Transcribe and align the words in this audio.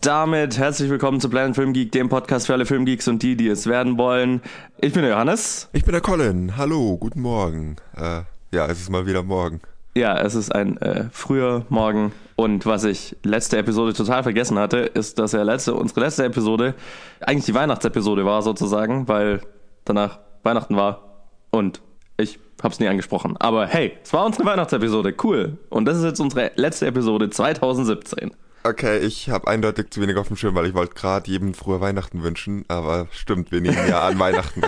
Damit 0.00 0.56
herzlich 0.58 0.90
willkommen 0.90 1.20
zu 1.20 1.28
Planet 1.28 1.56
Film 1.56 1.72
Geek, 1.72 1.90
dem 1.90 2.08
Podcast 2.08 2.46
für 2.46 2.52
alle 2.52 2.66
Filmgeeks 2.66 3.08
und 3.08 3.20
die, 3.20 3.36
die 3.36 3.48
es 3.48 3.66
werden 3.66 3.98
wollen. 3.98 4.42
Ich 4.80 4.92
bin 4.92 5.02
der 5.02 5.10
Johannes. 5.10 5.68
Ich 5.72 5.84
bin 5.84 5.90
der 5.90 6.00
Colin. 6.00 6.56
Hallo, 6.56 6.96
guten 6.96 7.20
Morgen. 7.20 7.74
Äh, 7.96 8.20
ja, 8.52 8.66
es 8.66 8.80
ist 8.80 8.90
mal 8.90 9.06
wieder 9.06 9.24
morgen. 9.24 9.60
Ja, 9.96 10.16
es 10.20 10.36
ist 10.36 10.54
ein 10.54 10.76
äh, 10.76 11.06
früher 11.10 11.66
Morgen. 11.68 12.12
Und 12.36 12.64
was 12.64 12.84
ich 12.84 13.16
letzte 13.24 13.58
Episode 13.58 13.92
total 13.92 14.22
vergessen 14.22 14.56
hatte, 14.56 14.78
ist, 14.78 15.18
dass 15.18 15.32
ja 15.32 15.42
letzte, 15.42 15.74
unsere 15.74 15.98
letzte 16.02 16.24
Episode 16.24 16.76
eigentlich 17.20 17.46
die 17.46 17.54
Weihnachtsepisode 17.54 18.24
war 18.24 18.42
sozusagen, 18.42 19.08
weil 19.08 19.40
danach 19.84 20.20
Weihnachten 20.44 20.76
war 20.76 21.24
und 21.50 21.82
ich 22.18 22.38
hab's 22.62 22.78
nie 22.78 22.86
angesprochen. 22.86 23.36
Aber 23.38 23.66
hey, 23.66 23.98
es 24.04 24.12
war 24.12 24.24
unsere 24.24 24.44
Weihnachtsepisode, 24.44 25.12
cool. 25.24 25.58
Und 25.70 25.86
das 25.86 25.98
ist 25.98 26.04
jetzt 26.04 26.20
unsere 26.20 26.52
letzte 26.54 26.86
Episode 26.86 27.30
2017. 27.30 28.30
Okay, 28.64 28.98
ich 28.98 29.30
habe 29.30 29.48
eindeutig 29.48 29.90
zu 29.90 30.00
wenig 30.00 30.16
auf 30.16 30.28
dem 30.28 30.36
Schirm, 30.36 30.54
weil 30.54 30.66
ich 30.66 30.74
wollte 30.74 30.94
gerade 30.94 31.30
jedem 31.30 31.54
frohe 31.54 31.80
Weihnachten 31.80 32.22
wünschen. 32.22 32.64
Aber 32.68 33.06
stimmt, 33.10 33.52
wir 33.52 33.60
nehmen 33.60 33.88
ja 33.88 34.06
an 34.06 34.18
Weihnachten, 34.18 34.62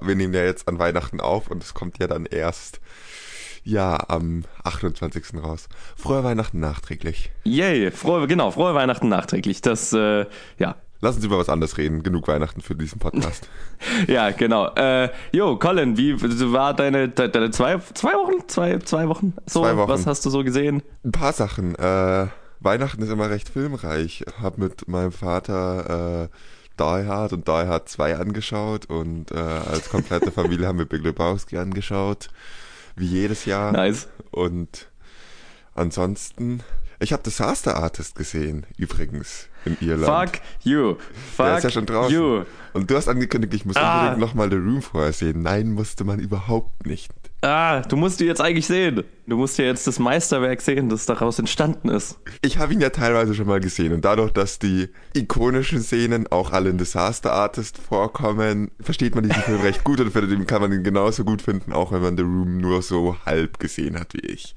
wir 0.00 0.14
nehmen 0.14 0.34
ja 0.34 0.44
jetzt 0.44 0.68
an 0.68 0.78
Weihnachten 0.78 1.20
auf 1.20 1.50
und 1.50 1.62
es 1.62 1.74
kommt 1.74 1.98
ja 1.98 2.06
dann 2.06 2.26
erst 2.26 2.80
ja 3.64 3.98
am 4.08 4.44
28. 4.64 5.42
raus. 5.42 5.68
Frohe 5.96 6.24
Weihnachten 6.24 6.60
nachträglich. 6.60 7.30
Yay, 7.44 7.90
frohe, 7.90 8.26
genau, 8.26 8.50
frohe 8.50 8.74
Weihnachten 8.74 9.08
nachträglich. 9.08 9.62
Das, 9.62 9.92
äh, 9.92 10.26
ja, 10.58 10.76
Lass 11.02 11.16
uns 11.16 11.24
über 11.24 11.38
was 11.38 11.48
anderes 11.48 11.78
reden. 11.78 12.02
Genug 12.02 12.28
Weihnachten 12.28 12.60
für 12.60 12.74
diesen 12.74 12.98
Podcast. 12.98 13.48
ja, 14.06 14.30
genau. 14.32 14.68
Äh, 14.74 15.08
jo, 15.32 15.56
Colin, 15.56 15.96
wie 15.96 16.14
war 16.52 16.74
deine, 16.74 17.08
deine 17.08 17.50
zwei, 17.50 17.78
zwei 17.94 18.12
Wochen? 18.12 18.46
Zwei, 18.48 18.78
zwei 18.80 19.08
Wochen? 19.08 19.34
So, 19.46 19.62
zwei 19.62 19.78
Wochen. 19.78 19.88
Was 19.88 20.06
hast 20.06 20.26
du 20.26 20.30
so 20.30 20.44
gesehen? 20.44 20.82
Ein 21.02 21.12
paar 21.12 21.32
Sachen. 21.32 21.74
Äh, 21.76 22.26
Weihnachten 22.60 23.02
ist 23.02 23.10
immer 23.10 23.30
recht 23.30 23.48
filmreich. 23.48 24.24
Hab 24.40 24.58
mit 24.58 24.86
meinem 24.86 25.12
Vater 25.12 26.24
äh, 26.24 26.28
Die 26.78 27.08
Hard 27.08 27.32
und 27.32 27.48
Die 27.48 27.52
Hard 27.52 27.88
2 27.88 28.16
angeschaut 28.16 28.86
und 28.86 29.30
äh, 29.32 29.36
als 29.36 29.88
komplette 29.88 30.30
Familie 30.30 30.66
haben 30.68 30.78
wir 30.78 30.84
Big 30.84 31.02
Lebowski 31.02 31.56
angeschaut. 31.56 32.28
Wie 32.96 33.06
jedes 33.06 33.46
Jahr. 33.46 33.72
Nice. 33.72 34.08
Und 34.30 34.88
ansonsten, 35.74 36.62
ich 36.98 37.14
habe 37.14 37.22
Disaster 37.22 37.76
Artist 37.76 38.14
gesehen, 38.14 38.66
übrigens, 38.76 39.48
in 39.64 39.78
Irland. 39.80 40.30
Fuck 40.32 40.42
you. 40.62 40.96
Fuck 41.34 41.46
Der 41.46 41.56
ist 41.58 41.64
ja 41.64 41.70
schon 41.70 41.86
draußen. 41.86 42.14
you. 42.14 42.44
Und 42.74 42.90
du 42.90 42.96
hast 42.96 43.08
angekündigt, 43.08 43.54
ich 43.54 43.64
muss 43.64 43.76
ah. 43.76 44.00
unbedingt 44.00 44.20
nochmal 44.20 44.50
The 44.50 44.56
Room 44.56 44.82
vorher 44.82 45.12
sehen. 45.14 45.42
Nein, 45.42 45.72
musste 45.72 46.04
man 46.04 46.18
überhaupt 46.18 46.86
nicht. 46.86 47.10
Ah, 47.42 47.80
du 47.80 47.96
musst 47.96 48.20
die 48.20 48.26
jetzt 48.26 48.42
eigentlich 48.42 48.66
sehen. 48.66 49.02
Du 49.26 49.36
musst 49.36 49.56
ja 49.56 49.64
jetzt 49.64 49.86
das 49.86 49.98
Meisterwerk 49.98 50.60
sehen, 50.60 50.90
das 50.90 51.06
daraus 51.06 51.38
entstanden 51.38 51.88
ist. 51.88 52.18
Ich 52.42 52.58
habe 52.58 52.74
ihn 52.74 52.80
ja 52.80 52.90
teilweise 52.90 53.34
schon 53.34 53.46
mal 53.46 53.60
gesehen 53.60 53.94
und 53.94 54.04
dadurch, 54.04 54.32
dass 54.32 54.58
die 54.58 54.88
ikonischen 55.14 55.80
Szenen 55.80 56.26
auch 56.30 56.52
alle 56.52 56.68
in 56.68 56.76
Disaster 56.76 57.32
Artist 57.32 57.78
vorkommen, 57.78 58.70
versteht 58.80 59.14
man 59.14 59.24
diesen 59.24 59.42
Film 59.42 59.60
recht 59.62 59.84
gut 59.84 60.00
und 60.00 60.10
für 60.10 60.26
den 60.26 60.46
kann 60.46 60.60
man 60.60 60.72
ihn 60.72 60.82
genauso 60.82 61.24
gut 61.24 61.40
finden, 61.40 61.72
auch 61.72 61.92
wenn 61.92 62.02
man 62.02 62.16
The 62.16 62.24
Room 62.24 62.58
nur 62.58 62.82
so 62.82 63.16
halb 63.24 63.58
gesehen 63.58 63.98
hat 63.98 64.12
wie 64.12 64.26
ich. 64.26 64.54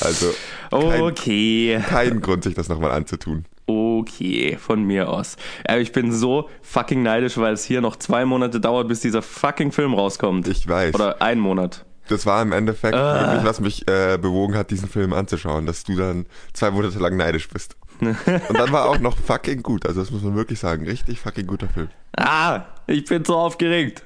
Also 0.00 0.32
kein, 0.70 1.02
okay. 1.02 1.82
kein 1.88 2.20
Grund, 2.20 2.44
sich 2.44 2.54
das 2.54 2.68
nochmal 2.68 2.92
anzutun. 2.92 3.44
Okay, 3.66 4.56
von 4.56 4.84
mir 4.84 5.08
aus. 5.08 5.36
Aber 5.66 5.80
ich 5.80 5.92
bin 5.92 6.12
so 6.12 6.48
fucking 6.62 7.02
neidisch, 7.02 7.38
weil 7.38 7.54
es 7.54 7.64
hier 7.64 7.80
noch 7.80 7.96
zwei 7.96 8.24
Monate 8.24 8.60
dauert, 8.60 8.86
bis 8.86 9.00
dieser 9.00 9.22
fucking 9.22 9.72
Film 9.72 9.94
rauskommt. 9.94 10.46
Ich 10.46 10.68
weiß. 10.68 10.94
Oder 10.94 11.22
ein 11.22 11.40
Monat 11.40 11.86
das 12.10 12.26
war 12.26 12.42
im 12.42 12.52
Endeffekt 12.52 12.94
ah. 12.94 13.20
wirklich, 13.20 13.44
was 13.44 13.60
mich 13.60 13.88
äh, 13.88 14.18
bewogen 14.20 14.56
hat, 14.56 14.70
diesen 14.70 14.88
Film 14.88 15.12
anzuschauen, 15.12 15.66
dass 15.66 15.84
du 15.84 15.96
dann 15.96 16.26
zwei 16.52 16.70
Monate 16.70 16.98
lang 16.98 17.16
neidisch 17.16 17.48
bist. 17.48 17.76
Und 18.00 18.58
dann 18.58 18.72
war 18.72 18.88
auch 18.88 18.98
noch 18.98 19.16
fucking 19.18 19.62
gut, 19.62 19.86
also 19.86 20.00
das 20.00 20.10
muss 20.10 20.22
man 20.22 20.34
wirklich 20.34 20.58
sagen, 20.58 20.86
richtig 20.86 21.20
fucking 21.20 21.46
guter 21.46 21.68
Film. 21.68 21.88
Ah, 22.16 22.62
ich 22.86 23.04
bin 23.04 23.24
so 23.24 23.36
aufgeregt. 23.36 24.02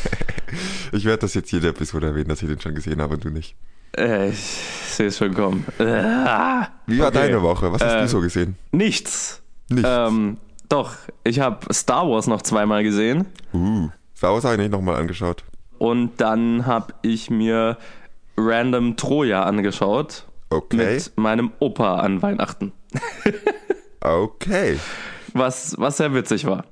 ich 0.92 1.04
werde 1.04 1.18
das 1.18 1.34
jetzt 1.34 1.52
jede 1.52 1.68
Episode 1.68 2.08
erwähnen, 2.08 2.28
dass 2.28 2.42
ich 2.42 2.48
den 2.48 2.60
schon 2.60 2.74
gesehen 2.74 3.00
habe 3.00 3.14
und 3.14 3.24
du 3.24 3.30
nicht. 3.30 3.54
Äh, 3.96 4.30
ich 4.30 4.38
sehe 4.38 5.06
es 5.06 5.18
schon 5.18 5.34
kommen. 5.34 5.64
Ah, 5.78 6.68
Wie 6.86 6.98
war 6.98 7.08
okay. 7.08 7.28
deine 7.28 7.40
Woche? 7.42 7.72
Was 7.72 7.80
hast 7.80 7.94
äh, 7.94 8.00
du 8.02 8.08
so 8.08 8.20
gesehen? 8.20 8.56
Nichts. 8.72 9.40
Nichts. 9.68 9.88
Ähm, 9.90 10.38
doch, 10.68 10.94
ich 11.22 11.40
habe 11.40 11.72
Star 11.72 12.08
Wars 12.08 12.26
noch 12.26 12.42
zweimal 12.42 12.82
gesehen. 12.82 13.26
Uh, 13.54 13.88
Star 14.16 14.32
Wars 14.32 14.44
habe 14.44 14.54
ich 14.54 14.60
nicht 14.60 14.72
nochmal 14.72 14.96
angeschaut. 14.96 15.44
Und 15.78 16.20
dann 16.20 16.66
habe 16.66 16.94
ich 17.02 17.30
mir 17.30 17.76
Random 18.36 18.96
Troja 18.96 19.42
angeschaut. 19.42 20.24
Okay. 20.50 20.76
Mit 20.76 21.12
meinem 21.16 21.52
Opa 21.58 21.96
an 21.96 22.22
Weihnachten. 22.22 22.72
okay. 24.00 24.78
Was, 25.32 25.74
was 25.78 25.96
sehr 25.96 26.14
witzig 26.14 26.46
war. 26.46 26.64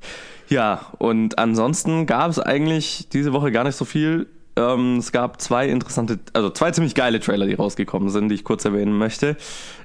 Ja, 0.48 0.92
und 0.98 1.38
ansonsten 1.38 2.06
gab 2.06 2.30
es 2.30 2.38
eigentlich 2.38 3.08
diese 3.12 3.32
Woche 3.32 3.50
gar 3.50 3.64
nicht 3.64 3.76
so 3.76 3.84
viel. 3.84 4.26
Ähm, 4.56 4.98
es 4.98 5.10
gab 5.10 5.40
zwei 5.40 5.68
interessante, 5.68 6.20
also 6.32 6.50
zwei 6.50 6.70
ziemlich 6.70 6.94
geile 6.94 7.18
Trailer, 7.18 7.46
die 7.46 7.54
rausgekommen 7.54 8.08
sind, 8.10 8.28
die 8.28 8.36
ich 8.36 8.44
kurz 8.44 8.64
erwähnen 8.64 8.96
möchte. 8.96 9.36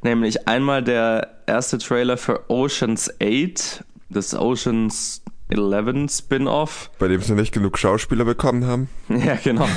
Nämlich 0.03 0.47
einmal 0.47 0.83
der 0.83 1.39
erste 1.47 1.79
Trailer 1.79 2.17
für 2.17 2.49
Oceans 2.49 3.11
8, 3.21 3.83
das 4.09 4.35
Oceans 4.35 5.23
11 5.49 6.11
Spin-off. 6.11 6.91
Bei 6.99 7.07
dem 7.07 7.21
sie 7.21 7.33
nicht 7.33 7.53
genug 7.53 7.77
Schauspieler 7.77 8.25
bekommen 8.25 8.65
haben. 8.65 8.89
Ja, 9.09 9.35
genau. 9.35 9.67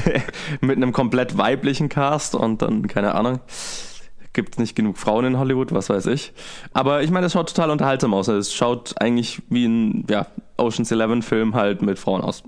Mit 0.60 0.76
einem 0.76 0.92
komplett 0.92 1.36
weiblichen 1.36 1.88
Cast 1.88 2.34
und 2.34 2.62
dann, 2.62 2.88
keine 2.88 3.14
Ahnung, 3.14 3.40
gibt 4.32 4.54
es 4.54 4.58
nicht 4.58 4.74
genug 4.74 4.96
Frauen 4.96 5.24
in 5.24 5.38
Hollywood, 5.38 5.72
was 5.72 5.90
weiß 5.90 6.06
ich. 6.06 6.32
Aber 6.72 7.02
ich 7.02 7.10
meine, 7.10 7.26
es 7.26 7.32
schaut 7.32 7.48
total 7.48 7.70
unterhaltsam 7.70 8.14
aus. 8.14 8.28
Es 8.28 8.54
schaut 8.54 8.94
eigentlich 9.00 9.42
wie 9.48 9.66
ein 9.66 10.06
ja, 10.08 10.26
Ocean's 10.56 10.90
11 10.90 11.24
Film 11.24 11.54
halt 11.54 11.82
mit 11.82 11.98
Frauen 11.98 12.22
aus. 12.22 12.42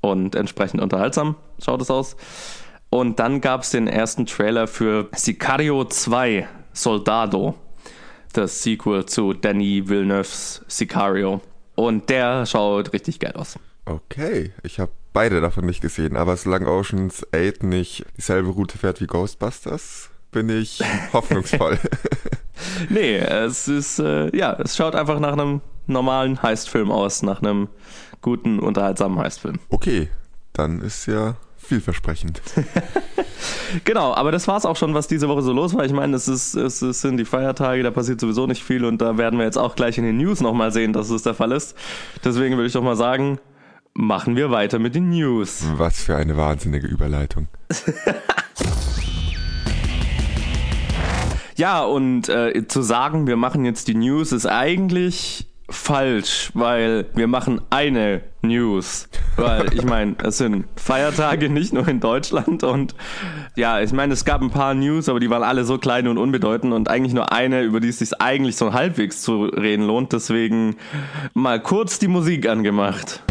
Und 0.00 0.34
entsprechend 0.34 0.80
unterhaltsam 0.80 1.36
schaut 1.62 1.80
es 1.80 1.90
aus. 1.90 2.16
Und 2.90 3.18
dann 3.18 3.40
gab 3.40 3.62
es 3.62 3.70
den 3.70 3.88
ersten 3.88 4.26
Trailer 4.26 4.66
für 4.66 5.08
Sicario 5.16 5.84
2 5.84 6.46
Soldado. 6.72 7.54
Das 8.32 8.62
Sequel 8.62 9.06
zu 9.06 9.32
Danny 9.32 9.88
Villeneuve's 9.88 10.64
Sicario. 10.68 11.40
Und 11.74 12.08
der 12.08 12.46
schaut 12.46 12.92
richtig 12.92 13.20
geil 13.20 13.32
aus. 13.34 13.58
Okay, 13.86 14.52
ich 14.62 14.80
habe 14.80 14.92
beide 15.12 15.40
davon 15.40 15.66
nicht 15.66 15.80
gesehen, 15.80 16.16
aber 16.16 16.36
solange 16.36 16.68
Oceans 16.68 17.26
8 17.34 17.62
nicht 17.62 18.04
dieselbe 18.16 18.50
Route 18.50 18.78
fährt 18.78 19.00
wie 19.00 19.06
Ghostbusters, 19.06 20.10
bin 20.30 20.48
ich 20.48 20.80
hoffnungsvoll. 21.12 21.78
nee, 22.88 23.16
es 23.16 23.68
ist, 23.68 23.98
äh, 23.98 24.34
ja, 24.36 24.52
es 24.54 24.76
schaut 24.76 24.94
einfach 24.94 25.20
nach 25.20 25.32
einem 25.32 25.60
normalen 25.86 26.42
Heistfilm 26.42 26.90
aus, 26.90 27.22
nach 27.22 27.42
einem 27.42 27.68
guten, 28.22 28.58
unterhaltsamen 28.58 29.18
Heistfilm. 29.18 29.58
Okay, 29.68 30.08
dann 30.52 30.80
ist 30.80 31.06
ja 31.06 31.36
vielversprechend. 31.58 32.40
genau, 33.84 34.14
aber 34.14 34.32
das 34.32 34.48
war 34.48 34.56
es 34.56 34.66
auch 34.66 34.76
schon, 34.76 34.94
was 34.94 35.08
diese 35.08 35.28
Woche 35.28 35.42
so 35.42 35.52
los 35.52 35.74
war. 35.74 35.84
Ich 35.84 35.92
meine, 35.92 36.16
es, 36.16 36.28
ist, 36.28 36.54
es, 36.54 36.82
es 36.82 37.00
sind 37.00 37.16
die 37.16 37.24
Feiertage, 37.24 37.82
da 37.82 37.90
passiert 37.90 38.20
sowieso 38.20 38.46
nicht 38.46 38.62
viel 38.62 38.84
und 38.84 39.00
da 39.00 39.18
werden 39.18 39.38
wir 39.38 39.44
jetzt 39.44 39.58
auch 39.58 39.76
gleich 39.76 39.98
in 39.98 40.04
den 40.04 40.16
News 40.16 40.40
nochmal 40.40 40.72
sehen, 40.72 40.92
dass 40.92 41.10
es 41.10 41.22
der 41.22 41.34
Fall 41.34 41.52
ist. 41.52 41.76
Deswegen 42.24 42.56
würde 42.56 42.66
ich 42.66 42.72
doch 42.72 42.82
mal 42.82 42.96
sagen, 42.96 43.38
machen 43.94 44.36
wir 44.36 44.50
weiter 44.50 44.78
mit 44.78 44.94
den 44.94 45.10
News. 45.10 45.64
Was 45.76 46.02
für 46.02 46.16
eine 46.16 46.36
wahnsinnige 46.36 46.86
Überleitung. 46.86 47.48
ja, 51.56 51.82
und 51.84 52.28
äh, 52.28 52.66
zu 52.66 52.82
sagen, 52.82 53.26
wir 53.26 53.36
machen 53.36 53.64
jetzt 53.64 53.88
die 53.88 53.94
News, 53.94 54.32
ist 54.32 54.46
eigentlich 54.46 55.46
falsch, 55.68 56.50
weil 56.54 57.06
wir 57.14 57.26
machen 57.26 57.60
eine 57.70 58.22
News. 58.42 59.08
Weil 59.36 59.72
ich 59.74 59.84
meine, 59.84 60.16
es 60.22 60.38
sind 60.38 60.66
Feiertage 60.76 61.48
nicht 61.48 61.72
nur 61.72 61.88
in 61.88 62.00
Deutschland 62.00 62.62
und 62.62 62.94
ja, 63.56 63.80
ich 63.80 63.92
meine, 63.92 64.12
es 64.12 64.24
gab 64.24 64.42
ein 64.42 64.50
paar 64.50 64.74
News, 64.74 65.08
aber 65.08 65.20
die 65.20 65.30
waren 65.30 65.42
alle 65.42 65.64
so 65.64 65.78
klein 65.78 66.08
und 66.08 66.18
unbedeutend 66.18 66.72
und 66.72 66.88
eigentlich 66.88 67.14
nur 67.14 67.32
eine, 67.32 67.62
über 67.62 67.80
die 67.80 67.88
es 67.88 67.98
sich 67.98 68.20
eigentlich 68.20 68.56
so 68.56 68.72
halbwegs 68.72 69.22
zu 69.22 69.44
reden 69.44 69.86
lohnt. 69.86 70.12
Deswegen 70.12 70.76
mal 71.32 71.60
kurz 71.60 71.98
die 71.98 72.08
Musik 72.08 72.48
angemacht. 72.48 73.22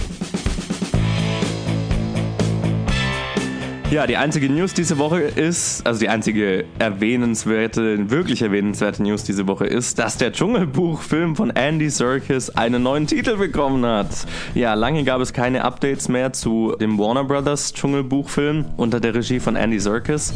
Ja, 3.93 4.07
die 4.07 4.17
einzige 4.17 4.49
News 4.49 4.73
diese 4.73 4.97
Woche 4.97 5.19
ist, 5.21 5.85
also 5.85 5.99
die 5.99 6.09
einzige 6.09 6.65
erwähnenswerte, 6.79 8.09
wirklich 8.09 8.41
erwähnenswerte 8.41 9.03
News 9.03 9.23
diese 9.23 9.45
Woche 9.45 9.67
ist, 9.67 9.99
dass 9.99 10.17
der 10.17 10.33
Dschungelbuch-Film 10.33 11.35
von 11.35 11.51
Andy 11.51 11.91
Serkis 11.91 12.49
einen 12.49 12.81
neuen 12.81 13.05
Titel 13.05 13.37
bekommen 13.37 13.85
hat. 13.85 14.07
Ja, 14.55 14.73
lange 14.73 15.03
gab 15.03 15.21
es 15.21 15.31
keine 15.31 15.63
Updates 15.63 16.09
mehr 16.09 16.33
zu 16.33 16.75
dem 16.81 16.97
Warner 16.97 17.23
Brothers 17.23 17.71
Dschungelbuch-Film 17.71 18.65
unter 18.77 18.99
der 18.99 19.13
Regie 19.13 19.39
von 19.39 19.55
Andy 19.55 19.79
Serkis. 19.79 20.33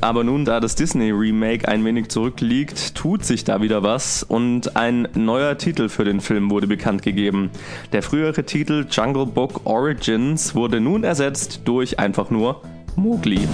Aber 0.00 0.24
nun, 0.24 0.46
da 0.46 0.58
das 0.60 0.74
Disney-Remake 0.74 1.68
ein 1.68 1.84
wenig 1.84 2.08
zurückliegt, 2.08 2.94
tut 2.94 3.26
sich 3.26 3.44
da 3.44 3.60
wieder 3.60 3.82
was 3.82 4.22
und 4.22 4.74
ein 4.74 5.06
neuer 5.14 5.58
Titel 5.58 5.90
für 5.90 6.04
den 6.04 6.22
Film 6.22 6.50
wurde 6.50 6.66
bekannt 6.66 7.02
gegeben. 7.02 7.50
Der 7.92 8.02
frühere 8.02 8.44
Titel 8.44 8.86
Jungle 8.90 9.26
Book 9.26 9.66
Origins 9.66 10.54
wurde 10.54 10.80
nun 10.80 11.04
ersetzt 11.04 11.60
durch 11.66 11.98
einfach 11.98 12.30
nur 12.30 12.62
Mowgli. 12.96 13.46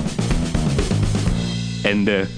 Ende. 1.83 2.29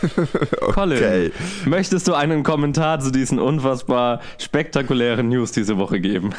Colin, 0.72 0.98
Okay. 0.98 1.32
möchtest 1.66 2.06
du 2.08 2.14
einen 2.14 2.42
Kommentar 2.42 3.00
zu 3.00 3.10
diesen 3.10 3.38
unfassbar 3.38 4.20
spektakulären 4.38 5.28
News 5.28 5.52
diese 5.52 5.78
Woche 5.78 6.00
geben? 6.00 6.30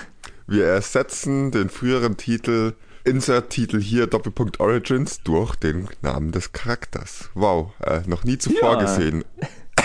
Wir 0.47 0.65
ersetzen 0.65 1.51
den 1.51 1.69
früheren 1.69 2.17
Titel, 2.17 2.73
Insert-Titel 3.03 3.81
hier, 3.81 4.07
Doppelpunkt 4.07 4.59
Origins, 4.59 5.21
durch 5.23 5.55
den 5.55 5.87
Namen 6.01 6.31
des 6.31 6.51
Charakters. 6.53 7.29
Wow, 7.33 7.71
äh, 7.83 8.01
noch 8.05 8.23
nie 8.23 8.37
zuvor 8.37 8.73
Ja. 8.73 8.79
gesehen. 8.81 9.23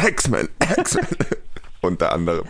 X-Men, 0.06 0.48
X-Men. 0.76 1.06
Unter 1.80 2.12
anderem. 2.12 2.44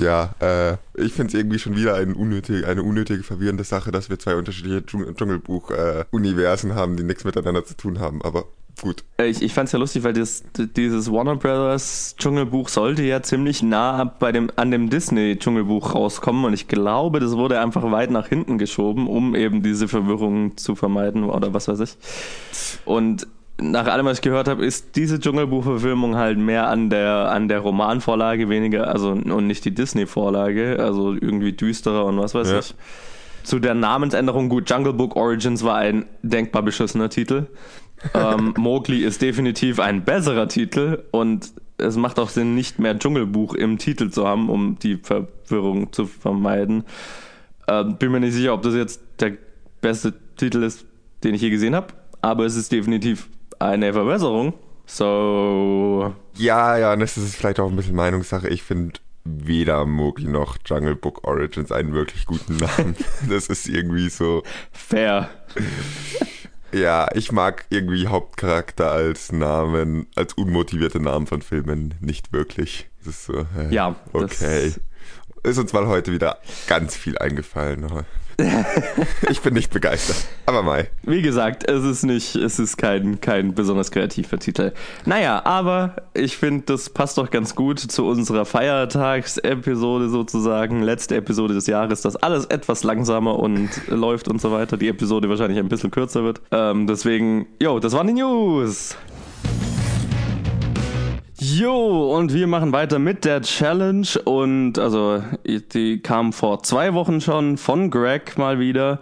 Ja, 0.00 0.30
äh, 0.40 0.76
ich 0.94 1.12
finde 1.12 1.28
es 1.28 1.34
irgendwie 1.34 1.58
schon 1.58 1.76
wieder 1.76 1.94
ein 1.94 2.14
unnötig, 2.14 2.66
eine 2.66 2.82
unnötige, 2.82 3.22
verwirrende 3.22 3.64
Sache, 3.64 3.90
dass 3.90 4.08
wir 4.10 4.18
zwei 4.18 4.36
unterschiedliche 4.36 4.78
Dschung- 4.86 5.14
Dschungelbuch-Universen 5.14 6.74
haben, 6.74 6.96
die 6.96 7.02
nichts 7.02 7.24
miteinander 7.24 7.64
zu 7.64 7.76
tun 7.76 7.98
haben. 7.98 8.22
Aber 8.22 8.44
gut. 8.80 9.02
Äh, 9.20 9.26
Ich, 9.26 9.42
ich 9.42 9.52
fand's 9.54 9.72
ja 9.72 9.78
lustig, 9.78 10.04
weil 10.04 10.12
das, 10.12 10.44
dieses 10.76 11.10
Warner 11.10 11.34
Brothers 11.36 12.14
Dschungelbuch 12.16 12.68
sollte 12.68 13.02
ja 13.02 13.22
ziemlich 13.22 13.62
nah 13.62 14.04
bei 14.04 14.30
dem, 14.30 14.50
an 14.54 14.70
dem 14.70 14.88
Disney 14.88 15.36
Dschungelbuch 15.36 15.94
rauskommen 15.94 16.44
und 16.44 16.52
ich 16.52 16.68
glaube, 16.68 17.18
das 17.18 17.32
wurde 17.32 17.60
einfach 17.60 17.90
weit 17.90 18.12
nach 18.12 18.28
hinten 18.28 18.56
geschoben, 18.58 19.08
um 19.08 19.34
eben 19.34 19.62
diese 19.64 19.88
Verwirrung 19.88 20.56
zu 20.56 20.76
vermeiden 20.76 21.24
oder 21.24 21.52
was 21.54 21.66
weiß 21.66 21.80
ich. 21.80 21.96
Und 22.84 23.26
nach 23.60 23.86
allem, 23.86 24.06
was 24.06 24.18
ich 24.18 24.22
gehört 24.22 24.48
habe, 24.48 24.64
ist 24.64 24.94
diese 24.96 25.18
Dschungelbuchverfilmung 25.18 26.16
halt 26.16 26.38
mehr 26.38 26.68
an 26.68 26.90
der, 26.90 27.30
an 27.30 27.48
der 27.48 27.58
Romanvorlage 27.60 28.48
weniger, 28.48 28.88
also 28.88 29.10
und 29.10 29.46
nicht 29.46 29.64
die 29.64 29.74
Disney-Vorlage, 29.74 30.78
also 30.78 31.12
irgendwie 31.14 31.52
düsterer 31.52 32.04
und 32.04 32.18
was 32.18 32.34
weiß 32.34 32.50
Ja. 32.50 32.58
ich. 32.60 32.74
Zu 33.42 33.58
der 33.58 33.74
Namensänderung, 33.74 34.48
gut, 34.48 34.68
Jungle 34.70 34.92
Book 34.92 35.16
Origins 35.16 35.64
war 35.64 35.76
ein 35.76 36.06
denkbar 36.22 36.62
beschissener 36.62 37.08
Titel. 37.08 37.46
ähm, 38.14 38.54
Mowgli 38.56 39.02
ist 39.02 39.22
definitiv 39.22 39.80
ein 39.80 40.04
besserer 40.04 40.46
Titel 40.48 41.02
und 41.10 41.52
es 41.78 41.96
macht 41.96 42.18
auch 42.18 42.28
Sinn, 42.28 42.54
nicht 42.54 42.78
mehr 42.78 42.98
Dschungelbuch 42.98 43.54
im 43.54 43.78
Titel 43.78 44.10
zu 44.10 44.26
haben, 44.26 44.50
um 44.50 44.78
die 44.78 44.98
Verwirrung 45.02 45.92
zu 45.92 46.06
vermeiden. 46.06 46.84
Ähm, 47.66 47.96
bin 47.96 48.12
mir 48.12 48.20
nicht 48.20 48.34
sicher, 48.34 48.54
ob 48.54 48.62
das 48.62 48.74
jetzt 48.74 49.00
der 49.18 49.32
beste 49.80 50.14
Titel 50.36 50.62
ist, 50.62 50.84
den 51.24 51.34
ich 51.34 51.40
je 51.40 51.50
gesehen 51.50 51.74
habe, 51.74 51.88
aber 52.20 52.44
es 52.44 52.54
ist 52.56 52.70
definitiv 52.70 53.28
eine 53.58 53.92
Verbesserung. 53.92 54.54
So, 54.86 56.14
Ja, 56.34 56.78
ja, 56.78 56.92
und 56.94 57.00
das 57.00 57.18
ist 57.18 57.36
vielleicht 57.36 57.60
auch 57.60 57.68
ein 57.68 57.76
bisschen 57.76 57.94
Meinungssache. 57.94 58.48
Ich 58.48 58.62
finde 58.62 59.00
weder 59.24 59.84
Mowgli 59.84 60.28
noch 60.28 60.56
Jungle 60.64 60.96
Book 60.96 61.26
Origins 61.26 61.70
einen 61.70 61.92
wirklich 61.92 62.24
guten 62.24 62.56
Namen. 62.56 62.96
Das 63.28 63.48
ist 63.48 63.68
irgendwie 63.68 64.08
so. 64.08 64.42
fair. 64.72 65.28
Ja, 66.70 67.08
ich 67.14 67.32
mag 67.32 67.64
irgendwie 67.70 68.08
Hauptcharakter 68.08 68.90
als 68.90 69.32
Namen, 69.32 70.06
als 70.14 70.34
unmotivierte 70.34 71.00
Namen 71.00 71.26
von 71.26 71.40
Filmen 71.40 71.94
nicht 72.00 72.34
wirklich. 72.34 72.90
Das 72.98 73.14
ist 73.14 73.24
so, 73.24 73.46
äh, 73.58 73.72
Ja, 73.72 73.96
okay. 74.12 74.74
Ist 75.44 75.58
uns 75.58 75.72
mal 75.72 75.86
heute 75.86 76.12
wieder 76.12 76.36
ganz 76.66 76.94
viel 76.94 77.16
eingefallen. 77.16 77.86
Ich 79.30 79.40
bin 79.40 79.54
nicht 79.54 79.72
begeistert. 79.72 80.16
Aber 80.46 80.62
Mai. 80.62 80.88
Wie 81.02 81.22
gesagt, 81.22 81.68
es 81.68 81.84
ist 81.84 82.04
nicht, 82.04 82.36
es 82.36 82.58
ist 82.58 82.76
kein, 82.76 83.20
kein 83.20 83.54
besonders 83.54 83.90
kreativer 83.90 84.38
Titel. 84.38 84.72
Naja, 85.04 85.44
aber 85.44 85.96
ich 86.14 86.36
finde, 86.36 86.64
das 86.66 86.90
passt 86.90 87.18
doch 87.18 87.30
ganz 87.30 87.54
gut 87.54 87.78
zu 87.80 88.06
unserer 88.06 88.44
Feiertagsepisode 88.44 90.08
sozusagen, 90.08 90.82
letzte 90.82 91.16
Episode 91.16 91.54
des 91.54 91.66
Jahres, 91.66 92.02
dass 92.02 92.16
alles 92.16 92.46
etwas 92.46 92.84
langsamer 92.84 93.38
und 93.38 93.70
läuft 93.88 94.28
und 94.28 94.40
so 94.40 94.52
weiter. 94.52 94.76
Die 94.76 94.88
Episode 94.88 95.28
wahrscheinlich 95.28 95.58
ein 95.58 95.68
bisschen 95.68 95.90
kürzer 95.90 96.22
wird. 96.22 96.40
Ähm, 96.50 96.86
deswegen, 96.86 97.46
jo, 97.60 97.80
das 97.80 97.92
waren 97.92 98.06
die 98.06 98.14
News. 98.14 98.96
Jo, 101.58 102.16
und 102.16 102.32
wir 102.32 102.46
machen 102.46 102.70
weiter 102.70 103.00
mit 103.00 103.24
der 103.24 103.42
Challenge 103.42 104.06
und 104.24 104.78
also 104.78 105.24
die 105.44 105.98
kam 105.98 106.32
vor 106.32 106.62
zwei 106.62 106.94
Wochen 106.94 107.20
schon 107.20 107.56
von 107.58 107.90
Greg 107.90 108.38
mal 108.38 108.60
wieder. 108.60 109.00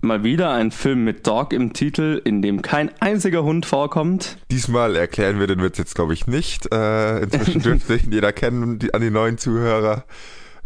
Mal 0.00 0.24
wieder 0.24 0.52
ein 0.52 0.70
Film 0.70 1.04
mit 1.04 1.26
Dog 1.26 1.52
im 1.52 1.74
Titel, 1.74 2.22
in 2.24 2.40
dem 2.40 2.62
kein 2.62 2.90
einziger 3.00 3.42
Hund 3.42 3.66
vorkommt. 3.66 4.38
Diesmal 4.50 4.96
erklären 4.96 5.38
wir 5.38 5.48
den 5.48 5.62
Witz 5.62 5.76
jetzt, 5.76 5.96
glaube 5.96 6.14
ich, 6.14 6.26
nicht. 6.26 6.72
Äh, 6.72 7.24
inzwischen 7.24 7.60
dürfte 7.60 7.96
ihn 7.96 8.12
jeder 8.12 8.32
kennen, 8.32 8.78
die, 8.78 8.94
an 8.94 9.02
die 9.02 9.10
neuen 9.10 9.36
Zuhörer. 9.36 10.04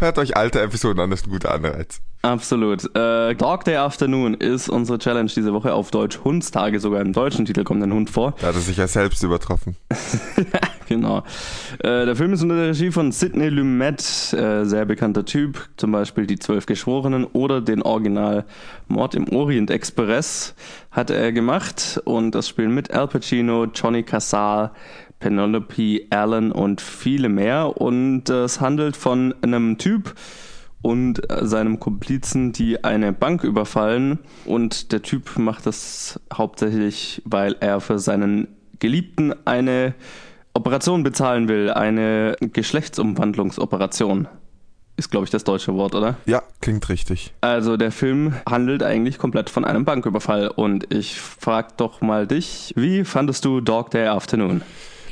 Hört 0.03 0.19
euch 0.19 0.37
alte 0.37 0.61
Episoden 0.61 0.99
an, 0.99 1.11
das 1.11 1.21
ist 1.21 1.29
ein 1.29 1.31
guter 1.31 1.55
Anreiz. 1.55 2.01
Absolut. 2.23 2.85
Äh, 2.97 3.37
Dog 3.37 3.65
Day 3.65 3.77
Afternoon 3.77 4.35
ist 4.35 4.69
unsere 4.69 4.99
Challenge 4.99 5.31
diese 5.31 5.53
Woche 5.53 5.73
auf 5.75 5.93
Deutsch. 5.93 6.19
Hundstage, 6.25 6.81
sogar 6.81 7.01
im 7.01 7.13
deutschen 7.13 7.45
Titel 7.45 7.63
kommt 7.63 7.85
ein 7.85 7.93
Hund 7.93 8.11
vor. 8.11 8.35
Da 8.41 8.49
hat 8.49 8.57
er 8.57 8.61
sich 8.61 8.79
ja 8.79 8.89
selbst 8.89 9.23
übertroffen. 9.23 9.77
genau. 10.89 11.23
Äh, 11.79 12.05
der 12.05 12.17
Film 12.17 12.33
ist 12.33 12.43
unter 12.43 12.57
der 12.57 12.69
Regie 12.71 12.91
von 12.91 13.13
Sidney 13.13 13.49
Lumet, 13.49 14.33
äh, 14.33 14.65
sehr 14.65 14.87
bekannter 14.87 15.25
Typ, 15.25 15.69
zum 15.77 15.93
Beispiel 15.93 16.27
Die 16.27 16.41
Zwölf 16.41 16.67
Geschworenen 16.67 17.25
oder 17.25 17.61
den 17.61 17.81
Original 17.83 18.45
Mord 18.89 19.15
im 19.15 19.29
Orient 19.29 19.71
Express 19.71 20.57
hat 20.91 21.11
er 21.11 21.31
gemacht 21.31 22.01
und 22.05 22.35
das 22.35 22.49
spielen 22.49 22.75
mit 22.75 22.91
Al 22.91 23.07
Pacino, 23.07 23.67
Johnny 23.67 24.03
Casal, 24.03 24.73
Penelope 25.23 26.03
Allen 26.11 26.51
und 26.51 26.81
viele 26.81 27.29
mehr 27.29 27.81
und 27.81 28.29
äh, 28.29 28.43
es 28.45 28.61
handelt 28.61 28.97
von 28.97 29.35
einem 29.43 29.79
Typ, 29.79 30.15
und 30.83 31.31
äh, 31.31 31.47
seinem 31.47 31.79
Komplizen, 31.79 32.53
die 32.53 32.85
eine 32.85 33.13
Bank 33.13 33.45
überfallen. 33.45 34.19
Und 34.45 34.93
der 34.93 35.03
Typ 35.03 35.39
macht 35.39 35.65
das 35.65 36.21
hauptsächlich, 36.35 37.23
weil 37.25 37.57
er 37.61 37.81
für 37.81 37.99
seinen 38.01 38.49
Geliebten 38.81 39.33
eine 39.47 39.95
Operation 40.55 41.03
bezahlen 41.05 41.49
will, 41.49 41.71
eine 41.71 42.37
Geschlechtsumwandlungsoperation. 42.41 44.29
Ist, 44.97 45.11
glaube 45.11 45.25
ich, 45.25 45.31
das 45.31 45.45
deutsche 45.45 45.73
Wort, 45.75 45.95
oder? 45.95 46.17
Ja, 46.27 46.43
klingt 46.61 46.87
richtig. 46.89 47.33
Also 47.41 47.79
der 47.79 47.93
Film 47.93 48.35
handelt 48.47 48.83
eigentlich 48.83 49.19
komplett 49.19 49.49
von 49.49 49.65
einem 49.65 49.87
Banküberfall. 49.87 50.49
Und 50.49 50.93
ich 50.93 51.19
frag 51.19 51.79
doch 51.79 52.03
mal 52.03 52.27
dich, 52.27 52.75
wie 52.77 53.05
fandest 53.05 53.45
du 53.45 53.61
Dog 53.61 53.91
Day 53.91 54.09
Afternoon? 54.09 54.61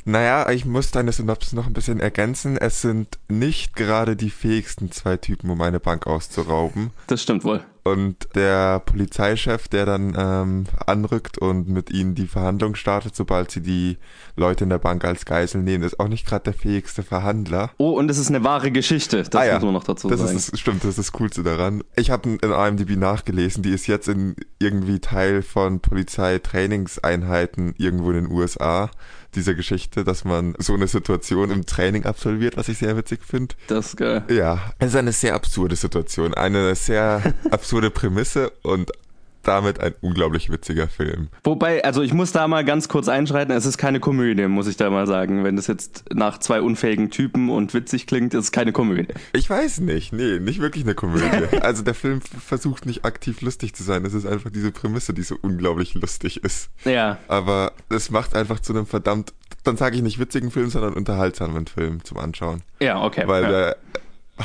Naja, 0.05 0.51
ich 0.51 0.65
muss 0.65 0.91
deine 0.91 1.13
Synopsis 1.13 1.53
noch 1.53 1.67
ein 1.67 1.73
bisschen 1.73 2.01
ergänzen. 2.01 2.57
Es 2.57 2.81
sind 2.81 3.19
nicht 3.29 3.77
gerade 3.77 4.17
die 4.17 4.31
fähigsten 4.31 4.91
zwei 4.93 5.17
Typen, 5.17 5.51
um 5.51 5.61
eine 5.61 5.81
Bank 5.81 6.07
auszurauben. 6.07 6.91
Das 7.07 7.23
stimmt 7.23 7.45
wohl. 7.45 7.63
Und 7.83 8.29
der 8.35 8.79
Polizeichef, 8.81 9.69
der 9.69 9.87
dann 9.87 10.15
ähm, 10.17 10.65
anrückt 10.87 11.39
und 11.39 11.69
mit 11.69 11.91
ihnen 11.91 12.15
die 12.15 12.27
Verhandlung 12.27 12.75
startet, 12.75 13.17
sobald 13.17 13.51
sie 13.51 13.63
die 13.63 13.97
Leute 14.37 14.65
in 14.65 14.71
der 14.71 14.79
Bank 14.79 15.05
als 15.05 15.25
Geisel 15.25 15.63
nehmen, 15.63 15.85
ist 15.85 15.99
auch 15.99 16.09
nicht 16.09 16.27
gerade 16.27 16.45
der 16.45 16.53
fähigste 16.53 17.03
Verhandler. 17.03 17.71
Oh, 17.79 17.93
und 17.93 18.11
es 18.11 18.19
ist 18.19 18.29
eine 18.29 18.45
wahre 18.45 18.71
Geschichte. 18.71 19.23
Das 19.23 19.41
Ah 19.41 19.47
ja, 19.47 19.55
muss 19.55 19.65
man 19.65 19.73
noch 19.75 19.85
dazu 19.85 20.09
das 20.09 20.21
sagen. 20.21 20.37
Ist, 20.37 20.53
das 20.53 20.61
stimmt, 20.61 20.85
das 20.85 20.91
ist 20.91 20.99
das 20.99 21.13
Coolste 21.13 21.43
daran. 21.43 21.83
Ich 21.97 22.11
habe 22.11 22.29
in 22.29 22.39
IMDb 22.39 22.97
nachgelesen, 22.97 23.63
die 23.63 23.71
ist 23.71 23.87
jetzt 23.87 24.09
in 24.09 24.37
irgendwie 24.59 24.99
Teil 25.01 25.41
von 25.43 25.81
Polizeitrainingseinheiten 25.81 27.75
irgendwo 27.79 28.11
in 28.11 28.27
den 28.27 28.31
USA. 28.31 28.91
Diese 29.35 29.55
Geschichte, 29.55 30.05
dass 30.05 30.25
man 30.25 30.55
so 30.59 30.75
eine 30.75 30.89
Situation 30.89 31.51
im 31.51 31.65
Training 31.67 32.05
absolviert, 32.05 32.57
was 32.57 32.69
ich 32.69 32.79
sehr 32.79 32.97
witzig 32.97 33.21
finde. 33.25 33.55
das 33.69 33.89
ist 33.89 33.97
geil. 33.97 34.25
Ja, 34.29 34.73
es 34.79 34.89
ist 34.89 34.97
eine 34.97 35.13
sehr 35.13 35.35
absurde 35.35 35.77
Situation, 35.77 36.35
eine 36.35 36.75
sehr 36.75 37.35
absurde 37.51 37.91
Prämisse 37.91 38.51
und 38.63 38.91
damit 39.43 39.81
ein 39.81 39.95
unglaublich 40.01 40.51
witziger 40.51 40.89
Film. 40.89 41.29
Wobei, 41.45 41.85
also 41.85 42.03
ich 42.03 42.13
muss 42.13 42.33
da 42.33 42.49
mal 42.49 42.65
ganz 42.65 42.89
kurz 42.89 43.09
einschreiten, 43.09 43.55
es 43.55 43.67
ist 43.67 43.79
keine 43.79 44.01
Komödie, 44.01 44.47
muss 44.47 44.67
ich 44.67 44.77
da 44.77 44.91
mal 44.91 45.07
sagen. 45.07 45.45
Wenn 45.45 45.57
das 45.57 45.67
jetzt 45.67 46.05
nach 46.13 46.39
zwei 46.39 46.61
unfähigen 46.61 47.11
Typen 47.11 47.51
und 47.51 47.75
witzig 47.75 48.07
klingt, 48.07 48.35
ist 48.35 48.45
es 48.45 48.53
keine 48.53 48.73
Komödie. 48.73 49.15
Ich 49.33 49.49
weiß 49.49 49.81
nicht, 49.81 50.13
nee, 50.13 50.39
nicht 50.39 50.61
wirklich 50.61 50.85
eine 50.85 50.95
Komödie. 50.95 51.31
Also 51.61 51.83
der 51.83 51.95
Film 51.95 52.21
versucht 52.21 52.87
nicht 52.87 53.05
aktiv 53.05 53.43
lustig 53.43 53.75
zu 53.75 53.83
sein, 53.83 54.05
es 54.05 54.15
ist 54.15 54.27
einfach 54.27 54.51
diese 54.51 54.73
Prämisse, 54.73 55.13
die 55.13 55.23
so 55.23 55.37
unglaublich 55.41 55.95
lustig 55.95 56.43
ist. 56.43 56.71
Ja, 56.85 57.19
Aber 57.29 57.73
es 57.89 58.11
macht 58.11 58.35
einfach 58.35 58.61
zu 58.61 58.73
einem 58.73 58.87
verdammt, 58.87 59.33
dann 59.65 59.77
sage 59.77 59.97
ich 59.97 60.03
nicht 60.03 60.19
witzigen 60.19 60.51
Film, 60.51 60.71
sondern 60.71 60.95
unterhaltsamen 60.95 61.67
Film 61.67 62.03
zum 62.05 62.19
Anschauen. 62.19 62.63
ja, 62.81 63.03
okay. 63.03 63.25
Weil 63.27 63.43
ja. 63.43 63.51
der 63.51 63.77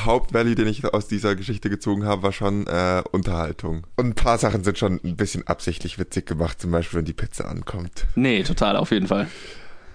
Hauptvalue, 0.03 0.55
den 0.55 0.67
ich 0.67 0.83
aus 0.93 1.07
dieser 1.07 1.35
Geschichte 1.35 1.69
gezogen 1.69 2.05
habe, 2.05 2.23
war 2.23 2.31
schon 2.31 2.67
äh, 2.67 3.03
Unterhaltung. 3.11 3.87
Und 3.95 4.05
ein 4.07 4.15
paar 4.15 4.37
Sachen 4.37 4.63
sind 4.63 4.77
schon 4.77 4.99
ein 5.03 5.15
bisschen 5.15 5.47
absichtlich 5.47 5.97
witzig 5.99 6.25
gemacht, 6.25 6.61
zum 6.61 6.71
Beispiel, 6.71 6.99
wenn 6.99 7.05
die 7.05 7.13
Pizza 7.13 7.47
ankommt. 7.47 8.05
Nee, 8.15 8.43
total, 8.43 8.75
auf 8.77 8.91
jeden 8.91 9.07
Fall. 9.07 9.27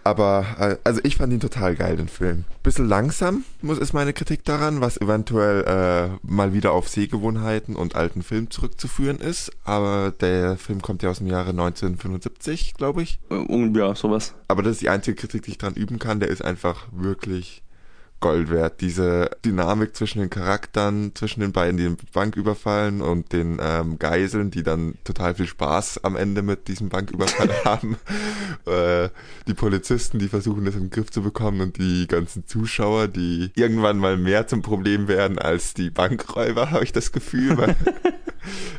Aber, 0.02 0.47
äh, 0.59 0.76
also 0.83 1.00
ich 1.04 1.16
fand 1.16 1.33
ihn 1.33 1.40
total 1.40 1.76
geil, 1.76 1.97
den 1.97 2.09
Film. 2.09 2.45
Bisschen 2.62 2.88
langsam, 2.88 3.45
muss 3.61 3.78
ist 3.78 3.92
meine 3.92 4.12
Kritik 4.12 4.45
daran, 4.45 4.80
was 4.80 4.99
eventuell 4.99 5.64
äh, 5.64 6.26
mal 6.26 6.54
wieder 6.54 6.73
auf 6.73 6.88
Sehgewohnheiten 6.88 7.76
und 7.76 7.97
alten 7.97 8.23
Film 8.23 8.50
zurückzuführen 8.50 9.19
ist. 9.19 9.52
Aber 9.64 10.12
der 10.19 10.57
Film 10.57 10.80
kommt 10.80 11.02
ja 11.02 11.11
aus 11.11 11.19
dem 11.19 11.26
Jahre 11.26 11.50
1975, 11.50 12.75
glaube 12.75 13.02
ich. 13.02 13.21
Äh, 13.30 13.78
Ja, 13.78 13.95
sowas. 13.95 14.35
Aber 14.49 14.62
das 14.62 14.73
ist 14.73 14.83
die 14.83 14.88
einzige 14.88 15.16
Kritik, 15.16 15.42
die 15.42 15.50
ich 15.52 15.59
dran 15.59 15.75
üben 15.75 15.99
kann. 15.99 16.19
Der 16.21 16.28
ist 16.28 16.42
einfach 16.42 16.87
wirklich 16.92 17.62
Gold 18.20 18.50
wert. 18.50 18.80
Diese 18.80 19.30
Dynamik 19.44 19.96
zwischen 19.96 20.20
den 20.20 20.30
Charakteren, 20.30 21.14
zwischen 21.14 21.40
den 21.40 21.52
beiden, 21.52 21.76
die 21.76 21.84
den 21.84 21.96
Bank 22.12 22.36
überfallen 22.36 23.00
und 23.00 23.32
den 23.32 23.58
ähm, 23.60 23.98
Geiseln, 23.98 24.50
die 24.50 24.62
dann 24.62 24.94
total 25.04 25.34
viel 25.34 25.46
Spaß 25.46 26.04
am 26.04 26.16
Ende 26.16 26.42
mit 26.42 26.68
diesem 26.68 26.88
Banküberfall 26.88 27.50
haben. 27.64 27.96
Äh, 28.66 29.08
die 29.46 29.54
Polizisten, 29.54 30.18
die 30.18 30.28
versuchen, 30.28 30.64
das 30.64 30.74
den 30.74 30.90
Griff 30.90 31.10
zu 31.10 31.22
bekommen 31.22 31.60
und 31.60 31.78
die 31.78 32.06
ganzen 32.06 32.46
Zuschauer, 32.46 33.08
die 33.08 33.50
irgendwann 33.54 33.98
mal 33.98 34.16
mehr 34.16 34.46
zum 34.46 34.62
Problem 34.62 35.08
werden 35.08 35.38
als 35.38 35.74
die 35.74 35.90
Bankräuber, 35.90 36.70
habe 36.70 36.84
ich 36.84 36.92
das 36.92 37.12
Gefühl. 37.12 37.56
Weil 37.56 37.76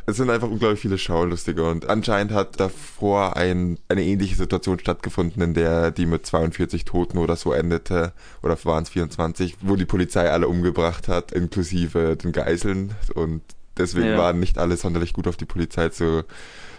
es 0.06 0.16
sind 0.16 0.30
einfach 0.30 0.48
unglaublich 0.48 0.80
viele 0.80 0.98
Schaulustige 0.98 1.68
und 1.68 1.88
anscheinend 1.88 2.32
hat 2.32 2.58
davor 2.58 3.36
ein, 3.36 3.78
eine 3.88 4.02
ähnliche 4.02 4.34
Situation 4.34 4.78
stattgefunden, 4.78 5.42
in 5.42 5.54
der 5.54 5.90
die 5.90 6.06
mit 6.06 6.26
42 6.26 6.84
Toten 6.84 7.18
oder 7.18 7.36
so 7.36 7.52
endete, 7.52 8.12
oder 8.42 8.56
waren 8.64 8.82
es 8.82 8.90
24, 8.90 9.56
wo 9.60 9.76
die 9.76 9.84
Polizei 9.84 10.30
alle 10.30 10.48
umgebracht 10.48 11.08
hat, 11.08 11.32
inklusive 11.32 12.16
den 12.16 12.32
Geiseln 12.32 12.94
und 13.14 13.42
deswegen 13.76 14.08
ja. 14.08 14.18
waren 14.18 14.40
nicht 14.40 14.58
alle 14.58 14.76
sonderlich 14.76 15.12
gut 15.12 15.26
auf 15.26 15.36
die 15.36 15.44
Polizei 15.44 15.88
zu 15.88 16.24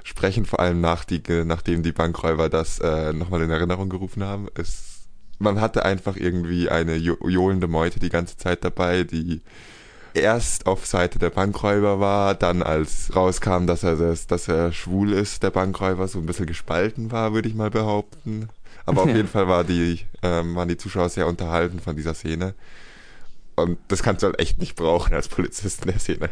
sprechen, 0.03 0.45
vor 0.45 0.59
allem 0.59 0.81
nach 0.81 1.05
die, 1.05 1.21
nachdem 1.45 1.81
die 1.81 1.91
Bankräuber 1.91 2.49
das 2.49 2.79
äh, 2.79 3.13
nochmal 3.13 3.41
in 3.41 3.49
Erinnerung 3.49 3.89
gerufen 3.89 4.23
haben. 4.23 4.47
Es, 4.55 5.07
man 5.39 5.61
hatte 5.61 5.85
einfach 5.85 6.17
irgendwie 6.17 6.69
eine 6.69 6.95
johlende 6.95 7.67
Meute 7.67 7.99
die 7.99 8.09
ganze 8.09 8.37
Zeit 8.37 8.63
dabei, 8.63 9.03
die 9.03 9.41
erst 10.13 10.65
auf 10.65 10.85
Seite 10.85 11.19
der 11.19 11.29
Bankräuber 11.29 11.99
war, 11.99 12.35
dann 12.35 12.61
als 12.63 13.15
rauskam, 13.15 13.65
dass 13.65 13.83
er, 13.83 13.95
das, 13.95 14.27
dass 14.27 14.47
er 14.47 14.71
schwul 14.71 15.13
ist, 15.13 15.43
der 15.43 15.51
Bankräuber, 15.51 16.07
so 16.07 16.19
ein 16.19 16.25
bisschen 16.25 16.45
gespalten 16.45 17.11
war, 17.11 17.33
würde 17.33 17.49
ich 17.49 17.55
mal 17.55 17.69
behaupten. 17.69 18.49
Aber 18.85 19.03
auf 19.03 19.09
jeden 19.15 19.27
Fall 19.27 19.47
war 19.47 19.63
die, 19.63 19.99
ähm, 20.21 20.55
waren 20.55 20.67
die 20.67 20.77
Zuschauer 20.77 21.09
sehr 21.09 21.27
unterhalten 21.27 21.79
von 21.79 21.95
dieser 21.95 22.13
Szene. 22.13 22.53
Und 23.55 23.77
das 23.87 24.01
kannst 24.01 24.23
du 24.23 24.27
halt 24.27 24.39
echt 24.39 24.59
nicht 24.59 24.75
brauchen 24.75 25.13
als 25.13 25.27
Polizist 25.27 25.85
in 25.85 25.91
der 25.91 25.99
Szene. 25.99 26.29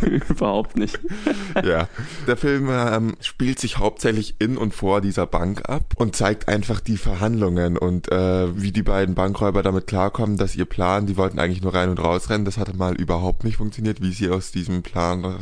Überhaupt 0.28 0.76
nicht. 0.76 0.98
ja. 1.64 1.88
Der 2.26 2.36
Film 2.36 2.68
ähm, 2.70 3.16
spielt 3.20 3.58
sich 3.58 3.78
hauptsächlich 3.78 4.36
in 4.38 4.58
und 4.58 4.74
vor 4.74 5.00
dieser 5.00 5.26
Bank 5.26 5.68
ab 5.68 5.94
und 5.96 6.14
zeigt 6.14 6.48
einfach 6.48 6.80
die 6.80 6.98
Verhandlungen 6.98 7.78
und 7.78 8.12
äh, 8.12 8.60
wie 8.60 8.72
die 8.72 8.82
beiden 8.82 9.14
Bankräuber 9.14 9.62
damit 9.62 9.86
klarkommen, 9.86 10.36
dass 10.36 10.54
ihr 10.54 10.66
Plan, 10.66 11.06
die 11.06 11.16
wollten 11.16 11.38
eigentlich 11.38 11.62
nur 11.62 11.74
rein 11.74 11.88
und 11.88 11.98
rausrennen, 11.98 12.44
das 12.44 12.58
hatte 12.58 12.76
mal 12.76 12.94
überhaupt 12.94 13.44
nicht 13.44 13.56
funktioniert, 13.56 14.02
wie 14.02 14.12
sie 14.12 14.28
aus 14.28 14.52
diesem 14.52 14.82
Plan 14.82 15.38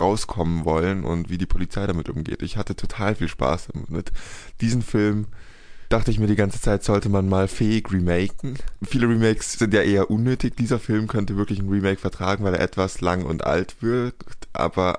rauskommen 0.00 0.64
wollen 0.64 1.04
und 1.04 1.28
wie 1.28 1.38
die 1.38 1.46
Polizei 1.46 1.86
damit 1.86 2.08
umgeht. 2.08 2.42
Ich 2.42 2.56
hatte 2.56 2.74
total 2.74 3.14
viel 3.14 3.28
Spaß 3.28 3.68
mit 3.88 4.12
diesem 4.60 4.82
Film 4.82 5.26
dachte 5.94 6.10
ich 6.10 6.18
mir 6.18 6.26
die 6.26 6.34
ganze 6.34 6.60
Zeit, 6.60 6.82
sollte 6.82 7.08
man 7.08 7.28
mal 7.28 7.46
fähig 7.46 7.92
remaken. 7.92 8.58
Viele 8.82 9.08
Remakes 9.08 9.52
sind 9.52 9.72
ja 9.72 9.80
eher 9.80 10.10
unnötig. 10.10 10.56
Dieser 10.56 10.80
Film 10.80 11.06
könnte 11.06 11.36
wirklich 11.36 11.60
ein 11.60 11.68
Remake 11.68 12.00
vertragen, 12.00 12.42
weil 12.42 12.54
er 12.54 12.60
etwas 12.60 13.00
lang 13.00 13.24
und 13.24 13.46
alt 13.46 13.76
wirkt, 13.80 14.48
aber 14.52 14.98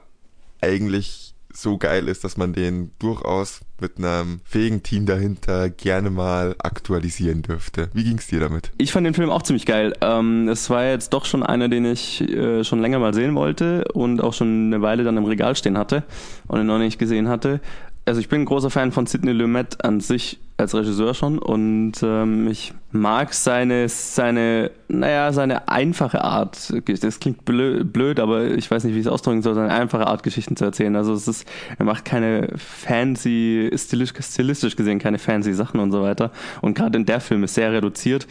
eigentlich 0.62 1.34
so 1.52 1.78
geil 1.78 2.08
ist, 2.08 2.24
dass 2.24 2.38
man 2.38 2.54
den 2.54 2.92
durchaus 3.00 3.60
mit 3.82 3.98
einem 3.98 4.40
fähigen 4.46 4.84
Team 4.84 5.06
dahinter 5.06 5.70
gerne 5.70 6.10
mal 6.10 6.56
aktualisieren 6.60 7.42
dürfte. 7.42 7.90
Wie 7.94 8.06
ging's 8.06 8.28
dir 8.28 8.40
damit? 8.40 8.72
Ich 8.78 8.94
fand 8.94 9.06
den 9.06 9.14
Film 9.14 9.30
auch 9.30 9.42
ziemlich 9.42 9.66
geil. 9.66 9.94
Ähm, 10.00 10.48
es 10.48 10.70
war 10.70 10.86
jetzt 10.86 11.12
doch 11.12 11.26
schon 11.26 11.44
einer, 11.44 11.68
den 11.68 11.86
ich 11.86 12.22
äh, 12.22 12.64
schon 12.64 12.80
länger 12.80 13.00
mal 13.00 13.14
sehen 13.14 13.36
wollte 13.36 13.86
und 13.94 14.22
auch 14.22 14.34
schon 14.34 14.68
eine 14.68 14.82
Weile 14.82 15.04
dann 15.04 15.18
im 15.18 15.26
Regal 15.26 15.58
stehen 15.58 15.78
hatte 15.78 16.04
und 16.48 16.62
ihn 16.62 16.68
noch 16.68 16.80
nicht 16.80 17.00
gesehen 17.00 17.28
hatte 17.28 17.60
also 18.06 18.20
ich 18.20 18.30
bin 18.30 18.42
ein 18.42 18.46
großer 18.46 18.70
Fan 18.70 18.92
von 18.92 19.08
Sidney 19.08 19.32
Lumet 19.32 19.84
an 19.84 20.00
sich 20.00 20.40
als 20.58 20.74
Regisseur 20.74 21.14
schon 21.14 21.40
und 21.40 21.94
ähm, 22.02 22.48
ich 22.48 22.74
mag 22.92 23.34
seine, 23.34 23.90
seine, 23.90 24.72
naja, 24.88 25.34
seine 25.34 25.68
einfache 25.68 26.24
Art. 26.24 26.72
Das 27.02 27.20
klingt 27.20 27.44
blöd, 27.44 28.20
aber 28.20 28.52
ich 28.52 28.70
weiß 28.70 28.84
nicht, 28.84 28.94
wie 28.94 29.00
ich 29.00 29.06
es 29.06 29.12
ausdrücken 29.12 29.42
soll, 29.42 29.56
seine 29.56 29.74
einfache 29.74 30.08
Art, 30.08 30.24
Geschichten 30.24 30.56
zu 30.56 30.64
erzählen. 30.64 30.96
Also 30.96 31.14
es 31.14 31.28
ist, 31.28 31.48
er 31.78 31.84
macht 31.84 32.06
keine 32.06 32.54
fancy, 32.56 33.70
stilistisch, 33.76 34.26
stilistisch 34.26 34.76
gesehen 34.76 35.00
keine 35.00 35.18
fancy 35.18 35.54
Sachen 35.54 35.80
und 35.80 35.92
so 35.92 36.02
weiter. 36.02 36.32
Und 36.62 36.76
gerade 36.76 36.98
in 36.98 37.06
der 37.06 37.20
Film 37.20 37.44
ist 37.44 37.56
sehr 37.56 37.74
reduziert. 37.74 38.28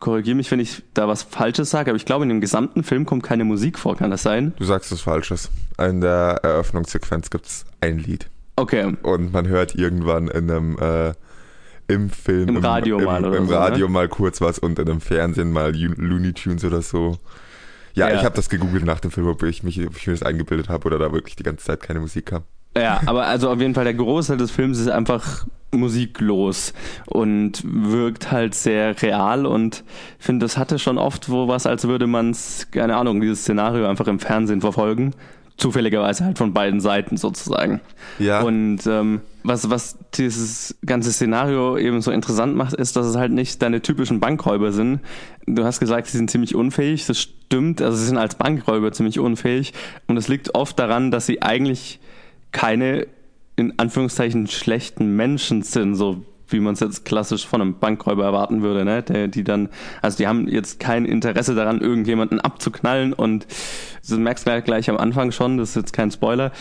Korrigiere 0.00 0.36
mich, 0.36 0.50
wenn 0.50 0.60
ich 0.60 0.82
da 0.94 1.06
was 1.06 1.22
Falsches 1.22 1.70
sage, 1.70 1.90
aber 1.90 1.96
ich 1.96 2.06
glaube, 2.06 2.24
in 2.24 2.28
dem 2.28 2.40
gesamten 2.40 2.82
Film 2.82 3.04
kommt 3.06 3.22
keine 3.22 3.44
Musik 3.44 3.78
vor, 3.78 3.96
kann 3.96 4.10
das 4.10 4.22
sein? 4.22 4.52
Du 4.58 4.64
sagst 4.64 4.90
was 4.90 5.02
Falsches. 5.02 5.50
In 5.78 6.00
der 6.00 6.40
Eröffnungssequenz 6.42 7.30
gibt's 7.30 7.66
ein 7.80 7.98
Lied. 7.98 8.28
Okay. 8.58 8.96
Und 9.02 9.32
man 9.32 9.46
hört 9.48 9.74
irgendwann 9.74 10.28
in 10.28 10.50
einem 10.50 10.78
äh, 10.78 11.12
im 11.88 12.10
Film, 12.10 12.48
im 12.48 12.56
Radio 12.58 12.98
im, 12.98 13.04
mal 13.04 13.24
oder 13.24 13.38
im 13.38 13.48
so, 13.48 13.54
Radio 13.54 13.86
ne? 13.86 13.92
mal 13.92 14.08
kurz 14.08 14.40
was 14.40 14.58
und 14.58 14.78
in 14.78 14.88
einem 14.88 15.00
Fernsehen 15.00 15.52
mal 15.52 15.72
Looney 15.74 16.34
Tunes 16.34 16.64
oder 16.64 16.82
so. 16.82 17.18
Ja, 17.94 18.08
ja. 18.08 18.16
ich 18.16 18.24
habe 18.24 18.36
das 18.36 18.48
gegoogelt 18.48 18.84
nach 18.84 19.00
dem 19.00 19.10
Film, 19.10 19.26
ob 19.26 19.42
ich, 19.42 19.62
mich, 19.62 19.84
ob 19.86 19.96
ich 19.96 20.06
mir 20.06 20.12
das 20.12 20.22
eingebildet 20.22 20.68
habe 20.68 20.86
oder 20.86 20.98
da 20.98 21.12
wirklich 21.12 21.36
die 21.36 21.42
ganze 21.42 21.64
Zeit 21.64 21.82
keine 21.82 22.00
Musik 22.00 22.26
kam. 22.26 22.42
Ja, 22.76 23.00
aber 23.06 23.26
also 23.26 23.50
auf 23.50 23.60
jeden 23.60 23.74
Fall 23.74 23.84
der 23.84 23.94
Großteil 23.94 24.36
des 24.36 24.50
Films 24.50 24.78
ist 24.78 24.88
einfach 24.88 25.46
musiklos 25.72 26.74
und 27.06 27.62
wirkt 27.64 28.30
halt 28.30 28.54
sehr 28.54 29.00
real 29.02 29.46
und 29.46 29.84
ich 30.18 30.24
finde, 30.24 30.44
das 30.44 30.56
hatte 30.56 30.78
schon 30.78 30.96
oft 30.96 31.28
wo 31.28 31.48
was, 31.48 31.66
als 31.66 31.88
würde 31.88 32.06
man 32.06 32.30
es, 32.30 32.68
keine 32.70 32.96
Ahnung, 32.96 33.20
dieses 33.20 33.42
Szenario 33.42 33.86
einfach 33.86 34.06
im 34.06 34.18
Fernsehen 34.18 34.60
verfolgen 34.60 35.14
zufälligerweise 35.58 36.24
halt 36.24 36.38
von 36.38 36.54
beiden 36.54 36.80
Seiten 36.80 37.16
sozusagen. 37.16 37.80
Ja. 38.18 38.42
Und 38.42 38.86
ähm, 38.86 39.20
was, 39.42 39.68
was 39.70 39.98
dieses 40.14 40.78
ganze 40.86 41.12
Szenario 41.12 41.76
eben 41.76 42.00
so 42.00 42.12
interessant 42.12 42.56
macht, 42.56 42.74
ist, 42.74 42.96
dass 42.96 43.06
es 43.06 43.16
halt 43.16 43.32
nicht 43.32 43.60
deine 43.60 43.82
typischen 43.82 44.20
Bankräuber 44.20 44.72
sind. 44.72 45.00
Du 45.46 45.64
hast 45.64 45.80
gesagt, 45.80 46.06
sie 46.06 46.16
sind 46.16 46.30
ziemlich 46.30 46.54
unfähig. 46.54 47.06
Das 47.06 47.20
stimmt. 47.20 47.82
Also 47.82 47.98
sie 47.98 48.06
sind 48.06 48.18
als 48.18 48.36
Bankräuber 48.36 48.92
ziemlich 48.92 49.18
unfähig. 49.18 49.74
Und 50.06 50.16
es 50.16 50.28
liegt 50.28 50.54
oft 50.54 50.78
daran, 50.78 51.10
dass 51.10 51.26
sie 51.26 51.42
eigentlich 51.42 51.98
keine 52.52 53.08
in 53.56 53.76
Anführungszeichen 53.78 54.46
schlechten 54.46 55.16
Menschen 55.16 55.62
sind, 55.62 55.96
so 55.96 56.24
wie 56.48 56.60
man 56.60 56.74
es 56.74 56.80
jetzt 56.80 57.04
klassisch 57.04 57.46
von 57.46 57.60
einem 57.60 57.78
Bankräuber 57.78 58.24
erwarten 58.24 58.62
würde, 58.62 58.84
ne? 58.84 59.02
Der, 59.02 59.28
die 59.28 59.44
dann, 59.44 59.68
also 60.02 60.16
die 60.16 60.26
haben 60.26 60.48
jetzt 60.48 60.80
kein 60.80 61.04
Interesse 61.04 61.54
daran, 61.54 61.80
irgendjemanden 61.80 62.40
abzuknallen 62.40 63.12
und 63.12 63.46
du 64.08 64.18
merkst 64.18 64.44
gleich, 64.44 64.64
gleich 64.64 64.90
am 64.90 64.96
Anfang 64.96 65.32
schon, 65.32 65.58
das 65.58 65.70
ist 65.70 65.76
jetzt 65.76 65.92
kein 65.92 66.10
Spoiler, 66.10 66.52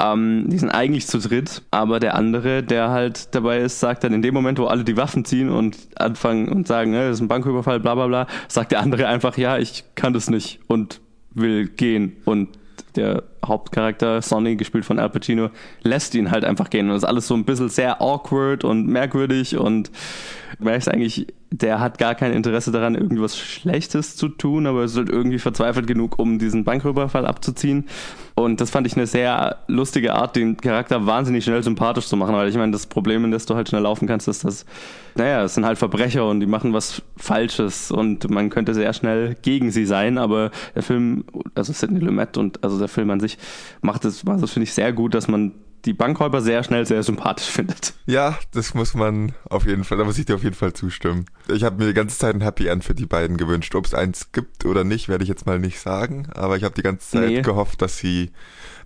ähm, 0.00 0.44
die 0.46 0.58
sind 0.58 0.70
eigentlich 0.70 1.06
zu 1.06 1.18
dritt, 1.18 1.62
aber 1.70 1.98
der 1.98 2.14
andere, 2.14 2.62
der 2.62 2.90
halt 2.90 3.34
dabei 3.34 3.58
ist, 3.58 3.80
sagt 3.80 4.04
dann 4.04 4.12
in 4.12 4.22
dem 4.22 4.34
Moment, 4.34 4.58
wo 4.58 4.66
alle 4.66 4.84
die 4.84 4.96
Waffen 4.96 5.24
ziehen 5.24 5.50
und 5.50 5.76
anfangen 5.96 6.48
und 6.48 6.68
sagen, 6.68 6.92
ne, 6.92 7.08
das 7.08 7.16
ist 7.16 7.20
ein 7.20 7.28
Banküberfall, 7.28 7.80
bla 7.80 7.94
bla 7.94 8.06
bla, 8.06 8.26
sagt 8.46 8.72
der 8.72 8.80
andere 8.80 9.08
einfach, 9.08 9.36
ja, 9.36 9.58
ich 9.58 9.84
kann 9.96 10.12
das 10.12 10.30
nicht 10.30 10.60
und 10.68 11.00
will 11.30 11.68
gehen 11.68 12.16
und 12.24 12.58
der 12.98 13.22
Hauptcharakter, 13.44 14.20
Sonny, 14.20 14.56
gespielt 14.56 14.84
von 14.84 14.98
Al 14.98 15.10
Pacino, 15.10 15.50
lässt 15.82 16.14
ihn 16.14 16.30
halt 16.30 16.44
einfach 16.44 16.68
gehen. 16.68 16.86
Und 16.86 16.94
das 16.94 17.02
ist 17.04 17.08
alles 17.08 17.26
so 17.26 17.34
ein 17.34 17.44
bisschen 17.44 17.68
sehr 17.68 18.02
awkward 18.02 18.64
und 18.64 18.86
merkwürdig 18.86 19.56
und 19.56 19.90
merkst 20.58 20.88
eigentlich, 20.88 21.26
der 21.50 21.80
hat 21.80 21.98
gar 21.98 22.14
kein 22.14 22.32
Interesse 22.32 22.70
daran, 22.72 22.94
irgendwas 22.94 23.38
Schlechtes 23.38 24.16
zu 24.16 24.28
tun, 24.28 24.66
aber 24.66 24.84
ist 24.84 24.96
halt 24.96 25.08
irgendwie 25.08 25.38
verzweifelt 25.38 25.86
genug, 25.86 26.18
um 26.18 26.38
diesen 26.38 26.64
Banküberfall 26.64 27.26
abzuziehen. 27.26 27.86
Und 28.34 28.60
das 28.60 28.70
fand 28.70 28.86
ich 28.86 28.96
eine 28.96 29.06
sehr 29.06 29.58
lustige 29.66 30.14
Art, 30.14 30.36
den 30.36 30.58
Charakter 30.58 31.06
wahnsinnig 31.06 31.44
schnell 31.44 31.62
sympathisch 31.62 32.06
zu 32.06 32.16
machen, 32.16 32.34
weil 32.34 32.48
ich 32.48 32.56
meine, 32.56 32.72
das 32.72 32.86
Problem, 32.86 33.24
in 33.24 33.30
das 33.30 33.46
du 33.46 33.54
halt 33.54 33.68
schnell 33.68 33.82
laufen 33.82 34.06
kannst, 34.06 34.28
ist, 34.28 34.44
dass, 34.44 34.66
naja, 35.14 35.42
es 35.42 35.54
sind 35.54 35.64
halt 35.64 35.78
Verbrecher 35.78 36.28
und 36.28 36.40
die 36.40 36.46
machen 36.46 36.74
was 36.74 37.02
Falsches 37.16 37.90
und 37.90 38.28
man 38.30 38.50
könnte 38.50 38.74
sehr 38.74 38.92
schnell 38.92 39.34
gegen 39.40 39.70
sie 39.70 39.86
sein, 39.86 40.18
aber 40.18 40.50
der 40.74 40.82
Film, 40.82 41.24
also 41.54 41.72
Sidney 41.72 42.00
Lumet 42.00 42.36
und 42.36 42.62
also 42.62 42.78
der 42.78 42.88
Film 42.88 43.10
an 43.10 43.20
sich 43.20 43.38
macht 43.80 44.04
es, 44.04 44.26
also 44.26 44.46
finde 44.46 44.64
ich 44.64 44.74
sehr 44.74 44.92
gut, 44.92 45.14
dass 45.14 45.28
man 45.28 45.52
die 45.88 45.94
Bankräuber 45.94 46.42
sehr 46.42 46.62
schnell 46.62 46.84
sehr 46.84 47.02
sympathisch 47.02 47.46
findet. 47.50 47.94
Ja, 48.06 48.38
das 48.52 48.74
muss 48.74 48.94
man 48.94 49.32
auf 49.48 49.66
jeden 49.66 49.84
Fall, 49.84 49.96
da 49.98 50.04
muss 50.04 50.18
ich 50.18 50.26
dir 50.26 50.34
auf 50.34 50.44
jeden 50.44 50.54
Fall 50.54 50.74
zustimmen. 50.74 51.24
Ich 51.48 51.64
habe 51.64 51.78
mir 51.82 51.86
die 51.88 51.94
ganze 51.94 52.18
Zeit 52.18 52.34
ein 52.34 52.42
Happy 52.42 52.66
End 52.66 52.84
für 52.84 52.94
die 52.94 53.06
beiden 53.06 53.38
gewünscht. 53.38 53.74
Ob 53.74 53.86
es 53.86 53.94
eins 53.94 54.30
gibt 54.32 54.66
oder 54.66 54.84
nicht, 54.84 55.08
werde 55.08 55.24
ich 55.24 55.28
jetzt 55.28 55.46
mal 55.46 55.58
nicht 55.58 55.80
sagen, 55.80 56.28
aber 56.34 56.56
ich 56.56 56.64
habe 56.64 56.74
die 56.74 56.82
ganze 56.82 57.10
Zeit 57.10 57.28
nee. 57.28 57.42
gehofft, 57.42 57.80
dass 57.80 57.96
sie 57.96 58.30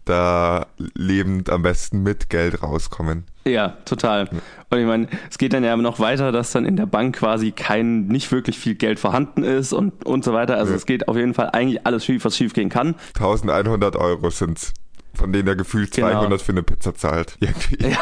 da 0.05 0.67
lebend 0.95 1.51
am 1.51 1.63
besten 1.63 2.03
mit 2.03 2.29
Geld 2.29 2.63
rauskommen. 2.63 3.25
Ja, 3.45 3.77
total. 3.85 4.29
Und 4.71 4.79
ich 4.79 4.87
meine, 4.87 5.09
es 5.31 5.39
geht 5.39 5.53
dann 5.53 5.65
ja 5.65 5.77
noch 5.77 6.01
weiter, 6.01 6.33
dass 6.33 6.53
dann 6.53 6.65
in 6.65 6.77
der 6.77 6.87
Bank 6.87 7.17
quasi 7.17 7.51
kein, 7.53 8.07
nicht 8.07 8.31
wirklich 8.33 8.59
viel 8.59 8.75
Geld 8.75 8.99
vorhanden 8.99 9.43
ist 9.43 9.73
und, 9.73 10.05
und 10.05 10.25
so 10.25 10.33
weiter. 10.33 10.57
Also 10.57 10.71
ja. 10.71 10.77
es 10.77 10.87
geht 10.87 11.09
auf 11.09 11.17
jeden 11.17 11.35
Fall 11.35 11.51
eigentlich 11.51 11.87
alles 11.87 12.05
schief, 12.05 12.25
was 12.25 12.37
schief 12.37 12.53
gehen 12.53 12.69
kann. 12.69 12.95
1100 13.15 13.97
Euro 13.97 14.31
sind's 14.31 14.73
von 15.15 15.33
denen 15.33 15.49
er 15.49 15.57
gefühlt 15.57 15.93
genau. 15.93 16.11
200 16.11 16.43
für 16.43 16.53
eine 16.53 16.63
Pizza 16.63 16.95
zahlt. 16.95 17.37
Irgendwie. 17.41 17.91
Ja, 17.91 17.99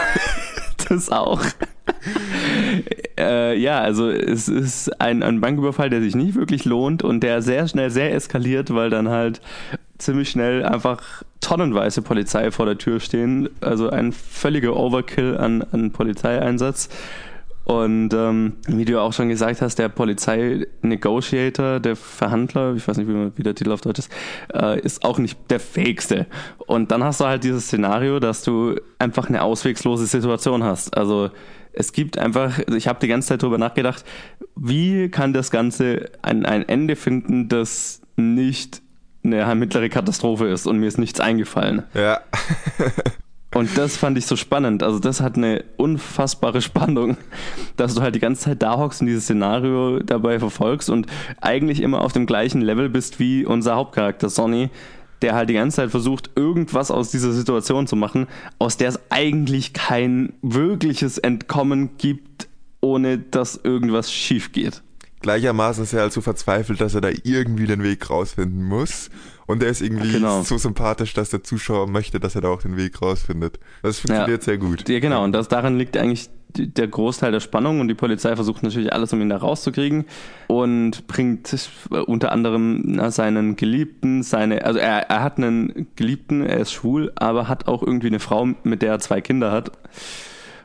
das 0.89 1.11
auch. 1.11 1.43
äh, 3.19 3.57
ja, 3.59 3.81
also 3.81 4.09
es 4.09 4.49
ist 4.49 5.01
ein, 5.01 5.23
ein 5.23 5.41
Banküberfall, 5.41 5.91
der 5.91 6.01
sich 6.01 6.15
nicht 6.15 6.35
wirklich 6.35 6.65
lohnt 6.65 7.03
und 7.03 7.21
der 7.21 7.43
sehr 7.43 7.69
schnell 7.69 7.91
sehr 7.91 8.15
eskaliert, 8.15 8.75
weil 8.75 8.91
dann 8.91 9.09
halt 9.09 9.41
ziemlich 9.99 10.31
schnell 10.31 10.65
einfach 10.65 11.23
tonnenweise 11.41 12.03
Polizei 12.03 12.51
vor 12.51 12.67
der 12.67 12.79
Tür 12.79 13.01
stehen. 13.01 13.49
Also 13.61 13.91
ein 13.91 14.13
völliger 14.13 14.77
Overkill 14.77 15.37
an, 15.37 15.65
an 15.73 15.91
Polizeieinsatz. 15.91 16.89
Und 17.71 18.13
ähm, 18.15 18.55
wie 18.67 18.85
du 18.85 19.01
auch 19.01 19.13
schon 19.13 19.29
gesagt 19.29 19.63
hast, 19.63 19.79
der 19.79 19.89
Polizei-Negotiator, 19.89 21.79
der 21.79 21.95
Verhandler, 21.95 22.75
ich 22.75 22.89
weiß 22.89 22.97
nicht, 22.97 23.07
wie, 23.07 23.13
man, 23.13 23.33
wie 23.37 23.45
der 23.45 23.55
Titel 23.55 23.71
auf 23.71 23.81
Deutsch 23.81 24.01
ist, 24.01 24.11
äh, 24.53 24.81
ist 24.81 25.05
auch 25.05 25.19
nicht 25.19 25.39
der 25.51 25.61
fähigste. 25.61 26.27
Und 26.67 26.91
dann 26.91 27.05
hast 27.05 27.21
du 27.21 27.27
halt 27.27 27.45
dieses 27.45 27.67
Szenario, 27.67 28.19
dass 28.19 28.43
du 28.43 28.75
einfach 28.99 29.29
eine 29.29 29.43
auswegslose 29.43 30.07
Situation 30.07 30.65
hast. 30.65 30.97
Also 30.97 31.31
es 31.73 31.93
gibt 31.93 32.19
einfach, 32.19 32.59
ich 32.59 32.89
habe 32.89 32.99
die 32.99 33.07
ganze 33.07 33.29
Zeit 33.29 33.45
darüber 33.45 33.59
nachgedacht, 33.59 34.05
wie 34.57 35.09
kann 35.09 35.33
das 35.33 35.53
Ganze 35.53 36.11
ein, 36.23 36.45
ein 36.45 36.69
Ende 36.69 36.97
finden, 36.97 37.49
das 37.49 38.03
nicht 38.17 38.83
eine 39.23 39.55
mittlere 39.55 39.89
Katastrophe 39.91 40.49
ist 40.49 40.67
und 40.67 40.79
mir 40.79 40.89
ist 40.89 40.99
nichts 40.99 41.21
eingefallen. 41.21 41.85
Ja. 41.95 42.21
Und 43.53 43.77
das 43.77 43.97
fand 43.97 44.17
ich 44.17 44.27
so 44.27 44.37
spannend. 44.37 44.83
Also 44.83 45.01
das 45.01 45.21
hat 45.21 45.37
eine 45.37 45.65
unfassbare 45.77 46.63
Spannung, 46.63 47.17
dass 47.77 47.95
du 47.95 48.03
halt 48.03 48.15
die 48.15 48.21
ganze 48.21 48.43
Zeit 48.43 48.63
da 48.63 48.77
hockst 48.77 49.01
und 49.01 49.09
dieses 49.09 49.25
Szenario 49.25 49.99
dabei 50.01 50.39
verfolgst 50.39 50.89
und 50.89 51.07
eigentlich 51.41 51.81
immer 51.81 52.03
auf 52.03 52.13
dem 52.13 52.27
gleichen 52.27 52.61
Level 52.61 52.89
bist 52.89 53.19
wie 53.19 53.45
unser 53.45 53.75
Hauptcharakter 53.75 54.29
Sonny, 54.29 54.71
der 55.23 55.35
halt 55.35 55.51
die 55.51 55.55
ganze 55.55 55.77
Zeit 55.77 55.91
versucht, 55.91 56.31
irgendwas 56.37 56.91
aus 56.91 57.11
dieser 57.11 57.33
Situation 57.33 57.87
zu 57.87 57.97
machen, 57.97 58.27
aus 58.59 58.77
der 58.77 58.89
es 58.89 59.01
eigentlich 59.11 59.73
kein 59.73 60.33
wirkliches 60.43 61.19
Entkommen 61.19 61.91
gibt, 61.99 62.49
ohne 62.81 63.19
dass 63.19 63.61
irgendwas 63.63 64.13
schief 64.13 64.53
geht. 64.53 64.83
Gleichermaßen 65.23 65.85
ist 65.85 65.93
er 65.93 66.03
halt 66.03 66.13
so 66.15 66.23
verzweifelt, 66.23 66.81
dass 66.81 66.95
er 66.95 67.03
da 67.03 67.11
irgendwie 67.25 67.67
den 67.67 67.83
Weg 67.83 68.09
rausfinden 68.09 68.65
muss. 68.65 69.11
Und 69.51 69.65
er 69.65 69.71
ist 69.71 69.83
irgendwie 69.83 70.13
genau. 70.13 70.43
so 70.43 70.59
sympathisch, 70.59 71.13
dass 71.13 71.31
der 71.31 71.43
Zuschauer 71.43 71.89
möchte, 71.89 72.21
dass 72.21 72.37
er 72.37 72.41
da 72.41 72.49
auch 72.49 72.63
den 72.63 72.77
Weg 72.77 73.03
rausfindet. 73.03 73.59
Das 73.83 73.99
funktioniert 73.99 74.43
ja. 74.43 74.45
sehr 74.45 74.59
gut. 74.59 74.89
Ja, 74.89 75.01
genau. 75.01 75.25
Und 75.25 75.33
das, 75.33 75.49
daran 75.49 75.77
liegt 75.77 75.97
eigentlich 75.97 76.31
der 76.57 76.87
Großteil 76.87 77.33
der 77.33 77.41
Spannung 77.41 77.81
und 77.81 77.89
die 77.89 77.95
Polizei 77.95 78.35
versucht 78.37 78.63
natürlich 78.63 78.93
alles, 78.93 79.13
um 79.13 79.21
ihn 79.21 79.29
da 79.29 79.37
rauszukriegen 79.37 80.05
und 80.47 81.07
bringt 81.09 81.57
unter 82.07 82.33
anderem 82.33 83.01
seinen 83.11 83.57
Geliebten, 83.57 84.23
seine, 84.23 84.65
also 84.65 84.79
er, 84.79 85.11
er 85.11 85.23
hat 85.23 85.39
einen 85.39 85.89
Geliebten, 85.97 86.43
er 86.43 86.59
ist 86.59 86.73
schwul, 86.73 87.13
aber 87.17 87.49
hat 87.49 87.69
auch 87.69 87.83
irgendwie 87.83 88.09
eine 88.09 88.21
Frau, 88.21 88.49
mit 88.63 88.83
der 88.83 88.93
er 88.93 88.99
zwei 89.01 89.21
Kinder 89.21 89.53
hat. 89.53 89.73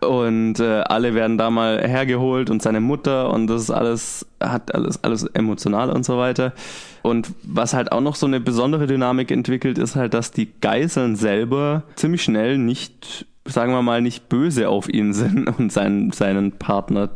Und 0.01 0.59
äh, 0.59 0.81
alle 0.81 1.13
werden 1.13 1.37
da 1.37 1.49
mal 1.49 1.81
hergeholt 1.87 2.49
und 2.49 2.61
seine 2.61 2.79
Mutter 2.79 3.31
und 3.31 3.47
das 3.47 3.63
ist 3.63 3.71
alles, 3.71 4.25
hat 4.39 4.73
alles, 4.73 5.03
alles 5.03 5.23
emotional 5.33 5.89
und 5.89 6.05
so 6.05 6.17
weiter. 6.17 6.53
Und 7.01 7.31
was 7.43 7.73
halt 7.73 7.91
auch 7.91 8.01
noch 8.01 8.15
so 8.15 8.25
eine 8.25 8.39
besondere 8.39 8.87
Dynamik 8.87 9.31
entwickelt, 9.31 9.77
ist 9.77 9.95
halt, 9.95 10.13
dass 10.13 10.31
die 10.31 10.49
Geiseln 10.61 11.15
selber 11.15 11.83
ziemlich 11.95 12.23
schnell 12.23 12.57
nicht, 12.57 13.25
sagen 13.45 13.73
wir 13.73 13.81
mal, 13.81 14.01
nicht 14.01 14.27
böse 14.29 14.69
auf 14.69 14.89
ihn 14.89 15.13
sind 15.13 15.47
und 15.47 15.71
seinen, 15.71 16.11
seinen 16.11 16.53
Partner 16.53 17.09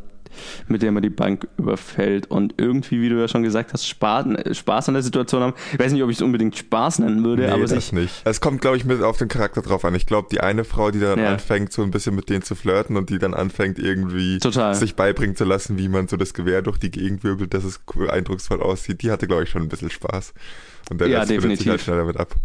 mit 0.67 0.81
dem 0.81 0.95
er 0.95 1.01
die 1.01 1.09
Bank 1.09 1.47
überfällt 1.57 2.29
und 2.29 2.55
irgendwie, 2.57 3.01
wie 3.01 3.09
du 3.09 3.19
ja 3.19 3.27
schon 3.27 3.43
gesagt 3.43 3.73
hast, 3.73 3.87
Spaß, 3.87 4.25
an 4.87 4.93
der 4.93 5.03
Situation 5.03 5.41
haben. 5.41 5.53
Ich 5.73 5.79
weiß 5.79 5.91
nicht, 5.91 6.03
ob 6.03 6.09
ich 6.09 6.17
es 6.17 6.21
unbedingt 6.21 6.57
Spaß 6.57 6.99
nennen 6.99 7.23
würde, 7.23 7.43
nee, 7.43 7.49
aber 7.49 7.61
das 7.61 7.71
sich, 7.71 7.93
nicht. 7.93 8.21
Es 8.25 8.41
kommt, 8.41 8.61
glaube 8.61 8.77
ich, 8.77 8.85
mit 8.85 9.01
auf 9.01 9.17
den 9.17 9.27
Charakter 9.27 9.61
drauf 9.61 9.85
an. 9.85 9.95
Ich 9.95 10.05
glaube, 10.05 10.27
die 10.31 10.41
eine 10.41 10.63
Frau, 10.63 10.91
die 10.91 10.99
dann 10.99 11.19
ja. 11.19 11.33
anfängt, 11.33 11.73
so 11.73 11.83
ein 11.83 11.91
bisschen 11.91 12.15
mit 12.15 12.29
denen 12.29 12.41
zu 12.41 12.55
flirten 12.55 12.97
und 12.97 13.09
die 13.09 13.19
dann 13.19 13.33
anfängt, 13.33 13.79
irgendwie 13.79 14.39
Total. 14.39 14.75
sich 14.75 14.95
beibringen 14.95 15.35
zu 15.35 15.45
lassen, 15.45 15.77
wie 15.77 15.89
man 15.89 16.07
so 16.07 16.17
das 16.17 16.33
Gewehr 16.33 16.61
durch 16.61 16.77
die 16.77 16.91
Gegend 16.91 17.23
wirbelt, 17.23 17.53
dass 17.53 17.63
es 17.63 17.81
cool, 17.95 18.09
eindrucksvoll 18.09 18.61
aussieht, 18.61 19.01
die 19.01 19.11
hatte, 19.11 19.27
glaube 19.27 19.43
ich, 19.43 19.49
schon 19.49 19.63
ein 19.63 19.69
bisschen 19.69 19.89
Spaß. 19.89 20.33
Und 20.89 21.01
der 21.01 21.07
ja, 21.07 21.25
definitiv. 21.25 21.59
sich 21.59 21.69
halt 21.69 21.81
schnell 21.81 21.97
damit 21.97 22.17
ab. 22.17 22.35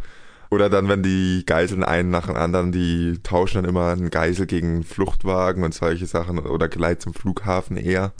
Oder 0.50 0.70
dann, 0.70 0.88
wenn 0.88 1.02
die 1.02 1.44
Geiseln 1.46 1.84
einen 1.84 2.10
nach 2.10 2.26
dem 2.26 2.36
anderen, 2.36 2.72
die 2.72 3.20
tauschen 3.22 3.62
dann 3.62 3.70
immer 3.70 3.92
einen 3.92 4.10
Geisel 4.10 4.46
gegen 4.46 4.84
Fluchtwagen 4.84 5.64
und 5.64 5.74
solche 5.74 6.06
Sachen 6.06 6.38
oder 6.38 6.68
Geleit 6.68 7.02
zum 7.02 7.14
Flughafen 7.14 7.76
eher 7.76 8.12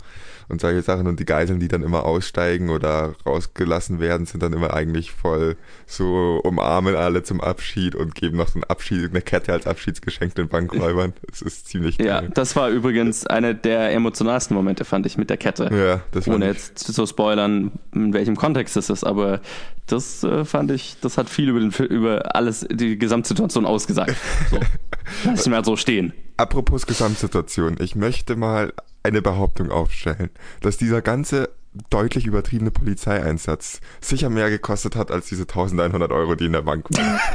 und 0.47 0.61
solche 0.61 0.81
Sachen 0.81 1.07
und 1.07 1.19
die 1.19 1.25
Geiseln, 1.25 1.59
die 1.59 1.67
dann 1.67 1.83
immer 1.83 2.05
aussteigen 2.05 2.69
oder 2.69 3.15
rausgelassen 3.25 3.99
werden, 3.99 4.25
sind 4.25 4.43
dann 4.43 4.53
immer 4.53 4.73
eigentlich 4.73 5.11
voll 5.11 5.57
so 5.85 6.39
umarmen 6.43 6.95
alle 6.95 7.23
zum 7.23 7.41
Abschied 7.41 7.95
und 7.95 8.15
geben 8.15 8.37
noch 8.37 8.47
so 8.47 8.59
ein 8.59 8.63
Abschied, 8.63 9.09
eine 9.09 9.21
Kette 9.21 9.53
als 9.53 9.67
Abschiedsgeschenk 9.67 10.35
den 10.35 10.47
Bankräubern. 10.47 11.13
Das 11.27 11.41
ist 11.41 11.67
ziemlich 11.67 11.97
geil. 11.97 12.07
Ja, 12.07 12.21
das 12.21 12.55
war 12.55 12.69
übrigens 12.69 13.27
eine 13.27 13.55
der 13.55 13.91
emotionalsten 13.91 14.55
Momente, 14.55 14.85
fand 14.85 15.05
ich, 15.05 15.17
mit 15.17 15.29
der 15.29 15.37
Kette. 15.37 15.69
Ja, 15.73 16.01
das 16.11 16.27
Ohne 16.27 16.45
jetzt 16.45 16.79
zu 16.79 17.05
spoilern, 17.05 17.71
in 17.93 18.13
welchem 18.13 18.37
Kontext 18.37 18.77
es 18.77 18.89
ist, 18.89 19.03
aber 19.03 19.41
das 19.87 20.23
äh, 20.23 20.45
fand 20.45 20.71
ich, 20.71 20.97
das 21.01 21.17
hat 21.17 21.29
viel 21.29 21.49
über, 21.49 21.59
den, 21.59 21.71
über 21.87 22.35
alles, 22.35 22.65
die 22.71 22.97
Gesamtsituation 22.97 23.65
ausgesagt. 23.65 24.15
So. 24.49 24.59
Lass 25.25 25.47
mal 25.47 25.63
so 25.65 25.75
stehen. 25.75 26.13
Apropos 26.37 26.85
Gesamtsituation, 26.85 27.77
ich 27.79 27.95
möchte 27.95 28.35
mal 28.35 28.73
eine 29.05 29.21
Behauptung 29.21 29.71
aufstellen, 29.71 30.29
dass 30.61 30.77
dieser 30.77 31.01
ganze 31.01 31.49
deutlich 31.89 32.25
übertriebene 32.25 32.71
Polizeieinsatz 32.71 33.81
sicher 34.01 34.29
mehr 34.29 34.49
gekostet 34.49 34.95
hat 34.95 35.11
als 35.11 35.27
diese 35.27 35.43
1100 35.43 36.11
Euro, 36.11 36.35
die 36.35 36.45
in 36.45 36.53
der 36.53 36.61
Bank 36.61 36.87
waren. 36.91 37.19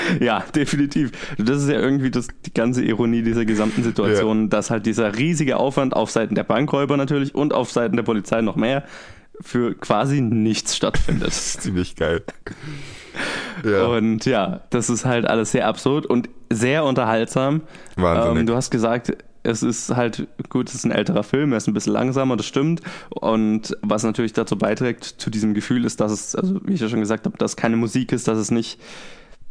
ja, 0.20 0.44
definitiv. 0.54 1.12
Das 1.38 1.62
ist 1.62 1.68
ja 1.68 1.78
irgendwie 1.78 2.10
das, 2.10 2.28
die 2.44 2.54
ganze 2.54 2.82
Ironie 2.82 3.22
dieser 3.22 3.44
gesamten 3.44 3.82
Situation, 3.82 4.42
ja. 4.42 4.48
dass 4.48 4.70
halt 4.70 4.86
dieser 4.86 5.16
riesige 5.16 5.56
Aufwand 5.56 5.94
auf 5.94 6.10
Seiten 6.10 6.34
der 6.34 6.44
Bankräuber 6.44 6.96
natürlich 6.96 7.34
und 7.34 7.52
auf 7.52 7.70
Seiten 7.70 7.96
der 7.96 8.02
Polizei 8.02 8.40
noch 8.40 8.56
mehr 8.56 8.84
für 9.40 9.74
quasi 9.74 10.20
nichts 10.20 10.76
stattfindet. 10.76 11.28
Das 11.28 11.46
ist 11.46 11.62
ziemlich 11.62 11.96
geil. 11.96 12.22
Ja. 13.62 13.84
Und 13.84 14.24
ja, 14.24 14.62
das 14.70 14.88
ist 14.88 15.04
halt 15.04 15.26
alles 15.26 15.52
sehr 15.52 15.68
absurd 15.68 16.06
und 16.06 16.30
sehr 16.48 16.84
unterhaltsam. 16.84 17.60
Wahnsinnig. 17.96 18.40
Ähm, 18.40 18.46
du 18.46 18.56
hast 18.56 18.70
gesagt, 18.70 19.12
es 19.42 19.62
ist 19.62 19.90
halt 19.94 20.28
gut, 20.48 20.68
es 20.68 20.76
ist 20.76 20.84
ein 20.84 20.92
älterer 20.92 21.22
Film, 21.22 21.52
er 21.52 21.58
ist 21.58 21.66
ein 21.66 21.74
bisschen 21.74 21.92
langsamer, 21.92 22.36
das 22.36 22.46
stimmt. 22.46 22.80
Und 23.10 23.76
was 23.82 24.04
natürlich 24.04 24.32
dazu 24.32 24.56
beiträgt, 24.56 25.04
zu 25.04 25.30
diesem 25.30 25.54
Gefühl 25.54 25.84
ist, 25.84 26.00
dass 26.00 26.12
es, 26.12 26.34
also 26.36 26.60
wie 26.64 26.74
ich 26.74 26.80
ja 26.80 26.88
schon 26.88 27.00
gesagt 27.00 27.26
habe, 27.26 27.36
dass 27.38 27.56
keine 27.56 27.76
Musik 27.76 28.12
ist, 28.12 28.28
dass 28.28 28.38
es 28.38 28.50
nicht, 28.50 28.80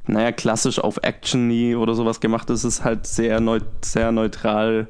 naja, 0.07 0.31
klassisch 0.31 0.79
auf 0.79 0.99
Action 1.03 1.47
nie 1.47 1.75
oder 1.75 1.93
sowas 1.95 2.19
gemacht 2.19 2.49
ist. 2.49 2.63
Es 2.63 2.77
ist 2.77 2.83
halt 2.83 3.05
sehr, 3.05 3.39
neut 3.39 3.65
sehr 3.83 4.11
neutral 4.11 4.87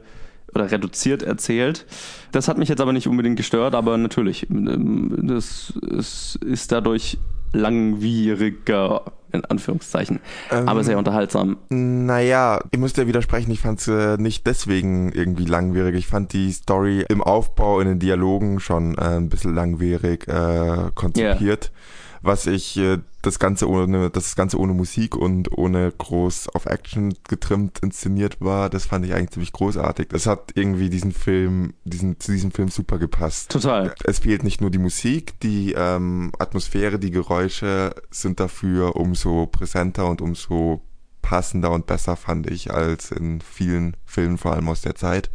oder 0.53 0.69
reduziert 0.69 1.23
erzählt. 1.23 1.85
Das 2.31 2.47
hat 2.47 2.57
mich 2.57 2.69
jetzt 2.69 2.81
aber 2.81 2.93
nicht 2.93 3.07
unbedingt 3.07 3.37
gestört, 3.37 3.73
aber 3.73 3.97
natürlich, 3.97 4.49
ähm, 4.49 5.17
das 5.23 5.73
ist, 5.81 6.35
ist 6.43 6.71
dadurch 6.71 7.17
langwieriger, 7.53 9.03
in 9.33 9.45
Anführungszeichen, 9.45 10.19
ähm, 10.51 10.67
aber 10.67 10.83
sehr 10.83 10.97
unterhaltsam. 10.97 11.57
Naja, 11.69 12.59
ich 12.71 12.79
muss 12.79 12.93
dir 12.93 13.07
widersprechen, 13.07 13.51
ich 13.51 13.61
fand 13.61 13.79
es 13.79 13.87
äh, 13.87 14.17
nicht 14.17 14.45
deswegen 14.47 15.11
irgendwie 15.11 15.45
langwierig. 15.45 15.95
Ich 15.95 16.07
fand 16.07 16.33
die 16.33 16.51
Story 16.51 17.05
im 17.07 17.21
Aufbau, 17.21 17.79
in 17.79 17.87
den 17.87 17.99
Dialogen 17.99 18.59
schon 18.59 18.95
äh, 18.97 19.17
ein 19.17 19.29
bisschen 19.29 19.55
langwierig 19.55 20.27
äh, 20.27 20.91
konzipiert. 20.95 21.71
Yeah 21.73 21.81
was 22.21 22.45
ich 22.45 22.77
äh, 22.77 22.99
das 23.21 23.39
Ganze 23.39 23.67
ohne, 23.69 24.10
das 24.10 24.36
Ganze 24.36 24.60
ohne 24.60 24.73
Musik 24.73 25.15
und 25.15 25.57
ohne 25.57 25.91
groß 25.91 26.49
auf 26.49 26.65
Action 26.65 27.13
getrimmt 27.27 27.79
inszeniert 27.79 28.38
war, 28.39 28.69
das 28.69 28.86
fand 28.86 29.05
ich 29.05 29.13
eigentlich 29.13 29.31
ziemlich 29.31 29.51
großartig. 29.51 30.10
Das 30.10 30.25
hat 30.25 30.51
irgendwie 30.55 30.89
diesen 30.89 31.12
Film, 31.12 31.73
diesen, 31.84 32.19
zu 32.19 32.31
diesem 32.31 32.51
Film 32.51 32.69
super 32.69 32.99
gepasst. 32.99 33.51
Total. 33.51 33.93
Es 34.03 34.19
fehlt 34.19 34.43
nicht 34.43 34.62
nur 34.62 34.69
die 34.69 34.77
Musik, 34.77 35.39
die 35.41 35.73
ähm, 35.73 36.31
Atmosphäre, 36.39 36.99
die 36.99 37.12
Geräusche 37.12 37.93
sind 38.10 38.39
dafür 38.39 38.95
umso 38.95 39.47
präsenter 39.47 40.07
und 40.07 40.21
umso 40.21 40.81
passender 41.21 41.71
und 41.71 41.86
besser, 41.88 42.15
fand 42.15 42.49
ich, 42.49 42.71
als 42.73 43.12
in 43.12 43.41
vielen 43.41 43.95
Filmen, 44.05 44.38
vor 44.38 44.53
allem 44.53 44.67
aus 44.69 44.81
der 44.81 44.95
Zeit 44.95 45.29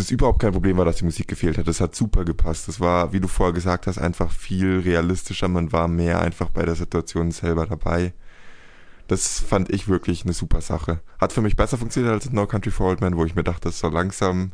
das 0.00 0.10
überhaupt 0.10 0.40
kein 0.40 0.52
Problem 0.52 0.76
war, 0.76 0.84
dass 0.84 0.96
die 0.96 1.04
Musik 1.04 1.28
gefehlt 1.28 1.58
hat. 1.58 1.68
Das 1.68 1.80
hat 1.80 1.94
super 1.94 2.24
gepasst. 2.24 2.68
Das 2.68 2.80
war, 2.80 3.12
wie 3.12 3.20
du 3.20 3.28
vorher 3.28 3.52
gesagt 3.52 3.86
hast, 3.86 3.98
einfach 3.98 4.32
viel 4.32 4.80
realistischer. 4.80 5.48
Man 5.48 5.72
war 5.72 5.88
mehr 5.88 6.20
einfach 6.20 6.50
bei 6.50 6.64
der 6.64 6.74
Situation 6.74 7.30
selber 7.30 7.66
dabei. 7.66 8.12
Das 9.06 9.40
fand 9.40 9.70
ich 9.70 9.88
wirklich 9.88 10.24
eine 10.24 10.32
super 10.32 10.60
Sache. 10.60 11.00
Hat 11.20 11.32
für 11.32 11.42
mich 11.42 11.56
besser 11.56 11.78
funktioniert 11.78 12.12
als 12.12 12.30
No 12.30 12.46
Country 12.46 12.70
for 12.70 12.88
Old 12.88 13.00
Men, 13.00 13.16
wo 13.16 13.24
ich 13.24 13.34
mir 13.34 13.44
dachte, 13.44 13.70
so 13.70 13.88
langsam 13.88 14.52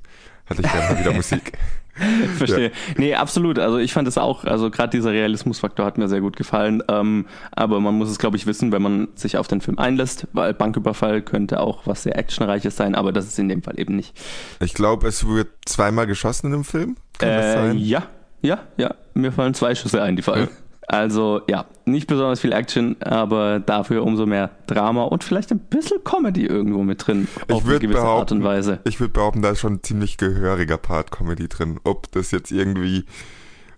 hatte 0.48 0.62
ich 0.62 0.72
gerne 0.72 0.94
mal 0.94 1.00
wieder 1.00 1.12
Musik. 1.12 1.52
Verstehe. 2.37 2.68
Ja. 2.68 2.94
Nee, 2.98 3.14
absolut. 3.14 3.59
Also 3.59 3.78
ich 3.78 3.92
fand 3.92 4.06
es 4.06 4.18
auch, 4.18 4.44
also 4.44 4.70
gerade 4.70 4.90
dieser 4.90 5.12
Realismusfaktor 5.12 5.87
hat 5.87 5.96
mir 5.96 6.09
sehr 6.09 6.20
gut 6.20 6.37
gefallen. 6.37 6.82
Ähm, 6.88 7.26
aber 7.52 7.80
man 7.80 7.94
muss 7.94 8.11
es, 8.11 8.18
glaube 8.18 8.37
ich, 8.37 8.46
wissen, 8.46 8.70
wenn 8.70 8.82
man 8.82 9.09
sich 9.14 9.38
auf 9.38 9.48
den 9.48 9.61
Film 9.61 9.78
einlässt, 9.78 10.26
weil 10.32 10.52
Banküberfall 10.52 11.22
könnte 11.22 11.61
auch 11.61 11.87
was 11.87 12.02
sehr 12.02 12.18
Actionreiches 12.18 12.76
sein, 12.76 12.94
aber 12.94 13.12
das 13.12 13.26
ist 13.26 13.38
in 13.38 13.48
dem 13.48 13.62
Fall 13.62 13.80
eben 13.80 13.96
nicht. 13.96 14.14
Ich 14.61 14.74
glaube, 14.74 15.09
es 15.09 15.26
wird 15.26 15.48
zweimal 15.64 16.06
geschossen 16.06 16.46
in 16.46 16.52
dem 16.52 16.64
Film. 16.64 16.96
Kann 17.18 17.28
äh, 17.30 17.37
das 17.37 17.52
sein? 17.54 17.78
Ja, 17.78 18.02
ja, 18.42 18.59
ja. 18.76 18.94
Mir 19.14 19.32
fallen 19.32 19.54
zwei 19.54 19.74
Schüsse 19.74 20.02
ein, 20.02 20.16
die 20.16 20.22
fallen. 20.22 20.48
Also 20.88 21.40
ja, 21.49 21.66
nicht 21.85 22.07
besonders 22.07 22.40
viel 22.40 22.53
Action, 22.53 22.96
aber 23.01 23.59
dafür 23.59 24.05
umso 24.05 24.25
mehr 24.25 24.51
Drama 24.66 25.05
und 25.05 25.25
vielleicht 25.25 25.51
ein 25.51 25.59
bisschen 25.59 26.05
Comedy 26.05 26.46
irgendwo 26.46 26.85
mit 26.85 27.07
drin. 27.07 27.27
Auf 27.51 27.66
eine 27.66 27.81
gewisse 27.81 28.03
Art 28.03 28.31
und 28.31 28.44
Weise. 28.44 28.79
Ich 28.85 29.01
würde 29.01 29.12
behaupten, 29.12 29.42
da 29.42 29.51
ist 29.51 29.61
schon 29.61 29.75
ein 29.75 29.83
ziemlich 29.83 30.16
gehöriger 30.16 30.77
Part 30.77 31.11
Comedy 31.11 31.49
drin. 31.49 31.81
Ob 31.83 32.11
das 32.12 32.31
jetzt 32.31 32.53
irgendwie 32.53 33.05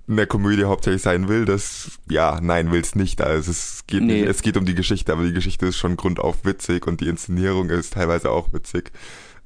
eine 0.07 0.27
Komödie 0.27 0.65
hauptsächlich 0.65 1.03
sein 1.03 1.29
will, 1.29 1.45
das, 1.45 1.99
ja, 2.11 2.41
nein, 2.43 2.73
will 2.73 2.81
es 2.81 2.95
nicht. 2.95 3.23
Also 3.23 3.51
es 3.51 3.85
geht 3.87 4.03
nee. 4.03 4.21
nicht, 4.21 4.29
es 4.29 4.43
geht 4.43 4.57
um 4.57 4.67
die 4.67 4.75
Geschichte, 4.75 5.13
aber 5.13 5.25
die 5.25 5.33
Geschichte 5.33 5.67
ist 5.67 5.77
schon 5.77 5.97
grundauf 5.97 6.45
witzig 6.45 6.87
und 6.87 7.01
die 7.01 7.09
Inszenierung 7.09 7.71
ist 7.71 7.95
teilweise 7.95 8.31
auch 8.31 8.53
witzig. 8.53 8.93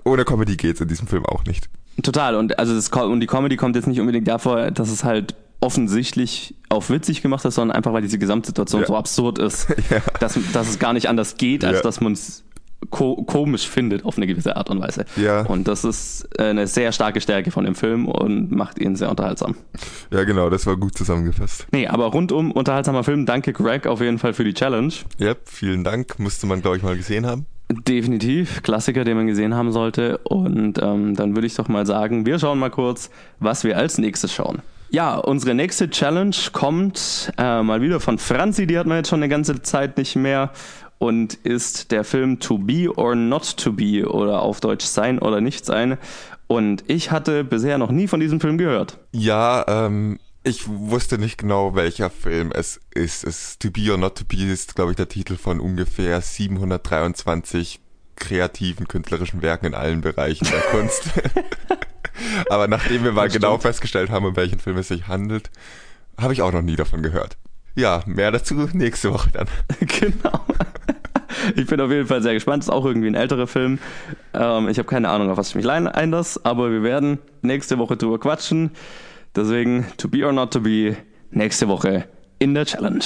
Ohne 0.04 0.24
Comedy 0.24 0.56
geht's 0.56 0.80
in 0.80 0.88
diesem 0.88 1.06
Film 1.06 1.26
auch 1.26 1.44
nicht. 1.44 1.68
Total. 2.02 2.34
Und 2.34 2.58
also 2.58 2.74
das, 2.74 2.88
und 2.88 3.20
die 3.20 3.26
Comedy 3.26 3.56
kommt 3.56 3.76
jetzt 3.76 3.86
nicht 3.86 4.00
unbedingt 4.00 4.26
davor, 4.26 4.70
dass 4.70 4.90
es 4.90 5.04
halt 5.04 5.34
offensichtlich 5.62 6.54
auf 6.68 6.90
witzig 6.90 7.22
gemacht 7.22 7.44
ist, 7.44 7.54
sondern 7.54 7.76
einfach, 7.76 7.92
weil 7.92 8.02
diese 8.02 8.18
Gesamtsituation 8.18 8.82
Ja. 8.82 8.86
so 8.88 8.96
absurd 8.96 9.38
ist, 9.38 9.68
Ja. 9.90 9.98
dass, 10.20 10.38
dass 10.52 10.68
es 10.68 10.78
gar 10.78 10.92
nicht 10.92 11.08
anders 11.08 11.36
geht, 11.36 11.64
als 11.64 11.78
Ja. 11.78 11.82
dass 11.82 12.00
man 12.00 12.12
es 12.12 12.44
ko 12.90 13.22
komisch 13.22 13.68
findet 13.68 14.04
auf 14.04 14.16
eine 14.16 14.26
gewisse 14.26 14.56
Art 14.56 14.68
und 14.68 14.80
Weise. 14.80 15.04
Ja. 15.16 15.42
Und 15.42 15.68
das 15.68 15.84
ist 15.84 16.28
äh, 16.38 16.46
eine 16.46 16.66
sehr 16.66 16.90
starke 16.90 17.20
Stärke 17.20 17.52
von 17.52 17.64
dem 17.64 17.76
Film 17.76 18.08
und 18.08 18.50
macht 18.50 18.78
ihn 18.80 18.96
sehr 18.96 19.08
unterhaltsam. 19.08 19.54
Ja, 20.10 20.24
genau, 20.24 20.50
das 20.50 20.66
war 20.66 20.76
gut 20.76 20.98
zusammengefasst. 20.98 21.66
Nee, 21.70 21.86
aber 21.86 22.06
rundum 22.06 22.50
unterhaltsamer 22.50 23.04
Film. 23.04 23.24
Danke 23.24 23.52
Greg 23.52 23.86
auf 23.86 24.00
jeden 24.00 24.18
Fall 24.18 24.34
für 24.34 24.42
die 24.42 24.52
Challenge. 24.52 24.92
Ja, 25.18 25.34
vielen 25.44 25.84
Dank. 25.84 26.18
Musste 26.18 26.46
man, 26.48 26.60
glaube 26.60 26.76
ich, 26.76 26.82
mal 26.82 26.96
gesehen 26.96 27.24
haben. 27.24 27.46
Definitiv, 27.70 28.62
Klassiker, 28.64 29.04
den 29.04 29.16
man 29.16 29.28
gesehen 29.28 29.54
haben 29.54 29.70
sollte. 29.70 30.18
Und 30.18 30.82
ähm, 30.82 31.14
dann 31.14 31.34
würde 31.36 31.46
ich 31.46 31.54
doch 31.54 31.68
mal 31.68 31.86
sagen, 31.86 32.26
wir 32.26 32.38
schauen 32.40 32.58
mal 32.58 32.70
kurz, 32.70 33.10
was 33.38 33.62
wir 33.64 33.78
als 33.78 33.96
nächstes 33.98 34.32
schauen. 34.34 34.60
Ja, 34.92 35.16
unsere 35.16 35.54
nächste 35.54 35.88
Challenge 35.88 36.36
kommt 36.52 37.32
äh, 37.38 37.62
mal 37.62 37.80
wieder 37.80 37.98
von 37.98 38.18
Franzi, 38.18 38.66
die 38.66 38.78
hat 38.78 38.86
man 38.86 38.98
jetzt 38.98 39.08
schon 39.08 39.20
eine 39.20 39.30
ganze 39.30 39.62
Zeit 39.62 39.96
nicht 39.96 40.16
mehr 40.16 40.52
und 40.98 41.32
ist 41.32 41.92
der 41.92 42.04
Film 42.04 42.40
To 42.40 42.58
Be 42.58 42.94
or 42.94 43.14
Not 43.14 43.56
To 43.56 43.72
Be 43.72 44.06
oder 44.06 44.42
auf 44.42 44.60
Deutsch 44.60 44.84
Sein 44.84 45.18
oder 45.18 45.40
Nicht 45.40 45.64
Sein. 45.64 45.96
Und 46.46 46.84
ich 46.88 47.10
hatte 47.10 47.42
bisher 47.42 47.78
noch 47.78 47.90
nie 47.90 48.06
von 48.06 48.20
diesem 48.20 48.38
Film 48.38 48.58
gehört. 48.58 48.98
Ja, 49.12 49.64
ähm, 49.66 50.18
ich 50.44 50.68
wusste 50.68 51.16
nicht 51.16 51.38
genau, 51.38 51.74
welcher 51.74 52.10
Film 52.10 52.52
es 52.52 52.78
ist. 52.94 53.24
Es 53.24 53.58
To 53.60 53.70
Be 53.70 53.90
or 53.92 53.96
Not 53.96 54.18
To 54.18 54.24
Be 54.26 54.44
ist, 54.44 54.74
glaube 54.74 54.90
ich, 54.90 54.98
der 54.98 55.08
Titel 55.08 55.36
von 55.36 55.58
ungefähr 55.58 56.20
723 56.20 57.80
kreativen 58.16 58.88
künstlerischen 58.88 59.40
Werken 59.40 59.64
in 59.64 59.74
allen 59.74 60.02
Bereichen 60.02 60.44
der 60.44 60.60
Kunst. 60.60 61.04
Aber 62.50 62.68
nachdem 62.68 63.04
wir 63.04 63.12
mal 63.12 63.24
Das 63.26 63.34
genau 63.34 63.50
stimmt. 63.50 63.62
festgestellt 63.62 64.10
haben, 64.10 64.24
um 64.26 64.36
welchen 64.36 64.58
Film 64.58 64.76
es 64.78 64.88
sich 64.88 65.08
handelt, 65.08 65.50
habe 66.18 66.32
ich 66.32 66.42
auch 66.42 66.52
noch 66.52 66.62
nie 66.62 66.76
davon 66.76 67.02
gehört. 67.02 67.36
Ja, 67.74 68.02
mehr 68.06 68.30
dazu 68.30 68.54
nächste 68.72 69.12
Woche 69.12 69.30
dann. 69.32 69.46
genau. 69.80 70.44
Ich 71.56 71.66
bin 71.66 71.80
auf 71.80 71.90
jeden 71.90 72.06
Fall 72.06 72.22
sehr 72.22 72.34
gespannt. 72.34 72.62
Ist 72.62 72.70
auch 72.70 72.84
irgendwie 72.84 73.08
ein 73.08 73.14
älterer 73.14 73.46
Film. 73.46 73.78
Ähm, 74.34 74.68
ich 74.68 74.78
habe 74.78 74.88
keine 74.88 75.08
Ahnung, 75.08 75.30
auf 75.30 75.38
was 75.38 75.48
ich 75.48 75.54
mich 75.54 75.68
einlasse, 75.68 76.40
aber 76.44 76.70
wir 76.70 76.82
werden 76.82 77.18
nächste 77.40 77.78
Woche 77.78 77.96
drüber 77.96 78.20
quatschen. 78.20 78.70
Deswegen, 79.34 79.86
to 79.96 80.08
be 80.08 80.24
or 80.26 80.32
not 80.32 80.52
to 80.52 80.60
be, 80.60 80.96
nächste 81.30 81.66
Woche 81.68 82.04
in 82.38 82.54
der 82.54 82.66
Challenge. 82.66 83.04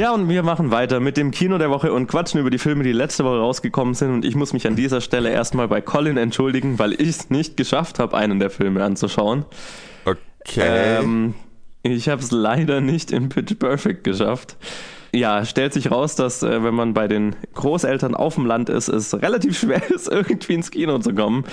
Ja, 0.00 0.12
und 0.14 0.30
wir 0.30 0.42
machen 0.42 0.70
weiter 0.70 0.98
mit 0.98 1.18
dem 1.18 1.30
Kino 1.30 1.58
der 1.58 1.68
Woche 1.68 1.92
und 1.92 2.06
quatschen 2.06 2.40
über 2.40 2.48
die 2.48 2.56
Filme, 2.56 2.84
die 2.84 2.92
letzte 2.92 3.22
Woche 3.22 3.38
rausgekommen 3.38 3.92
sind. 3.92 4.10
Und 4.10 4.24
ich 4.24 4.34
muss 4.34 4.54
mich 4.54 4.66
an 4.66 4.74
dieser 4.74 5.02
Stelle 5.02 5.28
erstmal 5.28 5.68
bei 5.68 5.82
Colin 5.82 6.16
entschuldigen, 6.16 6.78
weil 6.78 6.94
ich 6.94 7.10
es 7.10 7.28
nicht 7.28 7.58
geschafft 7.58 7.98
habe, 7.98 8.16
einen 8.16 8.38
der 8.38 8.48
Filme 8.48 8.82
anzuschauen. 8.82 9.44
Okay. 10.06 11.02
Ähm, 11.02 11.34
ich 11.82 12.08
habe 12.08 12.22
es 12.22 12.30
leider 12.30 12.80
nicht 12.80 13.10
in 13.10 13.28
Pitch 13.28 13.58
Perfect 13.58 14.02
geschafft. 14.04 14.56
Ja, 15.12 15.44
stellt 15.44 15.74
sich 15.74 15.90
raus, 15.90 16.16
dass 16.16 16.42
äh, 16.42 16.64
wenn 16.64 16.74
man 16.74 16.94
bei 16.94 17.06
den 17.06 17.36
Großeltern 17.52 18.14
auf 18.14 18.36
dem 18.36 18.46
Land 18.46 18.70
ist, 18.70 18.88
es 18.88 19.12
relativ 19.12 19.58
schwer 19.60 19.82
ist, 19.90 20.08
irgendwie 20.08 20.54
ins 20.54 20.70
Kino 20.70 20.98
zu 21.00 21.14
kommen. 21.14 21.44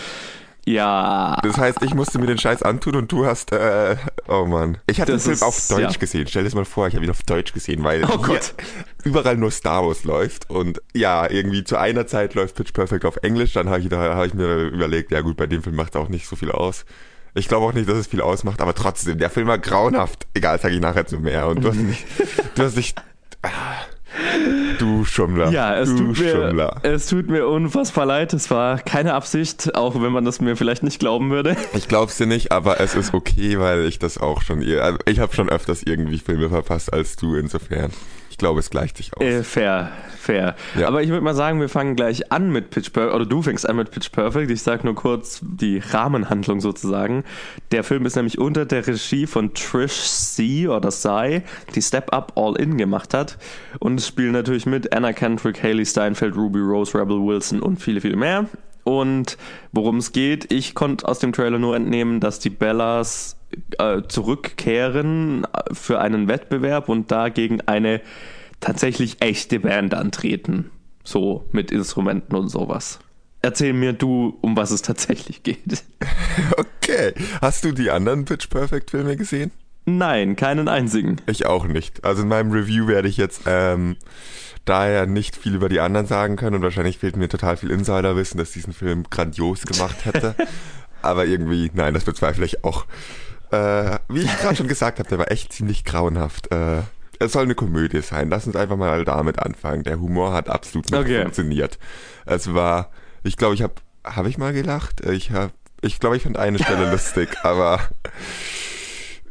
Ja, 0.67 1.39
Das 1.43 1.57
heißt, 1.57 1.81
ich 1.83 1.93
musste 1.93 2.19
mir 2.19 2.25
den 2.27 2.37
Scheiß 2.37 2.61
antun 2.61 2.97
und 2.97 3.09
du 3.11 3.25
hast, 3.25 3.53
äh, 3.53 3.95
oh 4.27 4.45
Mann. 4.45 4.77
Ich 4.85 4.99
habe 4.99 5.11
den 5.13 5.19
Film 5.21 5.33
ist- 5.33 5.41
auf 5.43 5.67
Deutsch 5.69 5.93
ja. 5.93 5.97
gesehen. 5.99 6.27
Stell 6.27 6.43
dir 6.43 6.49
das 6.49 6.55
mal 6.55 6.65
vor, 6.65 6.87
ich 6.87 6.95
habe 6.95 7.05
ihn 7.05 7.09
auf 7.11 7.23
Deutsch 7.23 7.53
gesehen, 7.53 7.83
weil 7.85 8.03
Oh 8.03 8.17
Gott. 8.17 8.53
überall 9.05 9.37
nur 9.37 9.49
Star 9.51 9.85
Wars 9.85 10.03
läuft 10.03 10.49
und 10.49 10.81
ja, 10.93 11.29
irgendwie 11.29 11.63
zu 11.63 11.77
einer 11.77 12.05
Zeit 12.05 12.33
läuft 12.35 12.55
Pitch 12.55 12.73
Perfect 12.73 13.05
auf 13.05 13.15
Englisch, 13.23 13.53
dann 13.53 13.69
habe 13.69 13.79
ich, 13.79 13.87
da 13.87 14.15
hab 14.15 14.25
ich 14.25 14.33
mir 14.33 14.63
überlegt, 14.65 15.11
ja 15.13 15.21
gut, 15.21 15.37
bei 15.37 15.47
dem 15.47 15.63
Film 15.63 15.77
macht 15.77 15.95
es 15.95 16.01
auch 16.01 16.09
nicht 16.09 16.27
so 16.27 16.35
viel 16.35 16.51
aus. 16.51 16.83
Ich 17.33 17.47
glaube 17.47 17.65
auch 17.65 17.73
nicht, 17.73 17.87
dass 17.87 17.97
es 17.97 18.07
viel 18.07 18.21
ausmacht, 18.21 18.59
aber 18.61 18.73
trotzdem, 18.75 19.19
der 19.19 19.29
Film 19.29 19.47
war 19.47 19.59
grauenhaft. 19.59 20.27
Egal, 20.33 20.59
sage 20.59 20.73
ich 20.75 20.81
nachher 20.81 21.05
zu 21.05 21.17
mehr. 21.19 21.47
Und 21.47 21.63
du 21.63 21.69
hast 21.69 21.75
nicht, 21.77 22.05
du 22.55 22.63
hast 22.63 22.75
nicht, 22.75 22.97
ah, 23.43 23.49
du 24.79 25.05
Schummler. 25.05 25.49
ja, 25.51 25.75
es 25.75 25.89
du 25.89 25.97
tut, 25.97 26.19
mir, 26.19 26.31
Schummler. 26.31 26.75
es 26.83 27.07
tut 27.07 27.29
mir 27.29 27.47
unfassbar 27.47 28.05
leid. 28.05 28.33
Es 28.33 28.49
war 28.51 28.77
keine 28.77 29.13
Absicht, 29.13 29.75
auch 29.75 30.01
wenn 30.01 30.11
man 30.11 30.25
das 30.25 30.41
mir 30.41 30.55
vielleicht 30.55 30.83
nicht 30.83 30.99
glauben 30.99 31.29
würde. 31.31 31.55
Ich 31.73 31.87
glaub's 31.87 32.17
dir 32.17 32.27
nicht, 32.27 32.51
aber 32.51 32.79
es 32.79 32.95
ist 32.95 33.13
okay, 33.13 33.59
weil 33.59 33.85
ich 33.85 33.99
das 33.99 34.17
auch 34.17 34.41
schon, 34.41 34.61
ich 34.61 35.19
habe 35.19 35.35
schon 35.35 35.49
öfters 35.49 35.83
irgendwie 35.83 36.19
Filme 36.19 36.49
verpasst 36.49 36.91
als 36.93 37.15
du, 37.15 37.35
insofern. 37.35 37.91
Ich 38.37 38.39
glaube, 38.39 38.59
es 38.59 38.69
gleicht 38.69 38.97
sich 38.97 39.17
aus. 39.17 39.23
Äh, 39.23 39.43
fair, 39.43 39.91
fair. 40.15 40.55
Ja. 40.79 40.89
Aber 40.89 41.01
ich 41.01 41.09
würde 41.09 41.23
mal 41.23 41.33
sagen, 41.33 41.59
wir 41.59 41.69
fangen 41.69 41.95
gleich 41.95 42.31
an 42.31 42.51
mit 42.51 42.69
Pitch 42.69 42.93
Perfect, 42.93 43.15
oder 43.15 43.25
du 43.25 43.41
fängst 43.41 43.67
an 43.67 43.77
mit 43.77 43.89
Pitch 43.89 44.11
Perfect. 44.11 44.51
Ich 44.51 44.61
sage 44.61 44.85
nur 44.85 44.93
kurz 44.93 45.39
die 45.41 45.79
Rahmenhandlung 45.79 46.61
sozusagen. 46.61 47.23
Der 47.71 47.83
Film 47.83 48.05
ist 48.05 48.15
nämlich 48.15 48.37
unter 48.37 48.65
der 48.65 48.85
Regie 48.85 49.25
von 49.25 49.55
Trish 49.55 50.03
C. 50.03 50.67
oder 50.67 50.91
Sai, 50.91 51.41
die 51.73 51.81
Step 51.81 52.13
Up 52.13 52.33
All 52.35 52.55
In 52.57 52.77
gemacht 52.77 53.15
hat. 53.15 53.39
Und 53.79 53.99
es 53.99 54.07
spielen 54.07 54.33
natürlich 54.33 54.67
mit 54.67 54.93
Anna 54.93 55.13
Kendrick, 55.13 55.63
Haley 55.63 55.87
Steinfeld, 55.87 56.35
Ruby 56.35 56.59
Rose, 56.59 56.95
Rebel 56.95 57.19
Wilson 57.19 57.59
und 57.59 57.81
viele, 57.81 58.01
viele 58.01 58.17
mehr. 58.17 58.45
Und 58.83 59.39
worum 59.71 59.97
es 59.97 60.11
geht, 60.11 60.53
ich 60.53 60.75
konnte 60.75 61.07
aus 61.07 61.17
dem 61.17 61.33
Trailer 61.33 61.57
nur 61.57 61.75
entnehmen, 61.75 62.19
dass 62.19 62.37
die 62.37 62.51
Bellas 62.51 63.36
äh, 63.77 64.01
zurückkehren 64.07 65.45
äh, 65.45 65.73
für 65.73 65.99
einen 65.99 66.27
Wettbewerb 66.27 66.89
und 66.89 67.11
dagegen 67.11 67.61
eine 67.61 68.01
tatsächlich 68.59 69.21
echte 69.21 69.59
Band 69.59 69.93
antreten. 69.93 70.71
So 71.03 71.45
mit 71.51 71.71
Instrumenten 71.71 72.35
und 72.35 72.49
sowas. 72.49 72.99
Erzähl 73.41 73.73
mir 73.73 73.93
du, 73.93 74.37
um 74.41 74.57
was 74.57 74.71
es 74.71 74.81
tatsächlich 74.81 75.43
geht. 75.43 75.59
Okay. 76.57 77.13
Hast 77.41 77.65
du 77.65 77.73
die 77.73 77.91
anderen 77.91 78.23
Pitch 78.23 78.49
Perfect 78.49 78.91
Filme 78.91 79.17
gesehen? 79.17 79.51
Nein, 79.85 80.37
keinen 80.37 80.69
einzigen. 80.69 81.17
Ich 81.25 81.45
auch 81.45 81.65
nicht. 81.65 82.05
Also 82.05 82.21
in 82.21 82.29
meinem 82.29 82.51
Review 82.51 82.87
werde 82.87 83.09
ich 83.09 83.17
jetzt 83.17 83.41
ähm, 83.45 83.97
daher 84.63 85.05
nicht 85.05 85.35
viel 85.35 85.55
über 85.55 85.69
die 85.69 85.79
anderen 85.79 86.07
sagen 86.07 86.35
können 86.35 86.57
und 86.57 86.61
wahrscheinlich 86.61 86.97
fehlt 86.97 87.17
mir 87.17 87.27
total 87.27 87.57
viel 87.57 87.71
Insiderwissen, 87.71 88.37
dass 88.37 88.51
diesen 88.51 88.73
Film 88.73 89.03
grandios 89.09 89.65
gemacht 89.65 90.05
hätte. 90.05 90.35
Aber 91.01 91.25
irgendwie, 91.25 91.71
nein, 91.73 91.93
das 91.93 92.05
bezweifle 92.05 92.45
ich 92.45 92.63
auch. 92.63 92.85
Äh, 93.51 93.99
wie 94.09 94.21
ich 94.21 94.37
gerade 94.39 94.55
schon 94.55 94.67
gesagt 94.67 94.99
habe, 94.99 95.07
der 95.09 95.19
war 95.19 95.31
echt 95.31 95.53
ziemlich 95.53 95.83
grauenhaft. 95.85 96.51
Äh, 96.51 96.81
es 97.19 97.31
soll 97.31 97.43
eine 97.43 97.55
Komödie 97.55 98.01
sein. 98.01 98.29
Lass 98.29 98.45
uns 98.45 98.55
einfach 98.55 98.77
mal 98.77 99.03
damit 99.05 99.39
anfangen. 99.39 99.83
Der 99.83 99.99
Humor 99.99 100.33
hat 100.33 100.49
absolut 100.49 100.91
nicht 100.91 100.99
Okay. 100.99 101.21
funktioniert. 101.21 101.79
Es 102.25 102.53
war, 102.53 102.91
ich 103.23 103.37
glaube, 103.37 103.55
ich 103.55 103.61
habe, 103.63 103.73
habe 104.05 104.29
ich 104.29 104.37
mal 104.37 104.53
gelacht? 104.53 105.01
Ich 105.05 105.31
habe, 105.31 105.51
ich 105.81 105.99
glaube, 105.99 106.17
ich 106.17 106.23
fand 106.23 106.37
eine 106.37 106.59
Stelle 106.59 106.91
lustig, 106.91 107.29
aber 107.43 107.79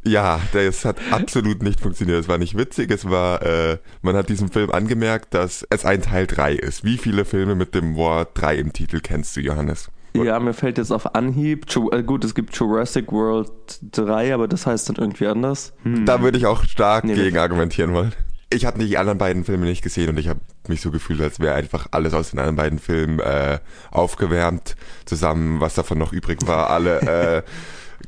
ja, 0.05 0.41
das 0.53 0.85
hat 0.85 0.99
absolut 1.11 1.63
nicht 1.63 1.81
funktioniert. 1.81 2.21
Es 2.21 2.29
war 2.29 2.39
nicht 2.39 2.57
witzig. 2.57 2.91
Es 2.93 3.09
war, 3.11 3.43
äh, 3.43 3.79
man 4.03 4.17
hat 4.17 4.29
diesem 4.29 4.51
Film 4.51 4.71
angemerkt, 4.71 5.35
dass 5.35 5.67
es 5.69 5.85
ein 5.85 6.01
Teil 6.03 6.27
3 6.27 6.55
ist. 6.55 6.85
Wie 6.85 6.97
viele 6.97 7.25
Filme 7.25 7.55
mit 7.57 7.75
dem 7.75 7.97
Wort 7.97 8.31
3 8.35 8.57
im 8.57 8.73
Titel 8.73 9.01
kennst 9.01 9.37
du, 9.37 9.41
Johannes? 9.41 9.91
Ja, 10.25 10.39
mir 10.41 10.55
fällt 10.55 10.79
jetzt 10.79 10.93
auf 10.93 11.15
Anhieb. 11.15 11.67
Äh, 11.93 12.03
gut, 12.03 12.25
es 12.25 12.35
gibt 12.35 12.55
Jurassic 12.57 13.13
World 13.13 13.51
3, 13.93 14.35
aber 14.35 14.49
das 14.49 14.67
heißt 14.67 14.89
dann 14.89 14.97
irgendwie 14.97 15.27
anders. 15.27 15.73
Hm. 15.83 16.07
Da 16.07 16.21
würde 16.23 16.39
ich 16.39 16.47
auch 16.47 16.65
stark 16.65 17.05
Nee, 17.05 17.15
gegen 17.15 17.39
argumentieren 17.39 17.93
wollen. 17.93 18.13
Ich 18.49 18.65
habe 18.65 18.79
die 18.79 18.97
anderen 18.97 19.19
beiden 19.19 19.45
Filme 19.45 19.67
nicht 19.67 19.83
gesehen 19.83 20.11
und 20.11 20.19
ich 20.19 20.29
habe 20.29 20.41
mich 20.69 20.81
so 20.81 20.91
gefühlt, 20.91 21.21
als 21.21 21.41
wäre 21.41 21.55
einfach 21.55 21.89
alles 21.91 22.15
aus 22.15 22.31
den 22.31 22.39
anderen 22.39 22.57
beiden 22.57 22.79
Filmen 22.79 23.19
äh, 23.19 23.59
aufgewärmt, 23.91 24.77
zusammen, 25.05 25.61
was 25.61 25.75
davon 25.75 25.99
noch 25.99 26.13
übrig 26.13 26.39
war, 26.47 26.71
alle 26.71 27.01
äh, 27.01 27.43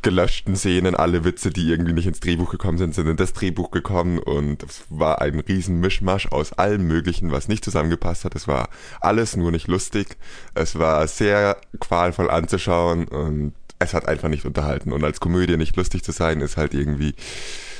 gelöschten 0.02 0.56
Szenen, 0.56 0.94
alle 0.94 1.24
Witze, 1.24 1.50
die 1.50 1.68
irgendwie 1.68 1.92
nicht 1.92 2.06
ins 2.06 2.20
Drehbuch 2.20 2.50
gekommen 2.50 2.78
sind, 2.78 2.94
sind 2.94 3.06
in 3.06 3.16
das 3.16 3.32
Drehbuch 3.32 3.70
gekommen 3.70 4.18
und 4.18 4.62
es 4.62 4.84
war 4.88 5.20
ein 5.20 5.40
riesen 5.40 5.80
Mischmasch 5.80 6.26
aus 6.30 6.52
allem 6.52 6.86
Möglichen, 6.86 7.32
was 7.32 7.48
nicht 7.48 7.64
zusammengepasst 7.64 8.24
hat. 8.24 8.34
Es 8.34 8.48
war 8.48 8.68
alles 9.00 9.36
nur 9.36 9.50
nicht 9.50 9.68
lustig. 9.68 10.16
Es 10.54 10.78
war 10.78 11.06
sehr 11.06 11.56
qualvoll 11.80 12.30
anzuschauen 12.30 13.08
und 13.08 13.54
es 13.78 13.94
hat 13.94 14.08
einfach 14.08 14.28
nicht 14.28 14.44
unterhalten. 14.44 14.92
Und 14.92 15.04
als 15.04 15.20
Komödie 15.20 15.56
nicht 15.56 15.76
lustig 15.76 16.02
zu 16.02 16.12
sein, 16.12 16.40
ist 16.40 16.56
halt 16.56 16.74
irgendwie 16.74 17.14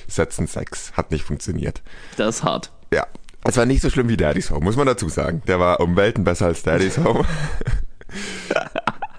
Setzen 0.06 0.46
Sex. 0.46 0.92
Hat 0.92 1.10
nicht 1.10 1.24
funktioniert. 1.24 1.82
Das 2.16 2.36
ist 2.36 2.44
hart. 2.44 2.72
Ja. 2.92 3.06
Es 3.44 3.56
war 3.56 3.66
nicht 3.66 3.82
so 3.82 3.90
schlimm 3.90 4.08
wie 4.08 4.16
Daddy's 4.16 4.50
Home, 4.50 4.64
muss 4.64 4.76
man 4.76 4.86
dazu 4.86 5.08
sagen. 5.08 5.42
Der 5.46 5.60
war 5.60 5.80
um 5.80 5.96
Welten 5.96 6.24
besser 6.24 6.46
als 6.46 6.62
Daddy's 6.62 6.98
Home. 6.98 7.24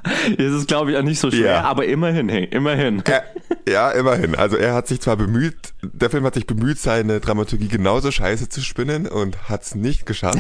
Es 0.38 0.54
ist, 0.54 0.68
glaube 0.68 0.92
ich, 0.92 0.98
auch 0.98 1.02
nicht 1.04 1.20
so 1.20 1.30
schwer, 1.32 1.52
Ja. 1.52 1.62
aber 1.64 1.86
immerhin, 1.86 2.30
hey, 2.30 2.46
immerhin. 2.46 3.04
Ja, 3.08 3.22
ja, 3.68 3.92
immerhin. 3.92 4.36
Also 4.36 4.58
er 4.58 4.74
hat 4.74 4.88
sich 4.88 5.02
zwar 5.02 5.18
bemüht, 5.18 5.56
der 5.82 6.10
Film 6.10 6.24
hat 6.26 6.36
sich 6.36 6.48
bemüht, 6.48 6.80
seine 6.80 7.20
Dramaturgie 7.20 7.68
genauso 7.68 8.12
scheiße 8.12 8.50
zu 8.50 8.62
spinnen 8.62 9.08
und 9.08 9.50
hat 9.50 9.64
es 9.64 9.76
nicht 9.76 10.06
geschafft. 10.06 10.40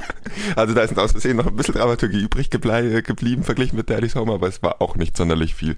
also 0.56 0.74
da 0.74 0.82
ist 0.82 0.98
aus 0.98 1.12
Versehen 1.12 1.36
noch 1.36 1.46
ein 1.46 1.56
bisschen 1.56 1.74
Dramaturgie 1.74 2.20
übrig 2.20 2.50
geblieben, 2.50 3.42
verglichen 3.44 3.76
mit 3.76 3.90
Daddy's 3.90 4.14
Home, 4.14 4.32
aber 4.32 4.48
es 4.48 4.62
war 4.62 4.80
auch 4.82 4.96
nicht 4.96 5.16
sonderlich 5.16 5.54
viel. 5.54 5.76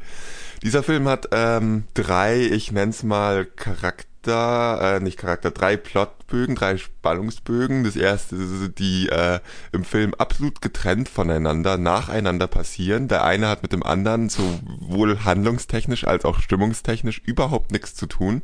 Dieser 0.62 0.83
Film 0.83 1.09
hat 1.09 1.29
ähm, 1.33 1.85
drei, 1.94 2.40
ich 2.40 2.70
nenn's 2.70 3.03
mal 3.03 3.44
Charakter, 3.44 4.96
äh, 4.96 5.01
nicht 5.01 5.18
Charakter, 5.18 5.51
drei 5.51 5.77
Plotbögen, 5.77 6.55
drei 6.55 6.77
Spannungsbögen. 6.77 7.83
Das 7.83 7.96
erste 7.96 8.37
ist 8.37 8.79
die 8.79 9.09
äh, 9.09 9.40
im 9.72 9.85
Film 9.85 10.14
absolut 10.14 10.62
getrennt 10.62 11.09
voneinander, 11.09 11.79
nacheinander 11.79 12.46
passieren. 12.46 13.09
Der 13.09 13.25
eine 13.25 13.48
hat 13.48 13.62
mit 13.62 13.72
dem 13.72 13.83
anderen 13.83 14.29
sowohl 14.29 15.25
handlungstechnisch 15.25 16.07
als 16.07 16.25
auch 16.25 16.38
stimmungstechnisch 16.38 17.18
überhaupt 17.25 17.72
nichts 17.72 17.96
zu 17.96 18.07
tun. 18.07 18.42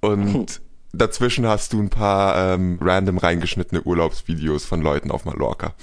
Und 0.00 0.60
dazwischen 0.92 1.44
hast 1.46 1.72
du 1.72 1.80
ein 1.80 1.90
paar 1.90 2.54
ähm, 2.54 2.78
random 2.80 3.18
reingeschnittene 3.18 3.82
Urlaubsvideos 3.82 4.64
von 4.64 4.80
Leuten 4.80 5.10
auf 5.10 5.24
Mallorca. 5.24 5.74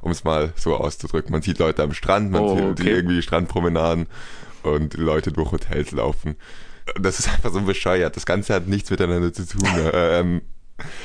Um 0.00 0.10
es 0.10 0.24
mal 0.24 0.52
so 0.56 0.74
auszudrücken. 0.74 1.30
Man 1.30 1.42
sieht 1.42 1.60
Leute 1.60 1.84
am 1.84 1.94
Strand, 1.94 2.32
man 2.32 2.42
Oh, 2.42 2.56
sieht 2.56 2.80
okay. 2.80 2.90
irgendwie 2.90 3.22
Strandpromenaden 3.22 4.08
und 4.62 4.94
Leute 4.94 5.32
durch 5.32 5.52
Hotels 5.52 5.92
laufen. 5.92 6.36
Das 7.00 7.18
ist 7.18 7.28
einfach 7.28 7.52
so 7.52 7.60
bescheuert. 7.60 8.16
Das 8.16 8.26
Ganze 8.26 8.54
hat 8.54 8.66
nichts 8.66 8.90
miteinander 8.90 9.32
zu 9.32 9.46
tun. 9.46 9.68
ähm, 9.92 10.42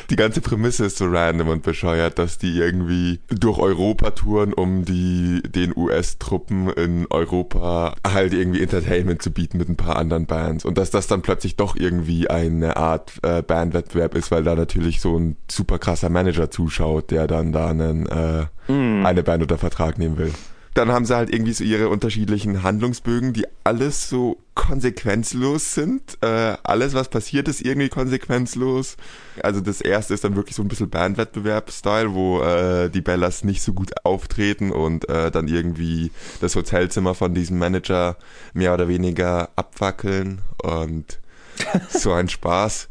die 0.10 0.16
ganze 0.16 0.42
Prämisse 0.42 0.86
ist 0.86 0.98
so 0.98 1.06
random 1.06 1.50
und 1.50 1.64
bescheuert, 1.64 2.18
dass 2.18 2.38
die 2.38 2.58
irgendwie 2.58 3.20
durch 3.30 3.60
Europa 3.60 4.12
touren, 4.12 4.54
um 4.54 4.86
die 4.86 5.42
den 5.44 5.76
US-Truppen 5.76 6.70
in 6.70 7.06
Europa 7.10 7.96
halt 8.06 8.34
irgendwie 8.34 8.62
Entertainment 8.62 9.22
zu 9.22 9.32
bieten 9.32 9.58
mit 9.58 9.70
ein 9.70 9.76
paar 9.76 9.98
anderen 9.98 10.26
Bands 10.26 10.66
und 10.66 10.78
dass 10.78 10.90
das 10.90 11.08
dann 11.08 11.22
plötzlich 11.22 11.56
doch 11.58 11.76
irgendwie 11.76 12.30
eine 12.30 12.78
Art 12.78 13.14
äh, 13.24 13.42
Bandwettbewerb 13.42 14.16
ist, 14.16 14.32
weil 14.32 14.44
da 14.44 14.56
natürlich 14.56 15.02
so 15.02 15.18
ein 15.18 15.38
super 15.50 15.80
krasser 15.80 16.10
Manager 16.10 16.50
zuschaut, 16.50 17.12
der 17.12 17.28
dann 17.28 17.52
da 17.52 17.68
einen, 17.70 18.08
äh, 18.08 18.46
eine 18.68 19.24
Band 19.24 19.44
unter 19.44 19.58
Vertrag 19.58 19.98
nehmen 19.98 20.18
will. 20.18 20.34
Dann 20.78 20.92
haben 20.92 21.06
sie 21.06 21.16
halt 21.16 21.34
irgendwie 21.34 21.54
so 21.54 21.64
ihre 21.64 21.90
unterschiedlichen 21.90 22.62
Handlungsbögen, 22.62 23.34
die 23.34 23.48
alles 23.64 24.10
so 24.10 24.38
konsequenzlos 24.54 25.74
sind. 25.74 26.20
Äh, 26.22 26.56
alles, 26.62 26.94
was 26.94 27.10
passiert, 27.10 27.48
ist 27.48 27.62
irgendwie 27.62 27.90
konsequenzlos. 27.90 28.96
Also 29.42 29.60
das 29.60 29.82
erste 29.82 30.14
ist 30.14 30.24
dann 30.24 30.36
wirklich 30.36 30.56
so 30.56 30.62
ein 30.62 30.68
bisschen 30.68 30.92
Bandwettbewerb-Style, 30.92 32.14
wo 32.14 32.44
äh, 32.44 32.92
die 32.92 33.02
Bellas 33.02 33.44
nicht 33.44 33.64
so 33.64 33.74
gut 33.74 34.06
auftreten 34.06 34.72
und 34.72 35.10
äh, 35.10 35.32
dann 35.32 35.48
irgendwie 35.48 36.12
das 36.42 36.56
Hotelzimmer 36.56 37.16
von 37.16 37.34
diesem 37.34 37.58
Manager 37.58 38.16
mehr 38.54 38.76
oder 38.76 38.88
weniger 38.88 39.50
abwackeln 39.56 40.44
und 40.62 41.20
so 41.90 42.14
ein 42.14 42.30
Spaß. 42.30 42.88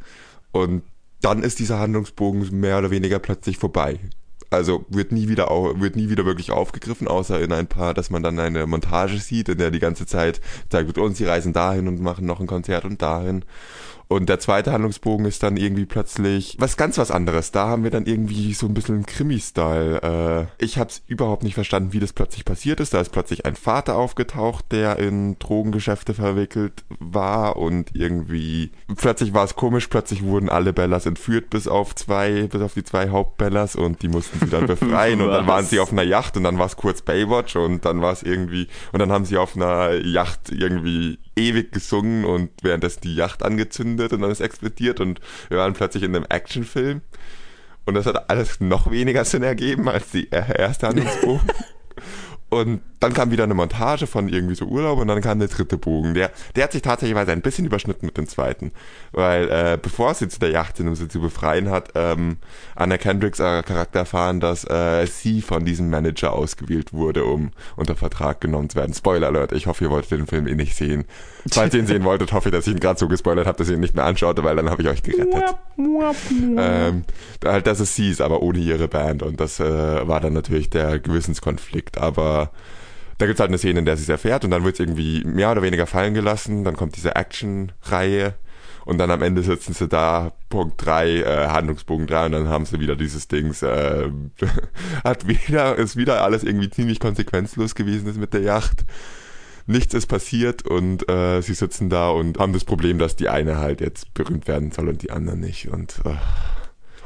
Und 0.50 0.82
dann 1.20 1.44
ist 1.44 1.60
dieser 1.60 1.78
Handlungsbogen 1.78 2.58
mehr 2.58 2.78
oder 2.78 2.90
weniger 2.90 3.20
plötzlich 3.20 3.58
vorbei. 3.58 4.00
Also 4.50 4.84
wird 4.88 5.12
nie 5.12 5.28
wieder 5.28 5.50
au- 5.50 5.80
wird 5.80 5.96
nie 5.96 6.08
wieder 6.08 6.24
wirklich 6.24 6.52
aufgegriffen, 6.52 7.08
außer 7.08 7.40
in 7.40 7.52
ein 7.52 7.66
paar, 7.66 7.94
dass 7.94 8.10
man 8.10 8.22
dann 8.22 8.38
eine 8.38 8.66
Montage 8.66 9.18
sieht, 9.18 9.48
in 9.48 9.58
der 9.58 9.70
die 9.70 9.78
ganze 9.80 10.06
Zeit 10.06 10.40
wird, 10.70 10.98
und 10.98 11.16
sie 11.16 11.24
reisen 11.24 11.52
dahin 11.52 11.88
und 11.88 12.00
machen 12.00 12.26
noch 12.26 12.40
ein 12.40 12.46
Konzert 12.46 12.84
und 12.84 13.02
dahin. 13.02 13.44
Und 14.08 14.28
der 14.28 14.38
zweite 14.38 14.72
Handlungsbogen 14.72 15.26
ist 15.26 15.42
dann 15.42 15.56
irgendwie 15.56 15.84
plötzlich 15.84 16.56
was 16.60 16.76
ganz 16.76 16.96
was 16.98 17.10
anderes. 17.10 17.50
Da 17.50 17.66
haben 17.66 17.82
wir 17.82 17.90
dann 17.90 18.06
irgendwie 18.06 18.54
so 18.54 18.66
ein 18.66 18.74
bisschen 18.74 19.04
Krimi-Style. 19.04 20.48
Äh, 20.58 20.64
ich 20.64 20.78
habe 20.78 20.90
es 20.90 21.02
überhaupt 21.08 21.42
nicht 21.42 21.54
verstanden, 21.54 21.92
wie 21.92 21.98
das 21.98 22.12
plötzlich 22.12 22.44
passiert 22.44 22.78
ist. 22.78 22.94
Da 22.94 23.00
ist 23.00 23.10
plötzlich 23.10 23.46
ein 23.46 23.56
Vater 23.56 23.96
aufgetaucht, 23.96 24.66
der 24.70 24.98
in 25.00 25.38
Drogengeschäfte 25.40 26.14
verwickelt 26.14 26.84
war 27.00 27.56
und 27.56 27.96
irgendwie 27.96 28.70
plötzlich 28.96 29.34
war 29.34 29.44
es 29.44 29.56
komisch. 29.56 29.88
Plötzlich 29.88 30.22
wurden 30.22 30.48
alle 30.48 30.72
Bellas 30.72 31.06
entführt, 31.06 31.50
bis 31.50 31.66
auf 31.66 31.94
zwei, 31.96 32.46
bis 32.46 32.62
auf 32.62 32.74
die 32.74 32.84
zwei 32.84 33.08
Hauptbellas 33.08 33.74
und 33.74 34.02
die 34.02 34.08
mussten 34.08 34.38
sie 34.38 34.50
dann 34.50 34.66
befreien 34.68 35.20
und 35.20 35.30
dann 35.30 35.48
waren 35.48 35.64
sie 35.64 35.80
auf 35.80 35.90
einer 35.90 36.04
Yacht 36.04 36.36
und 36.36 36.44
dann 36.44 36.58
war 36.58 36.66
es 36.66 36.76
kurz 36.76 37.02
Baywatch 37.02 37.56
und 37.56 37.84
dann 37.84 38.00
war 38.02 38.12
es 38.12 38.22
irgendwie 38.22 38.68
und 38.92 39.00
dann 39.00 39.10
haben 39.10 39.24
sie 39.24 39.36
auf 39.36 39.56
einer 39.56 39.94
Yacht 39.94 40.52
irgendwie 40.52 41.18
ewig 41.36 41.72
gesungen 41.72 42.24
und 42.24 42.50
währenddessen 42.62 43.02
die 43.02 43.14
Yacht 43.14 43.42
angezündet 43.42 44.12
und 44.12 44.22
dann 44.22 44.30
ist 44.30 44.40
explodiert 44.40 45.00
und 45.00 45.20
wir 45.48 45.58
waren 45.58 45.74
plötzlich 45.74 46.02
in 46.02 46.16
einem 46.16 46.26
Actionfilm 46.28 47.02
und 47.84 47.94
das 47.94 48.06
hat 48.06 48.30
alles 48.30 48.60
noch 48.60 48.90
weniger 48.90 49.24
Sinn 49.24 49.42
ergeben 49.42 49.88
als 49.88 50.10
die 50.10 50.28
erste 50.30 50.88
Handlungsbogen. 50.88 51.46
Und 52.56 52.80
dann 53.00 53.12
kam 53.12 53.30
wieder 53.30 53.44
eine 53.44 53.54
Montage 53.54 54.06
von 54.06 54.28
irgendwie 54.28 54.54
so 54.54 54.66
Urlaub 54.66 54.98
und 54.98 55.08
dann 55.08 55.20
kam 55.20 55.38
der 55.38 55.48
dritte 55.48 55.76
Bogen. 55.78 56.14
Der, 56.14 56.30
der 56.54 56.64
hat 56.64 56.72
sich 56.72 56.82
tatsächlich 56.82 57.16
ein 57.16 57.42
bisschen 57.42 57.66
überschnitten 57.66 58.06
mit 58.06 58.16
dem 58.16 58.28
zweiten. 58.28 58.72
Weil 59.12 59.48
äh, 59.48 59.78
bevor 59.80 60.14
sie 60.14 60.28
zu 60.28 60.40
der 60.40 60.50
Yacht 60.50 60.76
sind, 60.76 60.88
um 60.88 60.94
sie 60.94 61.08
zu 61.08 61.20
befreien, 61.20 61.70
hat 61.70 61.90
ähm, 61.94 62.38
Anna 62.74 62.98
Kendricks 62.98 63.40
äh, 63.40 63.62
Charakter 63.62 64.00
erfahren, 64.00 64.40
dass 64.40 64.64
äh, 64.64 65.06
sie 65.06 65.42
von 65.42 65.64
diesem 65.64 65.90
Manager 65.90 66.32
ausgewählt 66.32 66.92
wurde, 66.92 67.24
um 67.24 67.50
unter 67.76 67.96
Vertrag 67.96 68.40
genommen 68.40 68.70
zu 68.70 68.76
werden. 68.76 68.94
Spoiler 68.94 69.28
Alert, 69.28 69.52
ich 69.52 69.66
hoffe, 69.66 69.84
ihr 69.84 69.90
wolltet 69.90 70.12
den 70.12 70.26
Film 70.26 70.46
eh 70.46 70.54
nicht 70.54 70.76
sehen. 70.76 71.04
Falls 71.50 71.74
ihr 71.74 71.80
ihn 71.80 71.86
sehen 71.86 72.04
wolltet, 72.04 72.32
hoffe 72.32 72.48
ich, 72.48 72.54
dass 72.54 72.66
ich 72.66 72.72
ihn 72.72 72.80
gerade 72.80 72.98
so 72.98 73.08
gespoilert 73.08 73.46
habe, 73.46 73.58
dass 73.58 73.68
ihr 73.68 73.74
ihn 73.74 73.80
nicht 73.80 73.94
mehr 73.94 74.04
anschaut, 74.04 74.42
weil 74.42 74.56
dann 74.56 74.70
habe 74.70 74.82
ich 74.82 74.88
euch 74.88 75.02
gerettet. 75.02 75.56
Ähm, 76.58 77.04
halt, 77.44 77.66
dass 77.66 77.80
es 77.80 77.94
sie 77.94 78.10
ist, 78.10 78.20
aber 78.20 78.42
ohne 78.42 78.58
ihre 78.58 78.88
Band. 78.88 79.22
Und 79.22 79.40
das 79.40 79.60
äh, 79.60 80.08
war 80.08 80.20
dann 80.20 80.32
natürlich 80.32 80.70
der 80.70 80.98
Gewissenskonflikt. 80.98 81.98
Aber 81.98 82.50
da 83.18 83.26
gibt's 83.26 83.40
halt 83.40 83.50
eine 83.50 83.58
Szene, 83.58 83.80
in 83.80 83.84
der 83.84 83.96
sie 83.96 84.04
es 84.04 84.08
erfährt 84.08 84.44
und 84.44 84.50
dann 84.50 84.64
wird's 84.64 84.80
irgendwie 84.80 85.24
mehr 85.24 85.50
oder 85.52 85.62
weniger 85.62 85.86
fallen 85.86 86.14
gelassen. 86.14 86.64
Dann 86.64 86.76
kommt 86.76 86.96
diese 86.96 87.16
Action-Reihe 87.16 88.34
und 88.86 88.98
dann 88.98 89.10
am 89.10 89.20
Ende 89.20 89.42
sitzen 89.42 89.74
sie 89.74 89.88
da, 89.88 90.32
Punkt 90.48 90.84
3, 90.84 91.08
äh, 91.08 91.46
Handlungsbogen 91.48 92.06
3 92.06 92.26
und 92.26 92.32
dann 92.32 92.48
haben 92.48 92.66
sie 92.66 92.78
wieder 92.78 92.94
dieses 92.94 93.26
Dings, 93.26 93.62
äh, 93.62 94.08
hat 95.04 95.26
wieder, 95.26 95.76
ist 95.76 95.96
wieder 95.96 96.22
alles 96.22 96.44
irgendwie 96.44 96.70
ziemlich 96.70 97.00
konsequenzlos 97.00 97.74
gewesen 97.74 98.08
ist 98.08 98.16
mit 98.16 98.32
der 98.32 98.42
Yacht. 98.42 98.84
Nichts 99.66 99.94
ist 99.94 100.06
passiert 100.06 100.66
und 100.66 101.08
äh, 101.10 101.40
sie 101.42 101.54
sitzen 101.54 101.90
da 101.90 102.10
und 102.10 102.38
haben 102.38 102.52
das 102.52 102.64
Problem, 102.64 102.98
dass 102.98 103.16
die 103.16 103.28
eine 103.28 103.58
halt 103.58 103.80
jetzt 103.80 104.14
berühmt 104.14 104.46
werden 104.46 104.70
soll 104.70 104.88
und 104.88 105.02
die 105.02 105.10
andere 105.10 105.36
nicht. 105.36 105.68
Und 105.68 105.96
äh, 106.04 106.14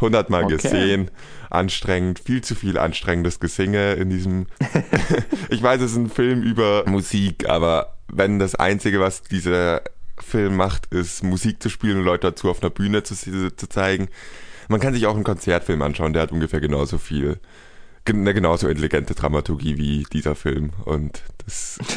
hundertmal 0.00 0.44
Okay. 0.44 0.56
gesehen, 0.56 1.10
anstrengend, 1.48 2.18
viel 2.18 2.42
zu 2.42 2.54
viel 2.54 2.76
anstrengendes 2.78 3.40
Gesinge 3.40 3.94
in 3.94 4.10
diesem. 4.10 4.46
ich 5.48 5.62
weiß, 5.62 5.80
es 5.80 5.92
ist 5.92 5.96
ein 5.96 6.10
Film 6.10 6.42
über 6.42 6.84
Musik, 6.86 7.48
aber 7.48 7.96
wenn 8.08 8.38
das 8.38 8.54
Einzige, 8.54 9.00
was 9.00 9.22
dieser 9.22 9.82
Film 10.18 10.56
macht, 10.56 10.86
ist 10.92 11.24
Musik 11.24 11.62
zu 11.62 11.70
spielen 11.70 11.98
und 11.98 12.04
Leute 12.04 12.28
dazu 12.28 12.50
auf 12.50 12.62
einer 12.62 12.70
Bühne 12.70 13.02
zu, 13.02 13.14
zu 13.14 13.68
zeigen, 13.68 14.08
man 14.68 14.80
kann 14.80 14.92
sich 14.92 15.06
auch 15.06 15.14
einen 15.14 15.24
Konzertfilm 15.24 15.80
anschauen, 15.80 16.12
der 16.12 16.22
hat 16.22 16.32
ungefähr 16.32 16.60
genauso 16.60 16.98
viel 16.98 17.40
eine 18.08 18.34
genauso 18.34 18.68
intelligente 18.68 19.14
Dramaturgie 19.14 19.76
wie 19.76 20.06
dieser 20.12 20.34
Film. 20.34 20.70
Und 20.84 21.22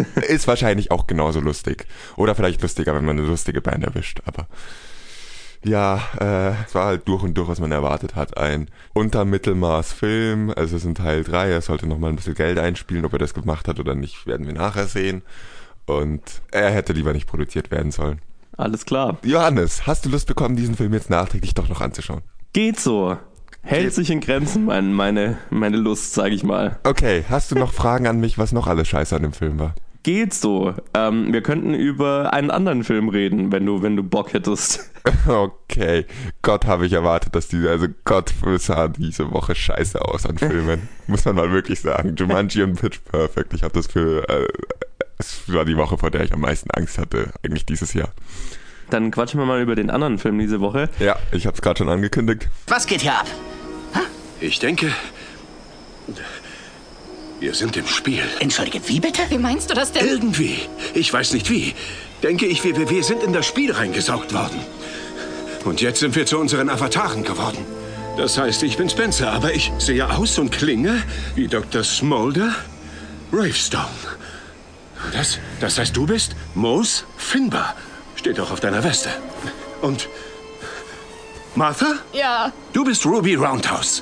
ist 0.28 0.48
wahrscheinlich 0.48 0.92
auch 0.92 1.08
genauso 1.08 1.39
lustig. 1.39 1.88
Oder 2.16 2.36
vielleicht 2.36 2.62
lustiger, 2.62 2.96
wenn 2.96 3.06
man 3.06 3.18
eine 3.18 3.28
lustige 3.28 3.62
Band 3.62 3.84
erwischt. 3.84 4.22
Aber 4.26 4.48
ja, 5.66 6.02
äh, 6.20 6.66
es 6.66 6.76
war 6.76 6.86
halt 6.88 7.08
durch 7.08 7.24
und 7.24 7.36
durch, 7.36 7.48
was 7.48 7.60
man 7.60 7.72
erwartet 7.72 8.16
hat. 8.16 8.38
Ein 8.38 8.70
Untermittelmaß-Film. 8.94 10.50
Also 10.50 10.76
es 10.76 10.84
ist 10.84 10.86
ein 10.88 10.96
Teil 10.96 11.24
3. 11.24 11.52
Er 11.52 11.62
sollte 11.62 11.88
nochmal 11.88 12.10
ein 12.10 12.18
bisschen 12.18 12.36
Geld 12.36 12.60
einspielen. 12.60 13.06
Ob 13.06 13.13
er 13.13 13.20
das 13.20 13.34
gemacht 13.34 13.68
hat 13.68 13.80
oder 13.80 13.96
nicht, 13.96 14.28
werden 14.28 14.46
wir 14.46 14.54
nachher 14.54 14.88
sehen. 14.88 15.22
Und 15.86 16.22
er 16.52 16.70
hätte 16.72 16.94
lieber 16.94 17.13
nicht 17.13 17.28
produziert 17.28 17.72
werden 17.72 17.92
sollen. 17.92 18.22
Alles 18.58 18.86
klar. 18.86 19.18
Johannes, 19.24 19.88
hast 19.88 20.06
du 20.06 20.10
Lust 20.10 20.28
bekommen, 20.28 20.56
diesen 20.56 20.76
Film 20.76 20.94
jetzt 20.94 21.10
nachträglich 21.10 21.54
doch 21.54 21.70
noch 21.70 21.82
anzuschauen? 21.82 22.22
Geht 22.54 22.80
so. 22.80 23.18
Hält 23.65 23.93
sich 23.93 24.10
in 24.12 24.19
Grenzen, 24.19 24.65
mein, 24.65 24.91
meine, 24.91 25.38
meine 25.49 25.78
Lust, 25.78 26.13
sage 26.13 26.36
ich 26.36 26.43
mal. 26.43 26.80
Okay, 26.84 27.23
hast 27.30 27.49
du 27.49 27.56
noch 27.56 27.71
Fragen 27.73 28.08
an 28.08 28.19
mich, 28.19 28.38
was 28.38 28.52
noch 28.52 28.67
alles 28.67 28.89
scheiße 28.89 29.15
an 29.15 29.23
dem 29.23 29.32
Film 29.32 29.58
war? 29.58 29.73
Geht 30.04 30.34
so. 30.34 30.73
Ähm, 30.93 31.32
wir 31.32 31.41
könnten 31.41 31.73
über 31.73 32.34
einen 32.34 32.52
anderen 32.52 32.84
Film 32.84 33.08
reden, 33.08 33.54
wenn 33.54 33.65
du, 33.65 33.82
wenn 33.82 33.95
du 33.95 34.04
Bock 34.04 34.34
hättest. 34.34 34.89
Okay, 35.28 36.06
Gott 36.41 36.65
habe 36.65 36.86
ich 36.86 36.93
erwartet, 36.93 37.36
dass 37.36 37.49
diese, 37.49 37.69
also 37.69 37.88
Gott 38.06 38.34
sah 38.58 38.88
diese 38.88 39.32
Woche 39.32 39.54
scheiße 39.54 40.02
aus 40.02 40.26
an 40.26 40.38
Filmen. 40.38 40.88
Muss 41.08 41.26
man 41.26 41.36
mal 41.36 41.52
wirklich 41.52 41.82
sagen. 41.82 42.15
Jumanji 42.15 42.63
und 42.63 42.80
Pitch 42.80 42.99
Perfect. 43.04 43.54
Ich 43.54 43.63
habe 43.63 43.73
das 43.73 43.88
für, 43.88 44.28
äh, 44.30 44.47
es 45.17 45.41
war 45.47 45.65
die 45.65 45.76
Woche, 45.76 45.97
vor 45.97 46.10
der 46.10 46.23
ich 46.23 46.32
am 46.32 46.39
meisten 46.39 46.71
Angst 46.71 46.97
hatte, 46.97 47.32
eigentlich 47.43 47.65
dieses 47.65 47.93
Jahr. 47.93 48.13
Dann 48.94 49.10
quatschen 49.10 49.40
wir 49.40 49.48
mal 49.48 49.60
über 49.60 49.74
den 49.74 49.90
anderen 49.90 50.20
Film 50.20 50.38
diese 50.38 50.62
Woche. 50.62 50.88
Ja, 51.00 51.18
ich 51.32 51.48
habe 51.48 51.56
es 51.56 51.64
gerade 51.64 51.80
schon 51.80 51.90
angekündigt. 51.90 52.48
Was 52.68 52.86
geht 52.86 53.02
hier 53.02 53.16
ab? 53.16 53.26
Ich 54.40 54.60
denke, 54.60 54.94
wir 57.40 57.56
sind 57.56 57.76
im 57.76 57.88
Spiel. 57.88 58.22
Entschuldige, 58.40 58.88
wie 58.88 59.00
bitte? 59.00 59.24
Wie 59.30 59.40
meinst 59.40 59.72
du 59.72 59.74
das 59.74 59.94
denn? 59.94 60.06
Irgendwie, 60.06 60.60
ich 60.94 61.12
weiß 61.12 61.34
nicht 61.34 61.50
wie, 61.50 61.74
denke 62.22 62.46
ich, 62.46 62.64
wir, 62.64 62.78
wir, 62.78 62.88
wir 62.88 63.04
sind 63.04 63.24
in 63.24 63.34
das 63.34 63.48
Spiel 63.48 63.72
reingesaugt 63.72 64.32
worden. 64.32 64.60
Und 65.66 65.82
jetzt 65.82 66.02
sind 66.02 66.16
wir 66.16 66.28
zu 66.28 66.38
unseren 66.38 66.70
Avataren 66.70 67.24
geworden. 67.24 67.66
Das 68.16 68.38
heißt, 68.38 68.62
ich 68.62 68.78
bin 68.78 68.92
Spencer, 68.92 69.32
aber 69.32 69.56
ich 69.56 69.72
sehe 69.80 70.08
aus 70.08 70.38
und 70.38 70.52
klinge 70.52 71.02
wie 71.34 71.48
Dr. 71.48 71.84
Smolder 71.84 72.54
Ravestone. 73.32 73.88
Das, 75.14 75.40
das 75.60 75.80
heißt, 75.80 75.98
du 75.98 76.06
bist 76.06 76.36
Mose 76.54 77.06
Finbar. 77.18 77.74
Steht 78.24 78.38
doch 78.38 78.52
auf 78.52 78.62
deiner 78.62 78.82
Weste. 78.82 79.10
Und 79.82 80.08
Martha? 81.56 81.96
Ja. 82.14 82.54
Du 82.72 82.86
bist 82.86 83.06
Ruby 83.06 83.36
Roundhouse. 83.36 84.02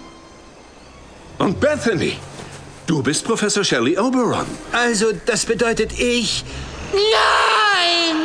Und 1.40 1.60
Bethany, 1.60 2.18
du 2.86 3.02
bist 3.02 3.26
Professor 3.26 3.64
Shelley 3.64 3.98
Oberon. 3.98 4.46
Also, 4.74 5.08
das 5.26 5.48
bedeutet 5.48 5.98
ich. 5.98 6.46
Nein! 6.94 8.16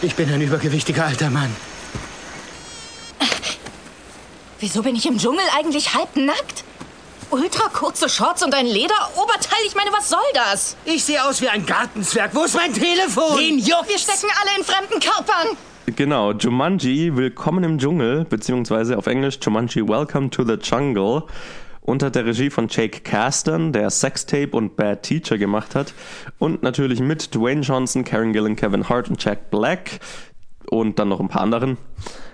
Ich 0.00 0.14
bin 0.14 0.32
ein 0.32 0.40
übergewichtiger 0.40 1.04
alter 1.04 1.28
Mann. 1.28 1.54
Wieso 4.58 4.80
bin 4.80 4.96
ich 4.96 5.04
im 5.04 5.18
Dschungel 5.18 5.44
eigentlich 5.54 5.92
halbnackt? 5.92 6.64
Ultra 7.30 7.68
kurze 7.68 8.08
Shorts 8.08 8.42
und 8.42 8.52
ein 8.54 8.66
Lederoberteil? 8.66 9.60
Ich 9.64 9.76
meine, 9.76 9.92
was 9.92 10.08
soll 10.08 10.18
das? 10.34 10.76
Ich 10.84 11.04
sehe 11.04 11.24
aus 11.24 11.40
wie 11.40 11.48
ein 11.48 11.64
Gartenzwerg. 11.64 12.34
Wo 12.34 12.42
ist 12.42 12.56
mein 12.56 12.72
Telefon? 12.72 13.38
Den 13.38 13.58
juckt's. 13.58 13.88
Wir 13.88 13.98
stecken 13.98 14.32
alle 14.40 14.58
in 14.58 14.64
fremden 14.64 14.98
Körpern. 14.98 15.56
Genau, 15.86 16.32
Jumanji, 16.32 17.14
Willkommen 17.14 17.62
im 17.62 17.78
Dschungel, 17.78 18.24
beziehungsweise 18.24 18.98
auf 18.98 19.06
Englisch 19.06 19.38
Jumanji, 19.40 19.86
Welcome 19.86 20.30
to 20.30 20.44
the 20.44 20.54
Jungle, 20.54 21.22
unter 21.82 22.10
der 22.10 22.26
Regie 22.26 22.50
von 22.50 22.66
Jake 22.68 23.00
Caston, 23.00 23.72
der 23.72 23.90
Sextape 23.90 24.50
und 24.50 24.74
Bad 24.74 25.04
Teacher 25.04 25.38
gemacht 25.38 25.76
hat, 25.76 25.94
und 26.40 26.64
natürlich 26.64 26.98
mit 26.98 27.32
Dwayne 27.32 27.60
Johnson, 27.60 28.04
Karen 28.04 28.32
Gillan, 28.32 28.56
Kevin 28.56 28.88
Hart 28.88 29.08
und 29.08 29.22
Jack 29.24 29.50
Black 29.50 30.00
und 30.68 30.98
dann 30.98 31.08
noch 31.08 31.20
ein 31.20 31.28
paar 31.28 31.42
anderen. 31.42 31.76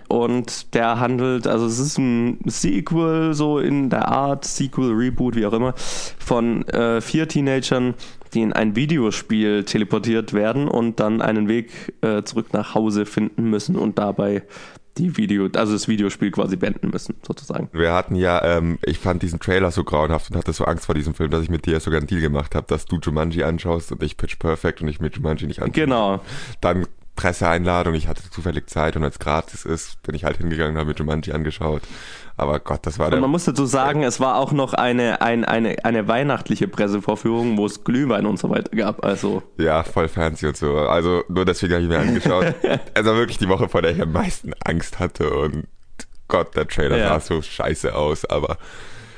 Und 0.09 0.75
der 0.75 1.01
handelt, 1.01 1.47
also 1.47 1.67
es 1.67 1.79
ist 1.79 1.99
ein 1.99 2.39
Sequel, 2.47 3.35
so 3.35 3.59
in 3.59 3.91
der 3.91 4.09
Art, 4.09 4.45
Sequel, 4.45 4.93
Reboot, 4.93 5.37
wie 5.37 5.47
auch 5.47 5.53
immer, 5.53 5.75
von 5.77 6.67
äh, 6.69 7.01
vier 7.01 7.29
Teenagern, 7.29 7.95
die 8.35 8.43
in 8.43 8.53
ein 8.53 8.77
Videospiel 8.77 9.65
teleportiert 9.65 10.33
werden 10.33 10.69
und 10.69 11.01
dann 11.01 11.23
einen 11.23 11.49
Weg 11.49 11.95
äh, 12.03 12.23
zurück 12.23 12.53
nach 12.53 12.75
Hause 12.75 13.07
finden 13.07 13.51
müssen 13.51 13.77
und 13.77 13.99
dabei 13.99 14.43
die 14.99 15.17
Video, 15.17 15.49
also 15.55 15.73
das 15.75 15.89
Videospiel 15.89 16.31
quasi 16.31 16.57
beenden 16.57 16.91
müssen, 16.91 17.17
sozusagen. 17.27 17.69
Wir 17.73 17.93
hatten 17.93 18.15
ja, 18.17 18.43
ähm, 18.43 18.79
ich 18.83 18.99
fand 18.99 19.23
diesen 19.23 19.41
Trailer 19.41 19.71
so 19.71 19.85
grauenhaft 19.85 20.31
und 20.31 20.37
hatte 20.37 20.53
so 20.53 20.65
Angst 20.65 20.87
vor 20.87 20.95
diesem 20.95 21.15
Film, 21.15 21.31
dass 21.31 21.43
ich 21.43 21.51
mit 21.51 21.67
dir 21.67 21.81
sogar 21.81 21.99
einen 21.99 22.07
Deal 22.07 22.21
gemacht 22.21 22.55
habe, 22.55 22.67
dass 22.67 22.87
du 22.87 22.99
Jumanji 22.99 23.43
anschaust 23.43 23.93
und 23.93 24.03
ich 24.03 24.17
Pitch 24.17 24.39
Perfect 24.39 24.81
und 24.81 24.89
ich 24.89 25.01
mit 25.01 25.17
Jumanji 25.17 25.47
nicht 25.47 25.61
anschaue. 25.61 25.85
Genau. 25.85 26.21
Dann 26.61 26.87
Presseeinladung, 27.17 27.95
ich 27.95 28.09
hatte 28.09 28.23
zufällig 28.31 28.69
Zeit 28.69 28.97
und 28.97 29.03
als 29.05 29.19
gratis 29.19 29.65
ist, 29.65 30.01
bin 30.03 30.15
ich 30.15 30.25
halt 30.25 30.37
hingegangen 30.37 30.75
und 30.75 30.79
habe 30.79 30.91
mir 30.91 30.97
Jumanji 30.97 31.33
angeschaut. 31.33 31.83
Aber 32.37 32.61
Gott, 32.61 32.81
das 32.87 32.99
war 32.99 33.09
der... 33.09 33.17
Und 33.17 33.23
man 33.23 33.31
muss 33.31 33.47
dazu 33.47 33.65
sagen, 33.65 34.03
es 34.03 34.21
war 34.21 34.37
auch 34.37 34.53
noch 34.53 34.75
eine, 34.75 35.23
ein, 35.23 35.45
eine, 35.47 35.85
eine 35.85 36.07
weihnachtliche 36.07 36.69
Pressevorführung, 36.69 37.57
wo 37.57 37.65
es 37.65 37.83
Glühwein 37.83 38.27
und 38.27 38.39
so 38.39 38.51
weiter 38.51 38.77
gab. 38.77 39.05
Also 39.05 39.43
Ja, 39.57 39.83
voll 39.83 40.09
fancy 40.09 40.47
und 40.47 40.57
so. 40.57 40.77
Also 40.77 41.25
nur 41.29 41.47
deswegen 41.47 41.73
habe 41.73 41.83
ich 41.83 41.89
mir 41.89 41.99
angeschaut. 41.99 42.55
also 42.95 43.15
wirklich 43.17 43.39
die 43.39 43.49
Woche, 43.49 43.69
vor 43.69 43.81
der 43.81 43.93
ich 43.93 44.03
am 44.03 44.13
meisten 44.13 44.53
Angst 44.65 44.99
hatte 45.01 45.31
und 45.31 45.67
Gott, 46.29 46.55
der 46.57 46.69
Trailer 46.69 46.99
Ja. 46.99 47.09
sah 47.09 47.21
so 47.21 47.41
scheiße 47.41 47.95
aus, 47.95 48.25
aber 48.27 48.59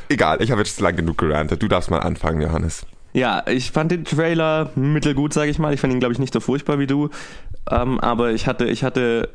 egal, 0.08 0.40
ich 0.42 0.50
habe 0.50 0.60
jetzt 0.60 0.78
lang 0.80 0.94
genug 0.94 1.18
gerantet. 1.18 1.62
Du 1.62 1.68
darfst 1.68 1.90
mal 1.90 2.00
anfangen, 2.00 2.40
Johannes. 2.40 2.86
Ja, 3.12 3.42
ich 3.46 3.70
fand 3.70 3.90
den 3.90 4.04
Trailer 4.04 4.70
mittelgut, 4.74 5.32
sage 5.32 5.50
ich 5.50 5.58
mal. 5.58 5.72
Ich 5.72 5.80
fand 5.80 5.92
ihn, 5.92 6.00
glaube 6.00 6.12
ich, 6.12 6.18
nicht 6.18 6.32
so 6.32 6.40
furchtbar 6.40 6.78
wie 6.78 6.86
du. 6.86 7.08
Ähm, 7.70 7.98
aber 8.00 8.32
ich 8.32 8.46
hatte, 8.46 8.66
ich 8.66 8.84
hatte, 8.84 9.30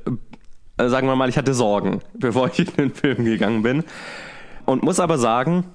äh, 0.77 0.87
sagen 0.89 1.07
wir 1.07 1.15
mal, 1.15 1.29
ich 1.29 1.37
hatte 1.37 1.53
Sorgen, 1.53 2.01
bevor 2.13 2.47
ich 2.47 2.59
in 2.59 2.73
den 2.77 2.93
Film 2.93 3.25
gegangen 3.25 3.63
bin. 3.63 3.83
Und 4.65 4.83
muss 4.83 4.99
aber 4.99 5.17
sagen, 5.17 5.65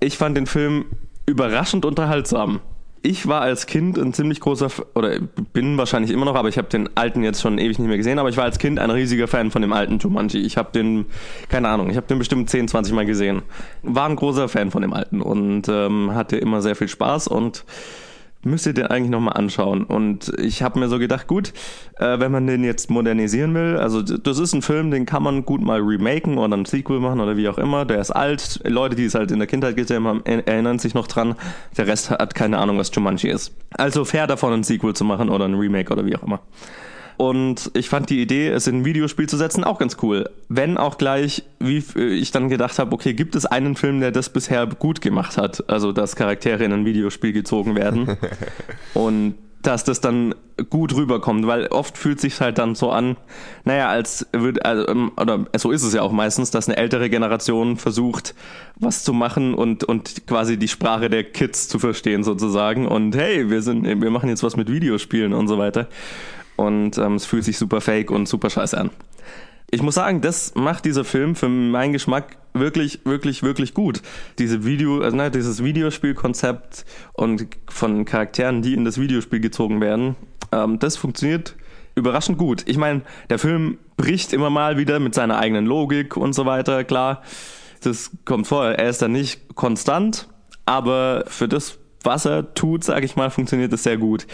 ich 0.00 0.18
fand 0.18 0.36
den 0.36 0.46
Film 0.46 0.86
überraschend 1.26 1.84
unterhaltsam. 1.84 2.60
Ich 3.08 3.26
war 3.26 3.40
als 3.40 3.64
Kind 3.64 3.96
ein 3.96 4.12
ziemlich 4.12 4.38
großer, 4.38 4.68
oder 4.94 5.18
bin 5.54 5.78
wahrscheinlich 5.78 6.10
immer 6.10 6.26
noch, 6.26 6.34
aber 6.34 6.50
ich 6.50 6.58
habe 6.58 6.68
den 6.68 6.90
alten 6.94 7.22
jetzt 7.22 7.40
schon 7.40 7.56
ewig 7.56 7.78
nicht 7.78 7.88
mehr 7.88 7.96
gesehen, 7.96 8.18
aber 8.18 8.28
ich 8.28 8.36
war 8.36 8.44
als 8.44 8.58
Kind 8.58 8.78
ein 8.78 8.90
riesiger 8.90 9.26
Fan 9.26 9.50
von 9.50 9.62
dem 9.62 9.72
alten 9.72 9.98
Jumanji. 9.98 10.42
Ich 10.42 10.58
habe 10.58 10.72
den, 10.72 11.06
keine 11.48 11.70
Ahnung, 11.70 11.88
ich 11.88 11.96
habe 11.96 12.06
den 12.06 12.18
bestimmt 12.18 12.50
10, 12.50 12.68
20 12.68 12.92
Mal 12.92 13.06
gesehen. 13.06 13.40
War 13.82 14.10
ein 14.10 14.16
großer 14.16 14.50
Fan 14.50 14.70
von 14.70 14.82
dem 14.82 14.92
alten 14.92 15.22
und 15.22 15.70
ähm, 15.70 16.14
hatte 16.14 16.36
immer 16.36 16.60
sehr 16.60 16.76
viel 16.76 16.88
Spaß 16.88 17.28
und 17.28 17.64
müsste 18.44 18.72
den 18.72 18.86
eigentlich 18.86 19.10
nochmal 19.10 19.34
anschauen. 19.36 19.82
Und 19.84 20.32
ich 20.38 20.62
habe 20.62 20.78
mir 20.78 20.88
so 20.88 20.98
gedacht, 20.98 21.26
gut, 21.26 21.52
äh, 21.98 22.18
wenn 22.20 22.30
man 22.32 22.46
den 22.46 22.64
jetzt 22.64 22.88
modernisieren 22.90 23.54
will, 23.54 23.76
also 23.76 24.00
das 24.02 24.38
ist 24.38 24.52
ein 24.54 24.62
Film, 24.62 24.90
den 24.90 25.06
kann 25.06 25.22
man 25.22 25.44
gut 25.44 25.60
mal 25.62 25.80
remaken 25.80 26.38
oder 26.38 26.56
ein 26.56 26.64
Sequel 26.64 27.00
machen 27.00 27.20
oder 27.20 27.36
wie 27.36 27.48
auch 27.48 27.58
immer. 27.58 27.84
Der 27.84 28.00
ist 28.00 28.10
alt. 28.10 28.60
Leute, 28.64 28.96
die 28.96 29.04
es 29.04 29.14
halt 29.14 29.30
in 29.30 29.38
der 29.38 29.48
Kindheit 29.48 29.76
gesehen 29.76 30.04
haben, 30.06 30.22
er- 30.24 30.46
erinnern 30.46 30.78
sich 30.78 30.94
noch 30.94 31.06
dran. 31.08 31.34
Der 31.76 31.86
Rest 31.86 32.10
hat 32.10 32.34
keine 32.34 32.58
Ahnung, 32.58 32.78
was 32.78 32.90
Jumanji 32.94 33.28
ist. 33.28 33.52
Also 33.76 34.04
fair 34.04 34.26
davon, 34.26 34.52
ein 34.52 34.62
Sequel 34.62 34.94
zu 34.94 35.04
machen 35.04 35.28
oder 35.30 35.44
ein 35.46 35.54
Remake 35.54 35.92
oder 35.92 36.06
wie 36.06 36.16
auch 36.16 36.22
immer. 36.22 36.40
Und 37.18 37.72
ich 37.74 37.88
fand 37.88 38.10
die 38.10 38.22
Idee, 38.22 38.48
es 38.48 38.68
in 38.68 38.76
ein 38.76 38.84
Videospiel 38.84 39.28
zu 39.28 39.36
setzen, 39.36 39.64
auch 39.64 39.80
ganz 39.80 39.96
cool. 40.02 40.30
Wenn 40.48 40.78
auch 40.78 40.98
gleich, 40.98 41.42
wie 41.58 41.82
ich 42.00 42.30
dann 42.30 42.48
gedacht 42.48 42.78
habe, 42.78 42.92
okay, 42.92 43.12
gibt 43.12 43.34
es 43.34 43.44
einen 43.44 43.74
Film, 43.74 43.98
der 43.98 44.12
das 44.12 44.30
bisher 44.30 44.64
gut 44.66 45.00
gemacht 45.00 45.36
hat? 45.36 45.68
Also, 45.68 45.90
dass 45.90 46.14
Charaktere 46.14 46.62
in 46.62 46.72
ein 46.72 46.84
Videospiel 46.84 47.32
gezogen 47.32 47.74
werden. 47.74 48.16
und 48.94 49.34
dass 49.62 49.82
das 49.82 50.00
dann 50.00 50.36
gut 50.70 50.94
rüberkommt, 50.94 51.44
weil 51.48 51.66
oft 51.66 51.98
fühlt 51.98 52.20
sich 52.20 52.40
halt 52.40 52.58
dann 52.58 52.76
so 52.76 52.90
an, 52.90 53.16
naja, 53.64 53.88
als 53.88 54.24
würde, 54.32 54.64
also, 54.64 54.86
ähm, 54.86 55.10
oder 55.20 55.46
so 55.56 55.72
ist 55.72 55.82
es 55.82 55.92
ja 55.94 56.02
auch 56.02 56.12
meistens, 56.12 56.52
dass 56.52 56.68
eine 56.68 56.76
ältere 56.76 57.10
Generation 57.10 57.76
versucht, 57.76 58.36
was 58.76 59.02
zu 59.02 59.12
machen 59.12 59.54
und, 59.54 59.82
und 59.82 60.28
quasi 60.28 60.56
die 60.56 60.68
Sprache 60.68 61.10
der 61.10 61.24
Kids 61.24 61.66
zu 61.66 61.80
verstehen 61.80 62.22
sozusagen 62.22 62.86
und 62.86 63.16
hey, 63.16 63.50
wir 63.50 63.60
sind, 63.60 63.84
wir 63.84 64.10
machen 64.10 64.28
jetzt 64.28 64.44
was 64.44 64.56
mit 64.56 64.70
Videospielen 64.70 65.32
und 65.32 65.48
so 65.48 65.58
weiter 65.58 65.88
und 66.58 66.98
ähm, 66.98 67.14
es 67.14 67.24
fühlt 67.24 67.44
sich 67.44 67.56
super 67.56 67.80
fake 67.80 68.10
und 68.10 68.28
super 68.28 68.50
scheiße 68.50 68.76
an. 68.76 68.90
Ich 69.70 69.80
muss 69.80 69.94
sagen, 69.94 70.20
das 70.20 70.54
macht 70.54 70.84
dieser 70.84 71.04
Film 71.04 71.36
für 71.36 71.48
meinen 71.48 71.92
Geschmack 71.92 72.36
wirklich, 72.52 73.00
wirklich, 73.04 73.42
wirklich 73.42 73.74
gut. 73.74 74.02
Diese 74.38 74.64
Video, 74.64 75.00
also 75.00 75.16
ne, 75.16 75.30
dieses 75.30 75.62
Videospielkonzept 75.62 76.84
und 77.12 77.46
von 77.68 78.04
Charakteren, 78.04 78.62
die 78.62 78.74
in 78.74 78.84
das 78.84 78.98
Videospiel 78.98 79.40
gezogen 79.40 79.80
werden, 79.80 80.16
ähm, 80.50 80.78
das 80.78 80.96
funktioniert 80.96 81.54
überraschend 81.94 82.38
gut. 82.38 82.64
Ich 82.66 82.76
meine, 82.76 83.02
der 83.30 83.38
Film 83.38 83.78
bricht 83.96 84.32
immer 84.32 84.50
mal 84.50 84.78
wieder 84.78 84.98
mit 85.00 85.14
seiner 85.14 85.38
eigenen 85.38 85.66
Logik 85.66 86.16
und 86.16 86.32
so 86.32 86.44
weiter, 86.44 86.82
klar. 86.84 87.22
Das 87.82 88.10
kommt 88.24 88.48
vor. 88.48 88.66
Er 88.66 88.88
ist 88.88 89.02
dann 89.02 89.12
nicht 89.12 89.54
konstant, 89.54 90.28
aber 90.66 91.24
für 91.28 91.46
das, 91.46 91.78
was 92.02 92.24
er 92.24 92.54
tut, 92.54 92.84
sage 92.84 93.04
ich 93.04 93.16
mal, 93.16 93.30
funktioniert 93.30 93.72
es 93.72 93.82
sehr 93.82 93.96
gut. 93.96 94.26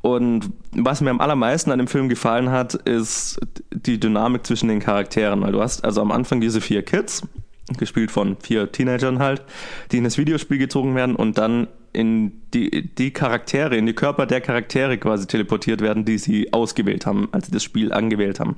Und 0.00 0.50
was 0.72 1.00
mir 1.00 1.10
am 1.10 1.20
allermeisten 1.20 1.70
an 1.70 1.78
dem 1.78 1.88
Film 1.88 2.08
gefallen 2.08 2.50
hat, 2.50 2.74
ist 2.74 3.38
die 3.72 4.00
Dynamik 4.00 4.46
zwischen 4.46 4.68
den 4.68 4.80
Charakteren. 4.80 5.42
Weil 5.42 5.52
du 5.52 5.60
hast 5.60 5.84
also 5.84 6.00
am 6.00 6.12
Anfang 6.12 6.40
diese 6.40 6.60
vier 6.60 6.82
Kids, 6.82 7.22
gespielt 7.78 8.10
von 8.10 8.36
vier 8.40 8.72
Teenagern 8.72 9.18
halt, 9.18 9.42
die 9.92 9.98
in 9.98 10.04
das 10.04 10.18
Videospiel 10.18 10.58
gezogen 10.58 10.94
werden 10.94 11.14
und 11.14 11.38
dann 11.38 11.68
in 11.92 12.32
die, 12.54 12.94
die 12.94 13.12
Charaktere, 13.12 13.76
in 13.76 13.86
die 13.86 13.92
Körper 13.92 14.26
der 14.26 14.40
Charaktere 14.40 14.98
quasi 14.98 15.26
teleportiert 15.26 15.80
werden, 15.80 16.04
die 16.04 16.18
sie 16.18 16.52
ausgewählt 16.52 17.06
haben, 17.06 17.28
als 17.32 17.46
sie 17.46 17.52
das 17.52 17.64
Spiel 17.64 17.92
angewählt 17.92 18.40
haben. 18.40 18.56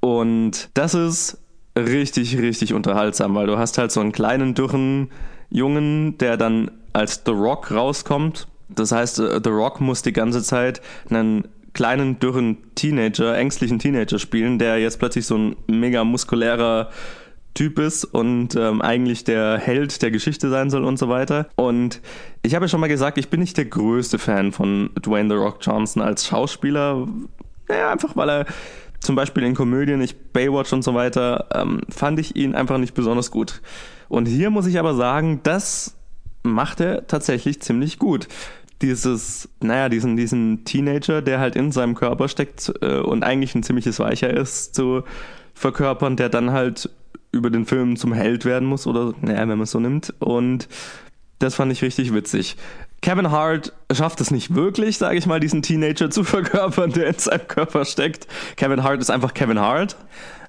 Und 0.00 0.68
das 0.74 0.94
ist 0.94 1.38
richtig, 1.76 2.38
richtig 2.38 2.74
unterhaltsam, 2.74 3.34
weil 3.34 3.46
du 3.46 3.58
hast 3.58 3.78
halt 3.78 3.92
so 3.92 4.00
einen 4.00 4.12
kleinen, 4.12 4.54
dürren 4.54 5.10
Jungen, 5.50 6.18
der 6.18 6.36
dann 6.36 6.70
als 6.96 7.22
The 7.24 7.32
Rock 7.32 7.70
rauskommt. 7.70 8.48
Das 8.68 8.90
heißt, 8.90 9.18
äh, 9.20 9.40
The 9.42 9.50
Rock 9.50 9.80
muss 9.80 10.02
die 10.02 10.12
ganze 10.12 10.42
Zeit 10.42 10.80
einen 11.08 11.46
kleinen, 11.74 12.18
dürren 12.18 12.56
Teenager, 12.74 13.36
ängstlichen 13.36 13.78
Teenager 13.78 14.18
spielen, 14.18 14.58
der 14.58 14.78
jetzt 14.78 14.98
plötzlich 14.98 15.26
so 15.26 15.36
ein 15.36 15.56
mega 15.66 16.04
muskulärer 16.04 16.90
Typ 17.52 17.78
ist 17.78 18.04
und 18.04 18.54
ähm, 18.54 18.82
eigentlich 18.82 19.24
der 19.24 19.58
Held 19.58 20.02
der 20.02 20.10
Geschichte 20.10 20.50
sein 20.50 20.70
soll 20.70 20.84
und 20.84 20.98
so 20.98 21.08
weiter. 21.08 21.48
Und 21.56 22.00
ich 22.42 22.54
habe 22.54 22.64
ja 22.64 22.68
schon 22.68 22.80
mal 22.80 22.88
gesagt, 22.88 23.18
ich 23.18 23.28
bin 23.28 23.40
nicht 23.40 23.56
der 23.56 23.66
größte 23.66 24.18
Fan 24.18 24.52
von 24.52 24.90
Dwayne 24.98 25.28
The 25.28 25.36
Rock 25.36 25.58
Johnson 25.60 26.02
als 26.02 26.26
Schauspieler. 26.26 27.06
Naja, 27.68 27.90
einfach 27.90 28.16
weil 28.16 28.30
er 28.30 28.46
zum 29.00 29.16
Beispiel 29.16 29.44
in 29.44 29.54
Komödien, 29.54 30.00
ich 30.00 30.16
Baywatch 30.32 30.72
und 30.72 30.82
so 30.82 30.94
weiter, 30.94 31.46
ähm, 31.54 31.82
fand 31.88 32.18
ich 32.18 32.36
ihn 32.36 32.54
einfach 32.54 32.78
nicht 32.78 32.94
besonders 32.94 33.30
gut. 33.30 33.60
Und 34.08 34.26
hier 34.26 34.50
muss 34.50 34.66
ich 34.66 34.78
aber 34.78 34.94
sagen, 34.94 35.40
das 35.42 35.96
macht 36.46 36.80
er 36.80 37.06
tatsächlich 37.06 37.60
ziemlich 37.60 37.98
gut. 37.98 38.28
Dieses, 38.82 39.48
naja, 39.60 39.88
diesen, 39.88 40.16
diesen 40.16 40.64
Teenager, 40.64 41.22
der 41.22 41.40
halt 41.40 41.56
in 41.56 41.72
seinem 41.72 41.94
Körper 41.94 42.28
steckt 42.28 42.72
äh, 42.82 42.98
und 42.98 43.22
eigentlich 43.24 43.54
ein 43.54 43.62
ziemliches 43.62 43.98
Weicher 43.98 44.30
ist, 44.30 44.74
zu 44.74 45.02
verkörpern, 45.54 46.16
der 46.16 46.28
dann 46.28 46.52
halt 46.52 46.90
über 47.32 47.50
den 47.50 47.64
Film 47.64 47.96
zum 47.96 48.12
Held 48.12 48.44
werden 48.44 48.68
muss 48.68 48.86
oder, 48.86 49.14
naja, 49.22 49.40
wenn 49.40 49.48
man 49.48 49.62
es 49.62 49.70
so 49.70 49.80
nimmt. 49.80 50.14
Und 50.18 50.68
das 51.38 51.54
fand 51.54 51.72
ich 51.72 51.82
richtig 51.82 52.12
witzig. 52.12 52.56
Kevin 53.02 53.30
Hart 53.30 53.72
schafft 53.92 54.20
es 54.20 54.30
nicht 54.30 54.54
wirklich, 54.54 54.98
sage 54.98 55.16
ich 55.18 55.26
mal, 55.26 55.40
diesen 55.40 55.62
Teenager 55.62 56.10
zu 56.10 56.24
verkörpern, 56.24 56.92
der 56.92 57.08
in 57.08 57.18
seinem 57.18 57.46
Körper 57.46 57.84
steckt. 57.84 58.26
Kevin 58.56 58.82
Hart 58.82 59.00
ist 59.00 59.10
einfach 59.10 59.34
Kevin 59.34 59.60
Hart. 59.60 59.96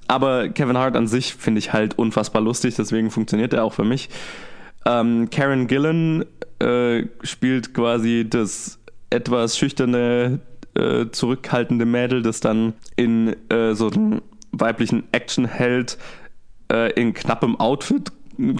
Aber 0.07 0.47
Kevin 0.49 0.77
Hart 0.77 0.95
an 0.95 1.07
sich 1.07 1.35
finde 1.35 1.59
ich 1.59 1.73
halt 1.73 1.99
unfassbar 1.99 2.41
lustig, 2.41 2.75
deswegen 2.75 3.11
funktioniert 3.11 3.53
er 3.53 3.65
auch 3.65 3.73
für 3.73 3.83
mich. 3.83 4.09
Ähm, 4.87 5.29
Karen 5.29 5.67
Gillan 5.67 6.25
äh, 6.59 7.03
spielt 7.21 7.73
quasi 7.73 8.25
das 8.27 8.79
etwas 9.09 9.57
schüchterne, 9.57 10.39
äh, 10.75 11.07
zurückhaltende 11.11 11.85
Mädel, 11.85 12.21
das 12.21 12.39
dann 12.39 12.73
in 12.95 13.35
äh, 13.49 13.75
so 13.75 13.89
einen 13.89 14.21
weiblichen 14.51 15.03
Actionheld 15.11 15.97
äh, 16.71 16.93
in 16.93 17.13
knappem 17.13 17.59
Outfit 17.59 18.11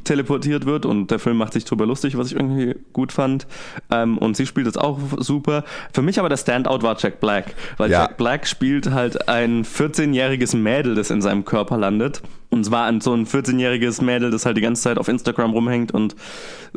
teleportiert 0.03 0.65
wird 0.65 0.85
und 0.85 1.11
der 1.11 1.19
Film 1.19 1.37
macht 1.37 1.53
sich 1.53 1.65
drüber 1.65 1.85
lustig, 1.85 2.17
was 2.17 2.27
ich 2.27 2.35
irgendwie 2.35 2.75
gut 2.93 3.11
fand. 3.11 3.47
Ähm, 3.91 4.17
und 4.17 4.35
sie 4.35 4.45
spielt 4.45 4.67
es 4.67 4.77
auch 4.77 4.99
super. 5.17 5.63
Für 5.93 6.01
mich 6.01 6.19
aber 6.19 6.29
der 6.29 6.37
Standout 6.37 6.81
war 6.81 6.97
Jack 6.99 7.19
Black, 7.19 7.55
weil 7.77 7.91
Ja. 7.91 8.03
Jack 8.03 8.17
Black 8.17 8.47
spielt 8.47 8.91
halt 8.91 9.27
ein 9.29 9.63
14-jähriges 9.63 10.55
Mädel, 10.55 10.95
das 10.95 11.11
in 11.11 11.21
seinem 11.21 11.45
Körper 11.45 11.77
landet. 11.77 12.21
Und 12.49 12.63
zwar 12.63 12.85
ein, 12.85 13.01
so 13.01 13.13
ein 13.13 13.25
14-jähriges 13.25 14.01
Mädel, 14.03 14.31
das 14.31 14.45
halt 14.45 14.57
die 14.57 14.61
ganze 14.61 14.81
Zeit 14.81 14.97
auf 14.97 15.09
Instagram 15.09 15.51
rumhängt 15.51 15.91
und 15.93 16.15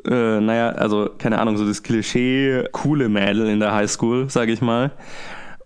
äh, 0.05 0.41
naja, 0.41 0.71
also 0.71 1.09
keine 1.17 1.39
Ahnung, 1.39 1.57
so 1.57 1.67
das 1.67 1.83
Klischee 1.85 2.65
coole 2.73 3.09
Mädel 3.09 3.47
in 3.49 3.61
der 3.61 3.73
Highschool, 3.73 4.29
sage 4.29 4.53
ich 4.53 4.61
mal. 4.61 4.91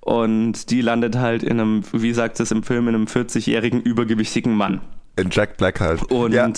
Und 0.02 0.70
die 0.70 0.82
landet 0.82 1.16
halt 1.16 1.42
in 1.42 1.58
einem, 1.58 1.82
wie 1.92 2.12
sagt 2.12 2.38
es 2.38 2.50
im 2.50 2.62
Film, 2.62 2.88
in 2.88 2.94
einem 2.94 3.06
40-jährigen 3.06 3.80
übergewichtigen 3.80 4.54
Mann. 4.54 4.82
In 5.16 5.30
Jack 5.30 5.56
Black 5.56 5.80
halt. 5.80 6.02
Und 6.10 6.32
ja. 6.32 6.50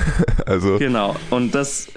also 0.46 0.78
genau, 0.78 1.16
und 1.30 1.54
das, 1.54 1.88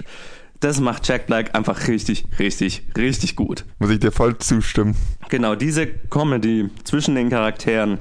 das 0.60 0.80
macht 0.80 1.06
Jack 1.06 1.26
Black 1.26 1.54
einfach 1.54 1.88
richtig, 1.88 2.24
richtig, 2.38 2.82
richtig 2.96 3.36
gut. 3.36 3.64
muss 3.78 3.90
ich 3.90 4.00
dir 4.00 4.12
voll 4.12 4.38
zustimmen. 4.38 4.96
Genau, 5.28 5.54
diese 5.54 5.86
Comedy 5.86 6.70
zwischen 6.84 7.14
den 7.14 7.28
Charakteren, 7.28 7.98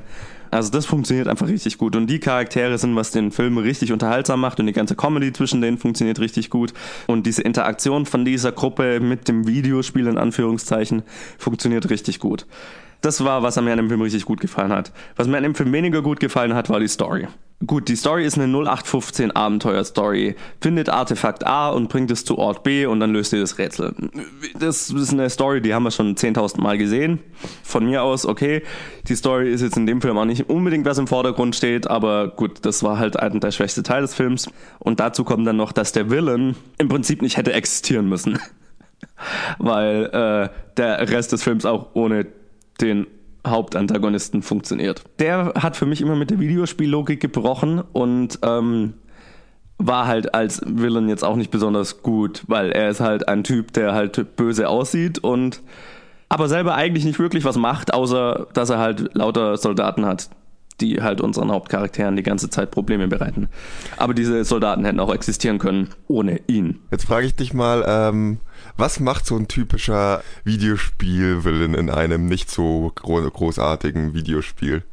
also 0.55 0.71
das 0.71 0.85
funktioniert 0.85 1.27
einfach 1.27 1.47
richtig 1.47 1.77
gut. 1.77 1.95
Und 1.95 2.07
die 2.07 2.19
Charaktere 2.19 2.77
sind, 2.77 2.95
was 2.95 3.11
den 3.11 3.31
Film 3.31 3.57
richtig 3.57 3.91
unterhaltsam 3.91 4.39
macht 4.39 4.59
und 4.59 4.67
die 4.67 4.73
ganze 4.73 4.95
Comedy 4.95 5.33
zwischen 5.33 5.61
denen 5.61 5.77
funktioniert 5.77 6.19
richtig 6.19 6.49
gut. 6.49 6.73
Und 7.07 7.25
diese 7.25 7.41
Interaktion 7.41 8.05
von 8.05 8.23
dieser 8.23 8.53
Gruppe 8.53 9.01
mit 9.01 9.27
dem 9.27 9.47
Videospiel 9.47 10.07
in 10.07 10.17
Anführungszeichen 10.17 11.03
funktioniert 11.37 11.89
richtig 11.89 12.19
gut. 12.19 12.45
Das 13.05 13.23
war, 13.23 13.43
was 13.43 13.55
mir 13.61 13.71
an 13.71 13.77
dem 13.77 13.87
Film 13.87 14.01
richtig 14.01 14.25
gut 14.25 14.39
gefallen 14.39 14.71
hat. 14.71 14.91
Was 15.15 15.27
mir 15.27 15.37
an 15.37 15.43
dem 15.43 15.53
Film 15.53 15.71
weniger 15.71 16.01
gut 16.01 16.19
gefallen 16.19 16.55
hat, 16.55 16.71
war 16.71 16.79
die 16.79 16.87
Story. 16.87 17.27
Gut, 17.67 17.87
die 17.87 17.95
Story 17.95 18.25
ist 18.25 18.35
eine 18.35 18.51
0815 18.51 19.29
Abenteuer-Story. 19.29 20.35
Findet 20.59 20.89
Artefakt 20.89 21.45
A 21.45 21.69
und 21.69 21.87
bringt 21.87 22.09
es 22.09 22.25
zu 22.25 22.39
Ort 22.39 22.63
B 22.63 22.87
und 22.87 22.99
dann 22.99 23.13
löst 23.13 23.31
ihr 23.31 23.39
das 23.39 23.59
Rätsel. 23.59 23.93
Das 24.57 24.89
ist 24.89 25.13
eine 25.13 25.29
Story, 25.29 25.61
die 25.61 25.75
haben 25.75 25.83
wir 25.83 25.91
schon 25.91 26.15
10.000 26.15 26.59
Mal 26.59 26.79
gesehen. 26.79 27.19
Von 27.61 27.85
mir 27.85 28.01
aus, 28.01 28.25
okay. 28.25 28.63
Die 29.07 29.15
Story 29.15 29.53
ist 29.53 29.61
jetzt 29.61 29.77
in 29.77 29.85
dem 29.85 30.01
Film 30.01 30.17
auch 30.17 30.25
nicht 30.25 30.49
unbedingt, 30.49 30.87
was 30.87 30.97
im 30.97 31.05
Vordergrund 31.05 31.55
steht, 31.55 31.87
aber 31.87 32.29
gut, 32.29 32.65
das 32.65 32.81
war 32.81 32.97
halt 32.97 33.19
ein 33.19 33.39
der 33.39 33.51
schwächste 33.51 33.83
Teil 33.83 34.01
des 34.01 34.15
Films. 34.15 34.49
Und 34.79 34.99
dazu 34.99 35.23
kommt 35.23 35.45
dann 35.45 35.57
noch, 35.57 35.73
dass 35.73 35.91
der 35.91 36.09
Villain 36.09 36.55
im 36.79 36.89
Prinzip 36.89 37.21
nicht 37.21 37.37
hätte 37.37 37.53
existieren 37.53 38.09
müssen. 38.09 38.39
Weil 39.59 40.05
äh, 40.05 40.49
der 40.77 41.07
Rest 41.11 41.33
des 41.33 41.43
Films 41.43 41.65
auch 41.65 41.89
ohne 41.93 42.25
den 42.81 43.07
Hauptantagonisten 43.45 44.41
funktioniert. 44.41 45.03
Der 45.19 45.53
hat 45.55 45.75
für 45.75 45.85
mich 45.85 46.01
immer 46.01 46.15
mit 46.15 46.31
der 46.31 46.39
Videospiellogik 46.39 47.19
gebrochen 47.19 47.81
und 47.93 48.39
ähm, 48.41 48.93
war 49.77 50.07
halt 50.07 50.33
als 50.33 50.61
Villain 50.65 51.09
jetzt 51.09 51.23
auch 51.23 51.35
nicht 51.35 51.51
besonders 51.51 52.01
gut, 52.01 52.43
weil 52.47 52.71
er 52.71 52.89
ist 52.89 53.01
halt 53.01 53.27
ein 53.27 53.43
Typ, 53.43 53.73
der 53.73 53.93
halt 53.93 54.35
böse 54.35 54.69
aussieht 54.69 55.19
und 55.19 55.61
aber 56.29 56.47
selber 56.47 56.75
eigentlich 56.75 57.05
nicht 57.05 57.19
wirklich 57.19 57.45
was 57.45 57.57
macht, 57.57 57.93
außer 57.93 58.47
dass 58.53 58.69
er 58.69 58.79
halt 58.79 59.13
lauter 59.13 59.57
Soldaten 59.57 60.05
hat, 60.05 60.29
die 60.81 61.01
halt 61.01 61.21
unseren 61.21 61.51
Hauptcharakteren 61.51 62.15
die 62.15 62.23
ganze 62.23 62.49
Zeit 62.49 62.71
Probleme 62.71 63.07
bereiten. 63.07 63.49
Aber 63.97 64.13
diese 64.13 64.43
Soldaten 64.43 64.85
hätten 64.85 64.99
auch 64.99 65.13
existieren 65.13 65.59
können 65.59 65.89
ohne 66.07 66.41
ihn. 66.47 66.79
Jetzt 66.91 67.05
frage 67.05 67.27
ich 67.27 67.35
dich 67.35 67.53
mal, 67.53 67.83
ähm, 67.87 68.39
was 68.77 68.99
macht 68.99 69.25
so 69.25 69.37
ein 69.37 69.47
typischer 69.47 70.21
Videospiel-Villain 70.43 71.73
in 71.75 71.89
einem 71.89 72.25
nicht 72.25 72.49
so 72.49 72.91
gro 72.93 73.21
großartigen 73.21 74.13
Videospiel? 74.13 74.83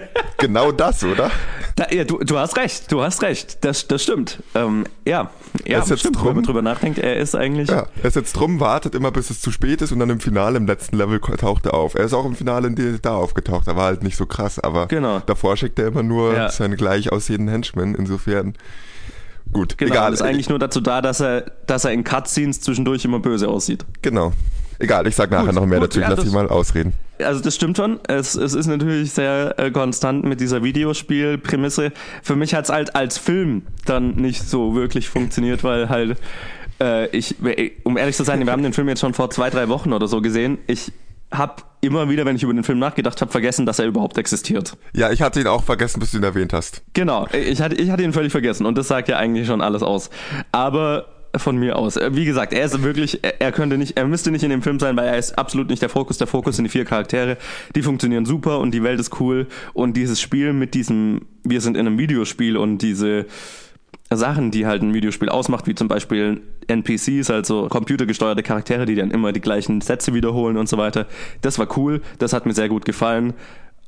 genau 0.38 0.72
das, 0.72 1.02
oder? 1.04 1.30
Da, 1.76 1.86
ja, 1.90 2.04
du, 2.04 2.18
du 2.18 2.38
hast 2.38 2.56
recht, 2.56 2.90
du 2.90 3.02
hast 3.02 3.22
recht. 3.22 3.64
Das, 3.64 3.86
das 3.86 4.02
stimmt. 4.02 4.42
Ähm, 4.54 4.84
ja, 5.04 5.30
ja, 5.66 5.78
ist 5.80 5.90
jetzt 5.90 6.00
stimmt. 6.00 6.16
drum. 6.16 6.28
Wenn 6.28 6.34
man 6.36 6.44
drüber 6.44 6.62
nachdenkt, 6.62 6.98
er 6.98 7.16
ist 7.16 7.34
eigentlich. 7.34 7.68
Ja, 7.68 7.86
er 8.02 8.10
sitzt 8.10 8.36
drum, 8.36 8.60
wartet 8.60 8.94
immer, 8.94 9.10
bis 9.10 9.28
es 9.30 9.40
zu 9.40 9.50
spät 9.50 9.82
ist 9.82 9.92
und 9.92 9.98
dann 9.98 10.08
im 10.10 10.20
Finale, 10.20 10.56
im 10.56 10.66
letzten 10.66 10.96
Level 10.96 11.20
taucht 11.20 11.66
er 11.66 11.74
auf. 11.74 11.94
Er 11.94 12.04
ist 12.06 12.14
auch 12.14 12.24
im 12.24 12.34
Finale 12.34 12.70
da 13.02 13.14
aufgetaucht, 13.16 13.66
er 13.68 13.76
war 13.76 13.84
halt 13.86 14.02
nicht 14.02 14.16
so 14.16 14.24
krass, 14.26 14.58
aber 14.58 14.86
Genau. 14.86 15.20
davor 15.26 15.56
schickt 15.56 15.78
er 15.78 15.88
immer 15.88 16.02
nur 16.02 16.34
Ja. 16.34 16.48
seine 16.50 16.76
gleich 16.76 17.12
aussehenden 17.12 17.48
Henchmen, 17.48 17.94
insofern 17.94 18.54
gut, 19.52 19.76
Genau, 19.78 19.92
egal. 19.92 20.12
ist 20.14 20.22
eigentlich 20.22 20.48
nur 20.48 20.58
dazu 20.58 20.80
da, 20.80 21.02
dass 21.02 21.20
er, 21.20 21.42
dass 21.66 21.84
er 21.84 21.92
in 21.92 22.04
Cutscenes 22.04 22.60
zwischendurch 22.62 23.04
immer 23.04 23.18
böse 23.20 23.48
aussieht. 23.48 23.84
genau. 24.02 24.32
Egal, 24.78 25.06
ich 25.06 25.16
sag 25.16 25.30
nachher 25.30 25.46
Gut, 25.46 25.54
noch 25.54 25.64
mehr 25.66 25.78
gut, 25.80 25.88
dazu, 25.88 26.00
ich 26.00 26.04
ja, 26.04 26.10
lass 26.14 26.22
dich 26.24 26.32
mal 26.34 26.48
ausreden. 26.50 26.92
Also 27.18 27.42
das 27.42 27.54
stimmt 27.54 27.76
schon. 27.76 28.00
Es, 28.08 28.34
es 28.34 28.54
ist 28.54 28.66
natürlich 28.66 29.12
sehr 29.12 29.54
äh, 29.58 29.70
konstant 29.70 30.24
mit 30.24 30.40
dieser 30.40 30.62
Videospielprämisse. 30.62 31.92
Für 32.22 32.36
mich 32.36 32.54
hat 32.54 32.64
es 32.64 32.70
halt 32.70 32.94
als 32.94 33.18
Film 33.18 33.62
dann 33.84 34.16
nicht 34.16 34.42
so 34.42 34.74
wirklich 34.74 35.08
funktioniert, 35.08 35.64
weil 35.64 35.88
halt 35.88 36.18
äh, 36.80 37.08
ich, 37.16 37.36
um 37.84 37.96
ehrlich 37.96 38.16
zu 38.16 38.24
sein, 38.24 38.44
wir 38.44 38.52
haben 38.52 38.62
den 38.62 38.72
Film 38.72 38.88
jetzt 38.88 39.00
schon 39.00 39.14
vor 39.14 39.30
zwei, 39.30 39.50
drei 39.50 39.68
Wochen 39.68 39.92
oder 39.92 40.08
so 40.08 40.20
gesehen. 40.20 40.58
Ich 40.66 40.92
habe 41.32 41.62
immer 41.80 42.08
wieder, 42.08 42.24
wenn 42.24 42.36
ich 42.36 42.42
über 42.42 42.52
den 42.52 42.64
Film 42.64 42.78
nachgedacht 42.78 43.20
habe, 43.20 43.30
vergessen, 43.30 43.66
dass 43.66 43.78
er 43.78 43.86
überhaupt 43.86 44.18
existiert. 44.18 44.76
Ja, 44.94 45.10
ich 45.10 45.22
hatte 45.22 45.40
ihn 45.40 45.46
auch 45.46 45.64
vergessen, 45.64 46.00
bis 46.00 46.12
du 46.12 46.18
ihn 46.18 46.22
erwähnt 46.22 46.52
hast. 46.52 46.82
Genau, 46.92 47.26
ich 47.32 47.60
hatte, 47.60 47.76
ich 47.76 47.90
hatte 47.90 48.02
ihn 48.02 48.12
völlig 48.12 48.32
vergessen 48.32 48.66
und 48.66 48.76
das 48.76 48.88
sagt 48.88 49.08
ja 49.08 49.16
eigentlich 49.16 49.46
schon 49.46 49.60
alles 49.60 49.82
aus. 49.82 50.10
Aber 50.52 51.15
von 51.38 51.56
mir 51.56 51.76
aus. 51.76 51.96
Äh, 51.96 52.14
Wie 52.14 52.24
gesagt, 52.24 52.52
er 52.52 52.64
ist 52.64 52.82
wirklich, 52.82 53.22
er, 53.22 53.40
er 53.40 53.52
könnte 53.52 53.78
nicht, 53.78 53.96
er 53.96 54.06
müsste 54.06 54.30
nicht 54.30 54.42
in 54.42 54.50
dem 54.50 54.62
Film 54.62 54.78
sein, 54.78 54.96
weil 54.96 55.06
er 55.06 55.18
ist 55.18 55.38
absolut 55.38 55.68
nicht 55.68 55.82
der 55.82 55.88
Fokus. 55.88 56.18
Der 56.18 56.26
Fokus 56.26 56.56
sind 56.56 56.64
die 56.64 56.70
vier 56.70 56.84
Charaktere. 56.84 57.36
Die 57.74 57.82
funktionieren 57.82 58.26
super 58.26 58.60
und 58.60 58.72
die 58.72 58.82
Welt 58.82 59.00
ist 59.00 59.20
cool. 59.20 59.46
Und 59.72 59.96
dieses 59.96 60.20
Spiel 60.20 60.52
mit 60.52 60.74
diesem, 60.74 61.22
wir 61.44 61.60
sind 61.60 61.76
in 61.76 61.86
einem 61.86 61.98
Videospiel 61.98 62.56
und 62.56 62.78
diese 62.78 63.26
Sachen, 64.10 64.50
die 64.50 64.66
halt 64.66 64.82
ein 64.82 64.94
Videospiel 64.94 65.28
ausmacht, 65.28 65.66
wie 65.66 65.74
zum 65.74 65.88
Beispiel 65.88 66.40
NPCs, 66.68 67.30
also 67.30 67.68
computergesteuerte 67.68 68.42
Charaktere, 68.42 68.86
die 68.86 68.94
dann 68.94 69.10
immer 69.10 69.32
die 69.32 69.40
gleichen 69.40 69.80
Sätze 69.80 70.14
wiederholen 70.14 70.56
und 70.56 70.68
so 70.68 70.78
weiter. 70.78 71.06
Das 71.40 71.58
war 71.58 71.76
cool, 71.76 72.02
das 72.18 72.32
hat 72.32 72.46
mir 72.46 72.54
sehr 72.54 72.68
gut 72.68 72.84
gefallen. 72.84 73.34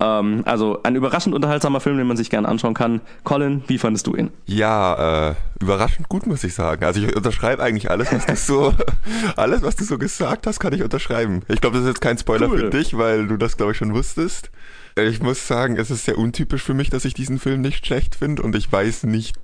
Ähm, 0.00 0.42
also 0.44 0.82
ein 0.82 0.94
überraschend 0.94 1.34
unterhaltsamer 1.34 1.80
Film, 1.80 1.98
den 1.98 2.06
man 2.06 2.16
sich 2.16 2.30
gerne 2.30 2.48
anschauen 2.48 2.74
kann. 2.74 3.00
Colin, 3.24 3.62
wie 3.66 3.78
fandest 3.78 4.06
du 4.06 4.14
ihn? 4.14 4.30
Ja, 4.46 5.30
äh, 5.30 5.34
überraschend 5.60 6.08
gut, 6.08 6.26
muss 6.26 6.44
ich 6.44 6.54
sagen. 6.54 6.84
Also 6.84 7.00
ich 7.00 7.16
unterschreibe 7.16 7.62
eigentlich 7.62 7.90
alles, 7.90 8.12
was 8.12 8.26
du 8.26 8.36
so, 8.36 8.74
alles, 9.36 9.62
was 9.62 9.76
du 9.76 9.84
so 9.84 9.98
gesagt 9.98 10.46
hast, 10.46 10.60
kann 10.60 10.72
ich 10.72 10.82
unterschreiben. 10.82 11.42
Ich 11.48 11.60
glaube, 11.60 11.76
das 11.76 11.84
ist 11.84 11.88
jetzt 11.88 12.00
kein 12.00 12.18
Spoiler 12.18 12.48
Cool. 12.48 12.58
für 12.58 12.70
dich, 12.70 12.96
weil 12.96 13.26
du 13.26 13.36
das, 13.36 13.56
glaube 13.56 13.72
ich, 13.72 13.78
schon 13.78 13.92
wusstest. 13.94 14.50
Ich 14.96 15.22
muss 15.22 15.46
sagen, 15.46 15.76
es 15.76 15.90
ist 15.90 16.04
sehr 16.04 16.18
untypisch 16.18 16.62
für 16.62 16.74
mich, 16.74 16.90
dass 16.90 17.04
ich 17.04 17.14
diesen 17.14 17.38
Film 17.38 17.60
nicht 17.60 17.86
schlecht 17.86 18.16
finde 18.16 18.42
und 18.42 18.56
ich 18.56 18.70
weiß 18.70 19.04
nicht 19.04 19.36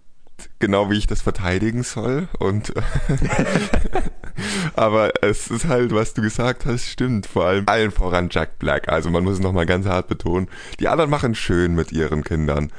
genau, 0.59 0.91
wie 0.91 0.99
ich 0.99 1.07
das 1.07 1.23
verteidigen 1.23 1.83
soll. 1.83 2.29
Und 2.39 2.73
aber 4.75 5.13
es 5.23 5.49
ist 5.49 5.67
halt, 5.67 5.93
was 5.95 6.15
du 6.15 6.23
gesagt 6.23 6.67
hast, 6.67 6.87
stimmt. 6.87 7.27
Vor 7.27 7.45
allem 7.47 7.65
allen 7.67 7.91
voran 7.91 8.29
Jack 8.31 8.59
Black. 8.59 8.89
Also 8.89 9.11
man 9.11 9.25
muss 9.25 9.35
es 9.35 9.41
nochmal 9.41 9.67
ganz 9.67 9.87
hart 9.87 10.09
betonen. 10.09 10.49
Die 10.81 10.89
anderen 10.89 11.11
machen 11.11 11.35
schön 11.35 11.75
mit 11.75 11.93
ihren 11.93 12.25
Kindern. 12.25 12.71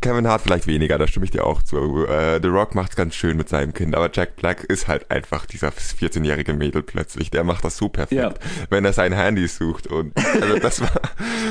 Kevin 0.00 0.28
Hart 0.28 0.42
vielleicht 0.42 0.68
weniger, 0.68 0.96
da 0.96 1.08
stimme 1.08 1.24
ich 1.24 1.32
dir 1.32 1.44
auch 1.44 1.60
zu. 1.60 2.06
Äh, 2.06 2.38
The 2.40 2.46
Rock 2.46 2.76
macht's 2.76 2.94
ganz 2.94 3.16
schön 3.16 3.36
mit 3.36 3.48
seinem 3.48 3.74
Kind, 3.74 3.96
aber 3.96 4.08
Jack 4.12 4.36
Black 4.36 4.62
ist 4.62 4.86
halt 4.86 5.10
einfach 5.10 5.44
dieser 5.44 5.70
14-jährige 5.70 6.54
Mädel 6.54 6.84
plötzlich. 6.84 7.32
Der 7.32 7.42
macht 7.42 7.64
das 7.64 7.76
so 7.78 7.88
perfekt, 7.88 8.12
Ja. 8.20 8.32
wenn 8.70 8.84
er 8.84 8.92
sein 8.92 9.12
Handy 9.12 9.48
sucht. 9.48 9.88
Und 9.88 10.16
also 10.40 10.60
das 10.60 10.80
war 10.82 11.00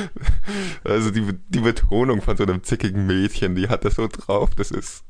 also 0.84 1.10
die, 1.10 1.26
die 1.48 1.60
Betonung 1.60 2.22
von 2.22 2.38
so 2.38 2.44
einem 2.44 2.62
zickigen 2.64 3.06
Mädchen, 3.06 3.54
die 3.54 3.68
hat 3.68 3.84
das 3.84 3.96
so 3.96 4.08
drauf. 4.08 4.50
Das 4.56 4.70
ist 4.70 5.02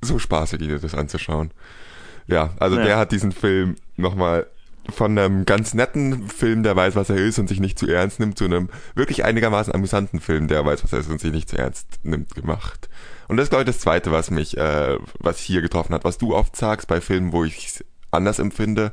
so 0.00 0.18
spaßig, 0.18 0.58
dir 0.58 0.80
das 0.80 0.94
anzuschauen. 0.96 1.52
Ja, 2.26 2.50
also 2.58 2.76
Ja. 2.76 2.84
der 2.84 2.96
hat 2.98 3.12
diesen 3.12 3.32
Film 3.32 3.76
nochmal 3.96 4.46
von 4.90 5.16
einem 5.16 5.44
ganz 5.44 5.74
netten 5.74 6.28
Film, 6.28 6.62
der 6.64 6.74
weiß, 6.74 6.96
was 6.96 7.08
er 7.08 7.16
ist 7.16 7.38
und 7.38 7.48
sich 7.48 7.60
nicht 7.60 7.78
zu 7.78 7.86
ernst 7.86 8.18
nimmt, 8.18 8.36
zu 8.36 8.44
einem 8.44 8.68
wirklich 8.94 9.24
einigermaßen 9.24 9.72
amüsanten 9.72 10.18
Film, 10.20 10.48
der 10.48 10.64
weiß, 10.66 10.82
was 10.82 10.92
er 10.92 10.98
ist 11.00 11.08
und 11.08 11.20
sich 11.20 11.32
nicht 11.32 11.48
zu 11.48 11.56
ernst 11.56 11.86
nimmt, 12.02 12.34
gemacht. 12.34 12.88
Und 13.28 13.36
das 13.36 13.44
ist, 13.44 13.50
glaube 13.50 13.62
ich, 13.62 13.66
das 13.66 13.78
Zweite, 13.78 14.10
was 14.10 14.30
mich, 14.30 14.56
äh, 14.58 14.98
was 15.20 15.38
hier 15.38 15.62
getroffen 15.62 15.94
hat, 15.94 16.04
was 16.04 16.18
du 16.18 16.34
oft 16.34 16.56
sagst 16.56 16.88
bei 16.88 17.00
Filmen, 17.00 17.32
wo 17.32 17.44
ich 17.44 17.84
anders 18.10 18.40
empfinde, 18.40 18.92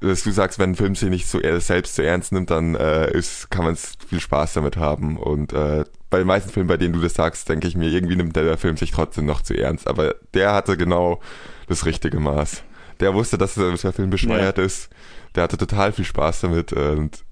dass 0.00 0.22
du 0.22 0.30
sagst, 0.30 0.58
wenn 0.58 0.70
ein 0.70 0.76
Film 0.76 0.94
sich 0.94 1.10
nicht 1.10 1.26
so 1.26 1.40
selbst 1.58 1.94
zu 1.94 2.02
ernst 2.02 2.32
nimmt, 2.32 2.50
dann 2.50 2.74
äh, 2.74 3.10
ist, 3.10 3.50
kann 3.50 3.64
man 3.64 3.76
viel 3.76 4.20
Spaß 4.20 4.54
damit 4.54 4.76
haben. 4.76 5.16
Und 5.16 5.52
äh, 5.52 5.84
bei 6.10 6.18
den 6.18 6.26
meisten 6.26 6.50
Filmen, 6.50 6.68
bei 6.68 6.76
denen 6.76 6.94
du 6.94 7.00
das 7.00 7.14
sagst, 7.14 7.48
denke 7.48 7.68
ich 7.68 7.76
mir, 7.76 7.88
irgendwie 7.88 8.16
nimmt 8.16 8.36
der 8.36 8.58
Film 8.58 8.76
sich 8.76 8.90
trotzdem 8.90 9.26
noch 9.26 9.42
zu 9.42 9.54
ernst. 9.54 9.88
Aber 9.88 10.14
der 10.34 10.52
hatte 10.52 10.76
genau 10.76 11.20
das 11.68 11.86
richtige 11.86 12.20
Maß. 12.20 12.62
Der 13.00 13.14
wusste, 13.14 13.38
dass 13.38 13.54
der 13.54 13.92
Film 13.92 14.10
bescheuert 14.10 14.58
ist. 14.58 14.90
Der 15.34 15.42
hatte 15.42 15.56
total 15.56 15.92
viel 15.92 16.04
Spaß 16.04 16.42
damit 16.42 16.72
und 16.72 17.24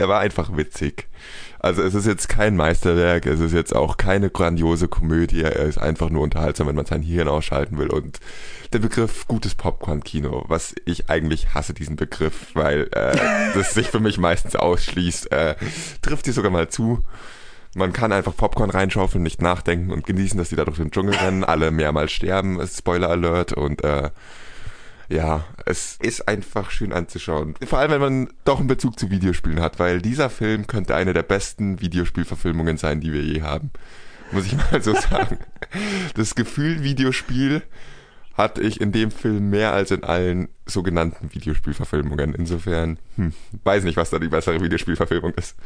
er 0.00 0.08
war 0.08 0.20
einfach 0.20 0.56
witzig. 0.56 1.08
Also 1.58 1.82
es 1.82 1.94
ist 1.94 2.06
jetzt 2.06 2.28
kein 2.28 2.56
Meisterwerk, 2.56 3.26
es 3.26 3.38
ist 3.38 3.52
jetzt 3.52 3.76
auch 3.76 3.98
keine 3.98 4.30
grandiose 4.30 4.88
Komödie, 4.88 5.42
er 5.42 5.56
ist 5.56 5.76
einfach 5.76 6.08
nur 6.08 6.22
unterhaltsam, 6.22 6.66
wenn 6.68 6.74
man 6.74 6.86
sein 6.86 7.02
Hirn 7.02 7.28
ausschalten 7.28 7.76
will. 7.76 7.90
Und 7.90 8.18
der 8.72 8.78
Begriff 8.78 9.28
gutes 9.28 9.54
Popcorn-Kino, 9.54 10.46
was 10.48 10.74
ich 10.86 11.10
eigentlich 11.10 11.52
hasse 11.52 11.74
diesen 11.74 11.96
Begriff, 11.96 12.54
weil 12.54 12.88
äh, 12.92 13.14
das 13.54 13.74
sich 13.74 13.88
für 13.88 14.00
mich 14.00 14.16
meistens 14.16 14.56
ausschließt, 14.56 15.30
äh, 15.32 15.56
trifft 16.00 16.24
hier 16.24 16.34
sogar 16.34 16.50
mal 16.50 16.70
zu. 16.70 17.04
Man 17.74 17.92
kann 17.92 18.10
einfach 18.10 18.34
Popcorn 18.34 18.70
reinschaufeln, 18.70 19.22
nicht 19.22 19.42
nachdenken 19.42 19.92
und 19.92 20.06
genießen, 20.06 20.38
dass 20.38 20.48
die 20.48 20.56
da 20.56 20.64
durch 20.64 20.78
den 20.78 20.90
Dschungel 20.90 21.14
rennen, 21.14 21.44
alle 21.44 21.70
mehrmals 21.70 22.10
sterben, 22.10 22.58
Spoiler 22.66 23.10
Alert 23.10 23.52
und 23.52 23.84
äh, 23.84 24.10
ja, 25.10 25.44
es 25.66 25.96
ist 26.00 26.28
einfach 26.28 26.70
schön 26.70 26.92
anzuschauen. 26.92 27.54
Vor 27.64 27.80
allem, 27.80 27.90
wenn 27.90 28.00
man 28.00 28.28
doch 28.44 28.60
einen 28.60 28.68
Bezug 28.68 28.98
zu 28.98 29.10
Videospielen 29.10 29.60
hat, 29.60 29.80
weil 29.80 30.00
dieser 30.00 30.30
Film 30.30 30.68
könnte 30.68 30.94
eine 30.94 31.12
der 31.12 31.24
besten 31.24 31.80
Videospielverfilmungen 31.80 32.76
sein, 32.76 33.00
die 33.00 33.12
wir 33.12 33.22
je 33.22 33.42
haben. 33.42 33.72
Muss 34.30 34.46
ich 34.46 34.56
mal 34.70 34.80
so 34.80 34.94
sagen. 34.94 35.38
Das 36.14 36.36
Gefühl 36.36 36.84
Videospiel 36.84 37.62
hatte 38.34 38.60
ich 38.60 38.80
in 38.80 38.92
dem 38.92 39.10
Film 39.10 39.50
mehr 39.50 39.72
als 39.72 39.90
in 39.90 40.04
allen 40.04 40.48
sogenannten 40.64 41.34
Videospielverfilmungen. 41.34 42.32
Insofern, 42.32 43.00
hm, 43.16 43.34
weiß 43.64 43.82
nicht, 43.82 43.96
was 43.96 44.10
da 44.10 44.20
die 44.20 44.28
bessere 44.28 44.60
Videospielverfilmung 44.62 45.34
ist. 45.34 45.56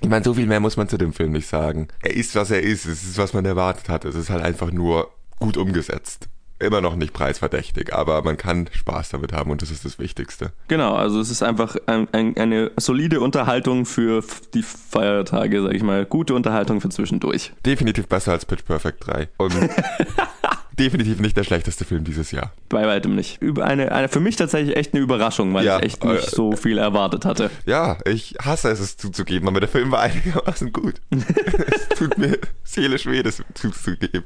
Ich 0.00 0.08
meine, 0.08 0.24
so 0.24 0.34
viel 0.34 0.46
mehr 0.46 0.60
muss 0.60 0.76
man 0.76 0.88
zu 0.88 0.96
dem 0.96 1.12
Film 1.12 1.32
nicht 1.32 1.48
sagen. 1.48 1.88
Er 2.02 2.14
ist, 2.14 2.36
was 2.36 2.52
er 2.52 2.62
ist. 2.62 2.86
Es 2.86 3.02
ist, 3.02 3.18
was 3.18 3.32
man 3.32 3.44
erwartet 3.44 3.88
hat. 3.88 4.04
Es 4.04 4.14
ist 4.14 4.30
halt 4.30 4.44
einfach 4.44 4.70
nur 4.70 5.12
gut 5.40 5.56
umgesetzt 5.56 6.28
immer 6.62 6.80
noch 6.80 6.96
nicht 6.96 7.12
preisverdächtig, 7.12 7.94
aber 7.94 8.22
man 8.22 8.36
kann 8.36 8.68
Spaß 8.72 9.10
damit 9.10 9.32
haben 9.32 9.50
und 9.50 9.62
das 9.62 9.70
ist 9.70 9.84
das 9.84 9.98
Wichtigste. 9.98 10.52
Genau, 10.68 10.94
also 10.94 11.20
es 11.20 11.30
ist 11.30 11.42
einfach 11.42 11.76
ein, 11.86 12.08
ein, 12.12 12.36
eine 12.36 12.70
solide 12.76 13.20
Unterhaltung 13.20 13.86
für 13.86 14.24
die 14.54 14.62
Feiertage, 14.62 15.62
sag 15.62 15.74
ich 15.74 15.82
mal. 15.82 16.04
Gute 16.04 16.34
Unterhaltung 16.34 16.80
für 16.80 16.88
zwischendurch. 16.88 17.52
Definitiv 17.64 18.06
besser 18.08 18.32
als 18.32 18.44
Pitch 18.44 18.64
Perfect 18.64 19.06
3. 19.06 19.28
Und 19.36 19.54
definitiv 20.78 21.20
nicht 21.20 21.36
der 21.36 21.44
schlechteste 21.44 21.84
Film 21.84 22.04
dieses 22.04 22.30
Jahr. 22.30 22.52
Bei 22.68 22.86
weitem 22.86 23.14
nicht. 23.14 23.40
Über 23.40 23.64
eine, 23.64 23.92
eine 23.92 24.08
für 24.08 24.20
mich 24.20 24.36
tatsächlich 24.36 24.76
echt 24.76 24.94
eine 24.94 25.02
Überraschung, 25.02 25.52
weil 25.54 25.64
ja, 25.64 25.78
ich 25.78 25.84
echt 25.84 26.04
nicht 26.04 26.28
äh, 26.28 26.30
so 26.30 26.52
viel 26.52 26.78
erwartet 26.78 27.24
hatte. 27.24 27.50
Ja, 27.66 27.98
ich 28.04 28.34
hasse 28.42 28.70
es, 28.70 28.80
es 28.80 28.96
zuzugeben, 28.96 29.48
aber 29.48 29.60
der 29.60 29.68
Film 29.68 29.90
war 29.90 30.00
einigermaßen 30.02 30.72
gut. 30.72 30.94
es 31.10 31.88
tut 31.98 32.18
mir 32.18 32.38
seelisch 32.64 33.06
weh, 33.06 33.22
das 33.22 33.42
zuzugeben. 33.54 34.24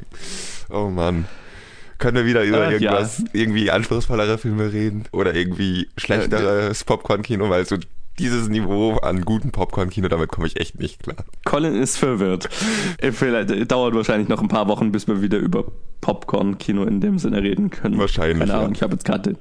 Oh 0.70 0.88
Mann. 0.88 1.26
Können 1.98 2.16
wir 2.16 2.26
wieder 2.26 2.44
über 2.44 2.68
äh, 2.68 2.72
irgendwas, 2.74 3.18
ja. 3.18 3.24
irgendwie 3.32 3.70
anspruchsvollere 3.70 4.38
Filme 4.38 4.72
reden 4.72 5.04
oder 5.12 5.34
irgendwie 5.34 5.88
schlechteres 5.96 6.84
Popcorn-Kino, 6.84 7.48
weil 7.48 7.64
so 7.66 7.76
dieses 8.18 8.48
Niveau 8.48 8.96
an 8.96 9.22
gutem 9.22 9.50
Popcorn-Kino, 9.50 10.08
damit 10.08 10.30
komme 10.30 10.46
ich 10.46 10.58
echt 10.58 10.78
nicht 10.80 11.02
klar. 11.02 11.16
Colin 11.44 11.74
ist 11.74 11.98
verwirrt. 11.98 12.48
Äh, 12.98 13.12
vielleicht 13.12 13.50
äh, 13.50 13.66
dauert 13.66 13.94
wahrscheinlich 13.94 14.28
noch 14.28 14.40
ein 14.40 14.48
paar 14.48 14.68
Wochen, 14.68 14.92
bis 14.92 15.06
wir 15.06 15.20
wieder 15.22 15.38
über 15.38 15.64
Popcorn-Kino 16.00 16.84
in 16.84 17.00
dem 17.00 17.18
Sinne 17.18 17.42
reden 17.42 17.70
können. 17.70 17.98
Wahrscheinlich. 17.98 18.38
Keine 18.38 18.54
Ahnung, 18.54 18.70
ja. 18.70 18.76
ich 18.76 18.82
habe 18.82 18.92
jetzt 18.94 19.04
gerade 19.04 19.34
den, 19.34 19.38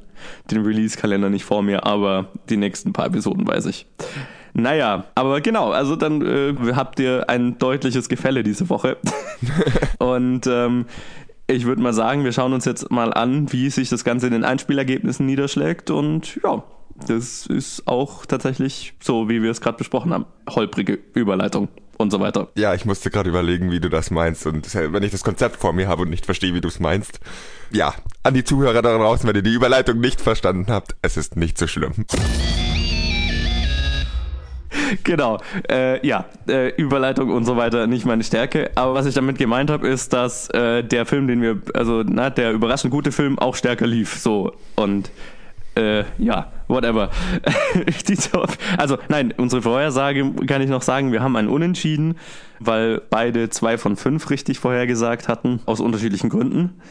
den 0.51 0.65
Release-Kalender 0.65 1.29
nicht 1.29 1.45
vor 1.45 1.61
mir, 1.61 1.85
aber 1.85 2.29
die 2.49 2.57
nächsten 2.57 2.93
paar 2.93 3.07
Episoden 3.07 3.47
weiß 3.47 3.65
ich. 3.67 3.85
Naja, 4.53 5.05
aber 5.15 5.41
genau, 5.41 5.71
also 5.71 5.97
dann 5.97 6.21
äh, 6.21 6.55
habt 6.75 6.99
ihr 6.99 7.29
ein 7.29 7.57
deutliches 7.57 8.07
Gefälle 8.07 8.41
diese 8.41 8.69
Woche. 8.69 8.97
Und 9.99 10.47
ähm, 10.47 10.85
ich 11.47 11.65
würde 11.65 11.81
mal 11.81 11.93
sagen, 11.93 12.23
wir 12.23 12.31
schauen 12.31 12.53
uns 12.53 12.65
jetzt 12.65 12.91
mal 12.91 13.13
an, 13.13 13.51
wie 13.51 13.69
sich 13.69 13.89
das 13.89 14.03
Ganze 14.03 14.27
in 14.27 14.33
den 14.33 14.43
Einspielergebnissen 14.43 15.25
niederschlägt. 15.25 15.91
Und 15.91 16.39
ja, 16.43 16.63
das 17.07 17.45
ist 17.45 17.87
auch 17.87 18.25
tatsächlich 18.25 18.93
so, 19.01 19.29
wie 19.29 19.41
wir 19.41 19.51
es 19.51 19.61
gerade 19.61 19.77
besprochen 19.77 20.13
haben. 20.13 20.25
Holprige 20.49 20.99
Überleitung 21.13 21.67
und 21.97 22.11
so 22.11 22.19
weiter. 22.19 22.49
Ja, 22.57 22.73
ich 22.73 22.85
musste 22.85 23.09
gerade 23.09 23.29
überlegen, 23.29 23.71
wie 23.71 23.79
du 23.79 23.89
das 23.89 24.11
meinst. 24.11 24.45
Und 24.47 24.73
wenn 24.73 25.03
ich 25.03 25.11
das 25.11 25.23
Konzept 25.23 25.57
vor 25.57 25.73
mir 25.73 25.87
habe 25.87 26.03
und 26.03 26.09
nicht 26.09 26.25
verstehe, 26.25 26.53
wie 26.53 26.61
du 26.61 26.67
es 26.67 26.79
meinst. 26.79 27.19
Ja, 27.71 27.93
an 28.23 28.33
die 28.33 28.43
Zuhörer 28.43 28.81
da 28.81 28.97
draußen, 28.97 29.27
wenn 29.27 29.35
ihr 29.35 29.43
die 29.43 29.53
Überleitung 29.53 29.99
nicht 29.99 30.21
verstanden 30.21 30.67
habt, 30.69 30.95
es 31.01 31.17
ist 31.17 31.35
nicht 31.35 31.57
so 31.57 31.67
schlimm. 31.67 32.05
Genau. 35.03 35.39
Äh, 35.69 36.05
ja, 36.05 36.25
äh, 36.47 36.69
Überleitung 36.75 37.31
und 37.31 37.45
so 37.45 37.57
weiter 37.57 37.87
nicht 37.87 38.05
meine 38.05 38.23
Stärke. 38.23 38.71
Aber 38.75 38.93
was 38.93 39.05
ich 39.05 39.15
damit 39.15 39.37
gemeint 39.37 39.69
habe, 39.69 39.87
ist, 39.87 40.13
dass 40.13 40.49
äh, 40.49 40.83
der 40.83 41.05
Film, 41.05 41.27
den 41.27 41.41
wir, 41.41 41.61
also 41.73 42.03
na, 42.05 42.29
der 42.29 42.53
überraschend 42.53 42.91
gute 42.91 43.11
Film 43.11 43.39
auch 43.39 43.55
stärker 43.55 43.87
lief. 43.87 44.15
So 44.17 44.53
und 44.75 45.11
äh, 45.75 46.03
ja, 46.17 46.51
whatever. 46.67 47.09
also 48.77 48.97
nein, 49.09 49.33
unsere 49.37 49.61
Vorhersage 49.61 50.31
kann 50.47 50.61
ich 50.61 50.69
noch 50.69 50.81
sagen, 50.81 51.11
wir 51.11 51.21
haben 51.21 51.35
einen 51.35 51.49
Unentschieden, 51.49 52.15
weil 52.59 53.01
beide 53.09 53.49
zwei 53.49 53.77
von 53.77 53.95
fünf 53.95 54.29
richtig 54.29 54.59
vorhergesagt 54.59 55.27
hatten, 55.27 55.59
aus 55.65 55.79
unterschiedlichen 55.79 56.29
Gründen. 56.29 56.81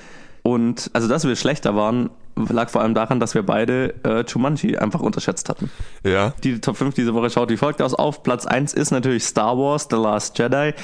Und 0.42 0.90
also, 0.92 1.08
dass 1.08 1.26
wir 1.26 1.34
schlechter 1.36 1.74
waren, 1.74 2.10
lag 2.36 2.68
vor 2.68 2.82
allem 2.82 2.94
daran, 2.94 3.20
dass 3.20 3.34
wir 3.34 3.42
beide 3.42 3.94
äh, 4.04 4.24
Jumanji 4.26 4.76
einfach 4.76 5.00
unterschätzt 5.00 5.48
hatten. 5.48 5.70
Ja. 6.04 6.34
Die 6.42 6.60
Top 6.60 6.76
5 6.76 6.94
diese 6.94 7.14
Woche 7.14 7.30
schaut 7.30 7.50
wie 7.50 7.56
folgt 7.56 7.80
aus. 7.80 7.94
Auf 7.94 8.22
Platz 8.22 8.46
1 8.46 8.74
ist 8.74 8.90
natürlich 8.90 9.24
Star 9.24 9.56
Wars 9.56 9.86
The 9.90 9.96
Last 9.96 10.38
Jedi. 10.38 10.74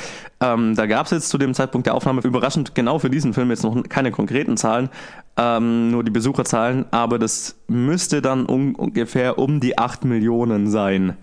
Ähm, 0.41 0.75
da 0.75 0.87
gab 0.87 1.07
es 1.07 1.13
jetzt 1.13 1.29
zu 1.29 1.39
dem 1.39 1.55
Zeitpunkt 1.55 1.87
der 1.87 1.95
Aufnahme 1.95 2.23
überraschend 2.23 2.75
genau 2.75 2.99
für 2.99 3.11
diesen 3.11 3.35
Film 3.35 3.51
jetzt 3.51 3.65
noch 3.65 3.83
keine 3.89 4.11
konkreten 4.11 4.57
Zahlen, 4.57 4.89
ähm, 5.37 5.91
nur 5.91 6.05
die 6.05 6.11
Besucherzahlen, 6.11 6.87
aber 6.91 7.19
das 7.19 7.57
müsste 7.69 8.23
dann 8.23 8.47
un 8.49 8.75
ungefähr 8.75 9.39
um 9.39 9.61
die 9.61 9.79
8 9.79 10.05
Millionen 10.05 10.71
sein. 10.71 11.17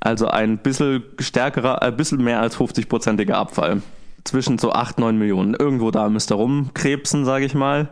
Also 0.00 0.28
ein 0.28 0.58
bisschen 0.58 1.02
stärkerer, 1.18 1.82
ein 1.82 1.96
bisschen 1.96 2.22
mehr 2.22 2.40
als 2.40 2.56
50-prozentiger 2.56 3.34
Abfall 3.34 3.82
zwischen 4.24 4.58
so 4.58 4.72
8, 4.72 4.98
9 4.98 5.18
Millionen. 5.18 5.54
Irgendwo 5.54 5.90
da 5.90 6.08
müsste 6.08 6.34
rumkrebsen, 6.34 7.24
sage 7.24 7.44
ich 7.44 7.54
mal. 7.54 7.88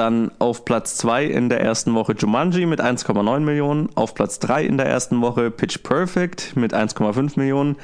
Dann 0.00 0.30
auf 0.38 0.64
Platz 0.64 0.96
2 0.96 1.26
in 1.26 1.50
der 1.50 1.60
ersten 1.60 1.94
Woche 1.94 2.14
Jumanji 2.14 2.64
mit 2.64 2.80
1,9 2.80 3.40
Millionen. 3.40 3.90
Auf 3.96 4.14
Platz 4.14 4.38
3 4.38 4.64
in 4.64 4.78
der 4.78 4.86
ersten 4.86 5.20
Woche 5.20 5.50
Pitch 5.50 5.82
Perfect 5.82 6.56
mit 6.56 6.72
1,5 6.72 7.38
Millionen. 7.38 7.76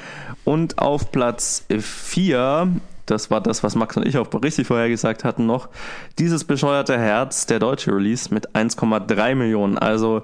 Und 0.43 0.79
auf 0.79 1.11
Platz 1.11 1.63
4, 1.69 2.69
das 3.05 3.29
war 3.29 3.39
das, 3.39 3.61
was 3.61 3.75
Max 3.75 3.97
und 3.97 4.07
ich 4.07 4.17
auch 4.17 4.27
richtig 4.41 4.65
vorher 4.65 4.89
gesagt 4.89 5.23
hatten 5.23 5.45
noch, 5.45 5.69
dieses 6.17 6.43
bescheuerte 6.43 6.97
Herz, 6.97 7.45
der 7.45 7.59
deutsche 7.59 7.91
Release 7.91 8.33
mit 8.33 8.55
1,3 8.55 9.35
Millionen. 9.35 9.77
Also 9.77 10.23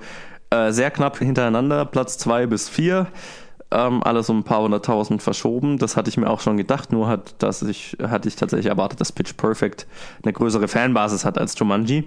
äh, 0.49 0.71
sehr 0.71 0.89
knapp 0.89 1.19
hintereinander, 1.19 1.85
Platz 1.85 2.17
2 2.17 2.47
bis 2.47 2.69
4 2.69 3.05
ähm, 3.73 4.03
alles 4.03 4.29
um 4.29 4.39
ein 4.39 4.43
paar 4.43 4.61
hunderttausend 4.61 5.21
verschoben. 5.21 5.77
Das 5.77 5.97
hatte 5.97 6.09
ich 6.09 6.17
mir 6.17 6.29
auch 6.29 6.39
schon 6.39 6.57
gedacht, 6.57 6.91
nur 6.91 7.07
hat, 7.07 7.41
dass 7.41 7.61
ich, 7.63 7.97
hatte 8.01 8.27
ich 8.27 8.35
tatsächlich 8.35 8.67
erwartet, 8.67 9.01
dass 9.01 9.11
Pitch 9.11 9.35
Perfect 9.35 9.87
eine 10.23 10.33
größere 10.33 10.67
Fanbasis 10.67 11.25
hat 11.25 11.37
als 11.37 11.57
Jumanji. 11.57 12.05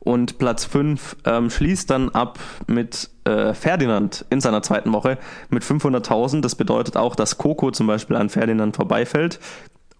Und 0.00 0.38
Platz 0.38 0.66
5 0.66 1.16
ähm, 1.24 1.48
schließt 1.48 1.88
dann 1.90 2.10
ab 2.10 2.38
mit 2.66 3.08
äh, 3.24 3.54
Ferdinand 3.54 4.26
in 4.28 4.40
seiner 4.40 4.62
zweiten 4.62 4.92
Woche 4.92 5.18
mit 5.48 5.62
500.000. 5.62 6.42
Das 6.42 6.54
bedeutet 6.54 6.96
auch, 6.96 7.16
dass 7.16 7.38
Coco 7.38 7.70
zum 7.70 7.86
Beispiel 7.86 8.16
an 8.16 8.28
Ferdinand 8.28 8.76
vorbeifällt. 8.76 9.40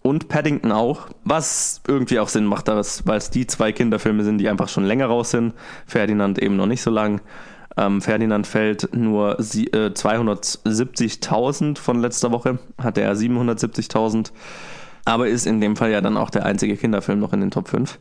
Und 0.03 0.27
Paddington 0.27 0.71
auch, 0.71 1.07
was 1.23 1.81
irgendwie 1.87 2.19
auch 2.19 2.27
Sinn 2.27 2.45
macht, 2.45 2.67
weil 2.67 3.17
es 3.17 3.29
die 3.31 3.47
zwei 3.47 3.71
Kinderfilme 3.71 4.23
sind, 4.23 4.37
die 4.37 4.47
einfach 4.47 4.69
schon 4.69 4.85
länger 4.85 5.07
raus 5.07 5.31
sind. 5.31 5.55
Ferdinand 5.87 6.37
eben 6.37 6.55
noch 6.55 6.67
nicht 6.67 6.83
so 6.83 6.91
lang. 6.91 7.21
Ähm, 7.77 8.01
Ferdinand 8.01 8.47
fällt 8.47 8.95
nur 8.95 9.37
äh, 9.39 9.41
270.000 9.41 11.77
von 11.77 11.99
letzter 11.99 12.31
Woche, 12.31 12.57
hatte 12.81 13.01
er 13.01 13.13
770.000, 13.15 14.31
aber 15.03 15.27
ist 15.27 15.45
in 15.45 15.59
dem 15.61 15.75
Fall 15.75 15.91
ja 15.91 16.01
dann 16.01 16.17
auch 16.17 16.29
der 16.29 16.45
einzige 16.45 16.77
Kinderfilm 16.77 17.19
noch 17.19 17.33
in 17.33 17.41
den 17.41 17.51
Top 17.51 17.67
5. 17.67 17.99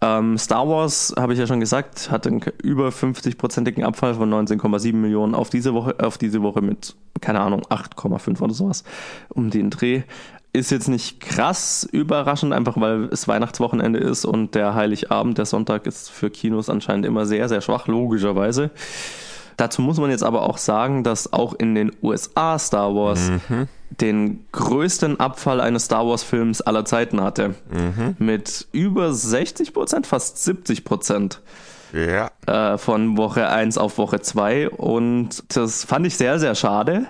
Ähm, 0.00 0.38
Star 0.38 0.68
Wars, 0.68 1.12
habe 1.18 1.32
ich 1.32 1.40
ja 1.40 1.48
schon 1.48 1.58
gesagt, 1.58 2.08
hat 2.10 2.26
einen 2.26 2.40
über 2.62 2.90
50-prozentigen 2.90 3.82
Abfall 3.82 4.14
von 4.14 4.32
19,7 4.32 4.94
Millionen 4.94 5.34
auf 5.34 5.50
diese 5.50 5.74
Woche, 5.74 5.96
auf 5.98 6.18
diese 6.18 6.40
Woche 6.42 6.62
mit, 6.62 6.94
keine 7.20 7.40
Ahnung, 7.40 7.62
8,5 7.62 8.40
oder 8.40 8.54
sowas 8.54 8.84
um 9.28 9.50
den 9.50 9.70
Dreh 9.70 10.02
ist 10.52 10.70
jetzt 10.70 10.88
nicht 10.88 11.20
krass 11.20 11.88
überraschend, 11.90 12.52
einfach 12.52 12.80
weil 12.80 13.04
es 13.12 13.28
Weihnachtswochenende 13.28 13.98
ist 13.98 14.24
und 14.24 14.54
der 14.54 14.74
Heiligabend, 14.74 15.38
der 15.38 15.46
Sonntag 15.46 15.86
ist 15.86 16.10
für 16.10 16.30
Kinos 16.30 16.68
anscheinend 16.68 17.06
immer 17.06 17.26
sehr, 17.26 17.48
sehr 17.48 17.60
schwach, 17.60 17.86
logischerweise. 17.86 18.70
Dazu 19.58 19.82
muss 19.82 19.98
man 19.98 20.10
jetzt 20.10 20.22
aber 20.22 20.42
auch 20.42 20.56
sagen, 20.56 21.02
dass 21.02 21.32
auch 21.32 21.52
in 21.52 21.74
den 21.74 21.92
USA 22.00 22.58
Star 22.58 22.94
Wars 22.94 23.30
mhm. 23.48 23.66
den 23.90 24.46
größten 24.52 25.18
Abfall 25.18 25.60
eines 25.60 25.86
Star 25.86 26.06
Wars 26.06 26.22
Films 26.22 26.60
aller 26.60 26.84
Zeiten 26.84 27.20
hatte. 27.20 27.56
Mhm. 27.70 28.14
Mit 28.18 28.68
über 28.70 29.12
60 29.12 29.74
Prozent, 29.74 30.06
fast 30.06 30.44
70 30.44 30.84
Prozent. 30.84 31.40
Ja. 31.92 32.30
Äh, 32.46 32.78
von 32.78 33.16
Woche 33.16 33.48
1 33.48 33.78
auf 33.78 33.98
Woche 33.98 34.20
2. 34.20 34.70
Und 34.70 35.56
das 35.56 35.84
fand 35.84 36.06
ich 36.06 36.16
sehr, 36.16 36.38
sehr 36.38 36.54
schade. 36.54 37.08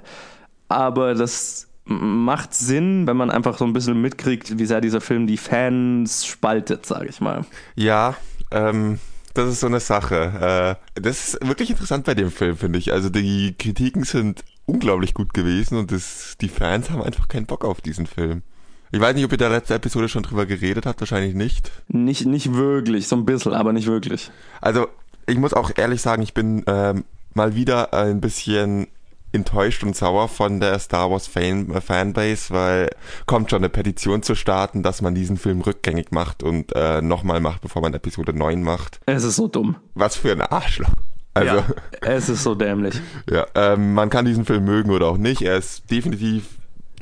Aber 0.68 1.14
das 1.14 1.67
macht 1.88 2.54
Sinn, 2.54 3.06
wenn 3.06 3.16
man 3.16 3.30
einfach 3.30 3.58
so 3.58 3.64
ein 3.64 3.72
bisschen 3.72 4.00
mitkriegt, 4.00 4.58
wie 4.58 4.66
sehr 4.66 4.80
dieser 4.80 5.00
Film 5.00 5.26
die 5.26 5.38
Fans 5.38 6.26
spaltet, 6.26 6.86
sage 6.86 7.08
ich 7.08 7.20
mal. 7.20 7.44
Ja, 7.74 8.16
ähm, 8.50 8.98
das 9.34 9.50
ist 9.50 9.60
so 9.60 9.66
eine 9.66 9.80
Sache. 9.80 10.76
Äh, 10.96 11.00
das 11.00 11.34
ist 11.34 11.46
wirklich 11.46 11.70
interessant 11.70 12.04
bei 12.04 12.14
dem 12.14 12.30
Film, 12.30 12.56
finde 12.56 12.78
ich. 12.78 12.92
Also 12.92 13.08
die 13.08 13.54
Kritiken 13.58 14.04
sind 14.04 14.44
unglaublich 14.66 15.14
gut 15.14 15.32
gewesen 15.32 15.78
und 15.78 15.90
das, 15.90 16.36
die 16.40 16.48
Fans 16.48 16.90
haben 16.90 17.02
einfach 17.02 17.28
keinen 17.28 17.46
Bock 17.46 17.64
auf 17.64 17.80
diesen 17.80 18.06
Film. 18.06 18.42
Ich 18.90 19.00
weiß 19.00 19.14
nicht, 19.14 19.24
ob 19.24 19.32
ihr 19.32 19.38
der 19.38 19.50
letzte 19.50 19.74
Episode 19.74 20.08
schon 20.08 20.22
drüber 20.22 20.46
geredet 20.46 20.86
habt, 20.86 21.00
wahrscheinlich 21.00 21.34
nicht. 21.34 21.70
Nicht, 21.88 22.26
nicht 22.26 22.54
wirklich, 22.54 23.06
so 23.06 23.16
ein 23.16 23.26
bisschen, 23.26 23.52
aber 23.52 23.72
nicht 23.72 23.86
wirklich. 23.86 24.30
Also, 24.60 24.88
ich 25.26 25.36
muss 25.36 25.52
auch 25.52 25.70
ehrlich 25.76 26.00
sagen, 26.00 26.22
ich 26.22 26.32
bin 26.32 26.64
ähm, 26.66 27.04
mal 27.34 27.54
wieder 27.54 27.92
ein 27.92 28.20
bisschen 28.20 28.88
enttäuscht 29.32 29.82
und 29.82 29.94
sauer 29.96 30.28
von 30.28 30.60
der 30.60 30.78
Star 30.78 31.10
Wars 31.10 31.26
Fan 31.26 31.70
äh, 31.70 31.80
Fanbase, 31.80 32.52
weil 32.52 32.90
kommt 33.26 33.50
schon 33.50 33.58
eine 33.58 33.68
Petition 33.68 34.22
zu 34.22 34.34
starten, 34.34 34.82
dass 34.82 35.02
man 35.02 35.14
diesen 35.14 35.36
Film 35.36 35.60
rückgängig 35.60 36.12
macht 36.12 36.42
und 36.42 36.74
äh, 36.74 37.02
nochmal 37.02 37.40
macht, 37.40 37.60
bevor 37.60 37.82
man 37.82 37.94
Episode 37.94 38.32
9 38.32 38.62
macht. 38.62 39.00
Es 39.06 39.24
ist 39.24 39.36
so 39.36 39.48
dumm. 39.48 39.76
Was 39.94 40.16
für 40.16 40.32
ein 40.32 40.40
Arschloch. 40.40 40.90
Also, 41.34 41.56
ja, 41.56 41.64
es 42.00 42.28
ist 42.28 42.42
so 42.42 42.54
dämlich. 42.54 43.00
ja, 43.30 43.46
ähm, 43.54 43.94
man 43.94 44.10
kann 44.10 44.24
diesen 44.24 44.44
Film 44.44 44.64
mögen 44.64 44.90
oder 44.90 45.06
auch 45.06 45.18
nicht. 45.18 45.42
Er 45.42 45.56
ist 45.56 45.90
definitiv, 45.90 46.44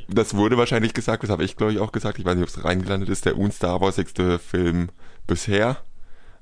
das 0.09 0.35
wurde 0.35 0.59
wahrscheinlich 0.59 0.95
gesagt, 0.95 1.23
das 1.23 1.31
habe 1.31 1.45
ich 1.45 1.57
glaube 1.57 1.73
ich 1.73 1.79
auch 1.79 1.93
gesagt, 1.93 2.19
ich 2.19 2.25
weiß 2.25 2.35
nicht, 2.35 2.43
ob 2.43 2.49
es 2.49 2.65
reingelandet 2.65 3.09
ist, 3.09 3.25
der 3.25 3.39
un-Star 3.39 3.81
Warsigste 3.81 4.39
Film 4.39 4.89
bisher. 5.27 5.79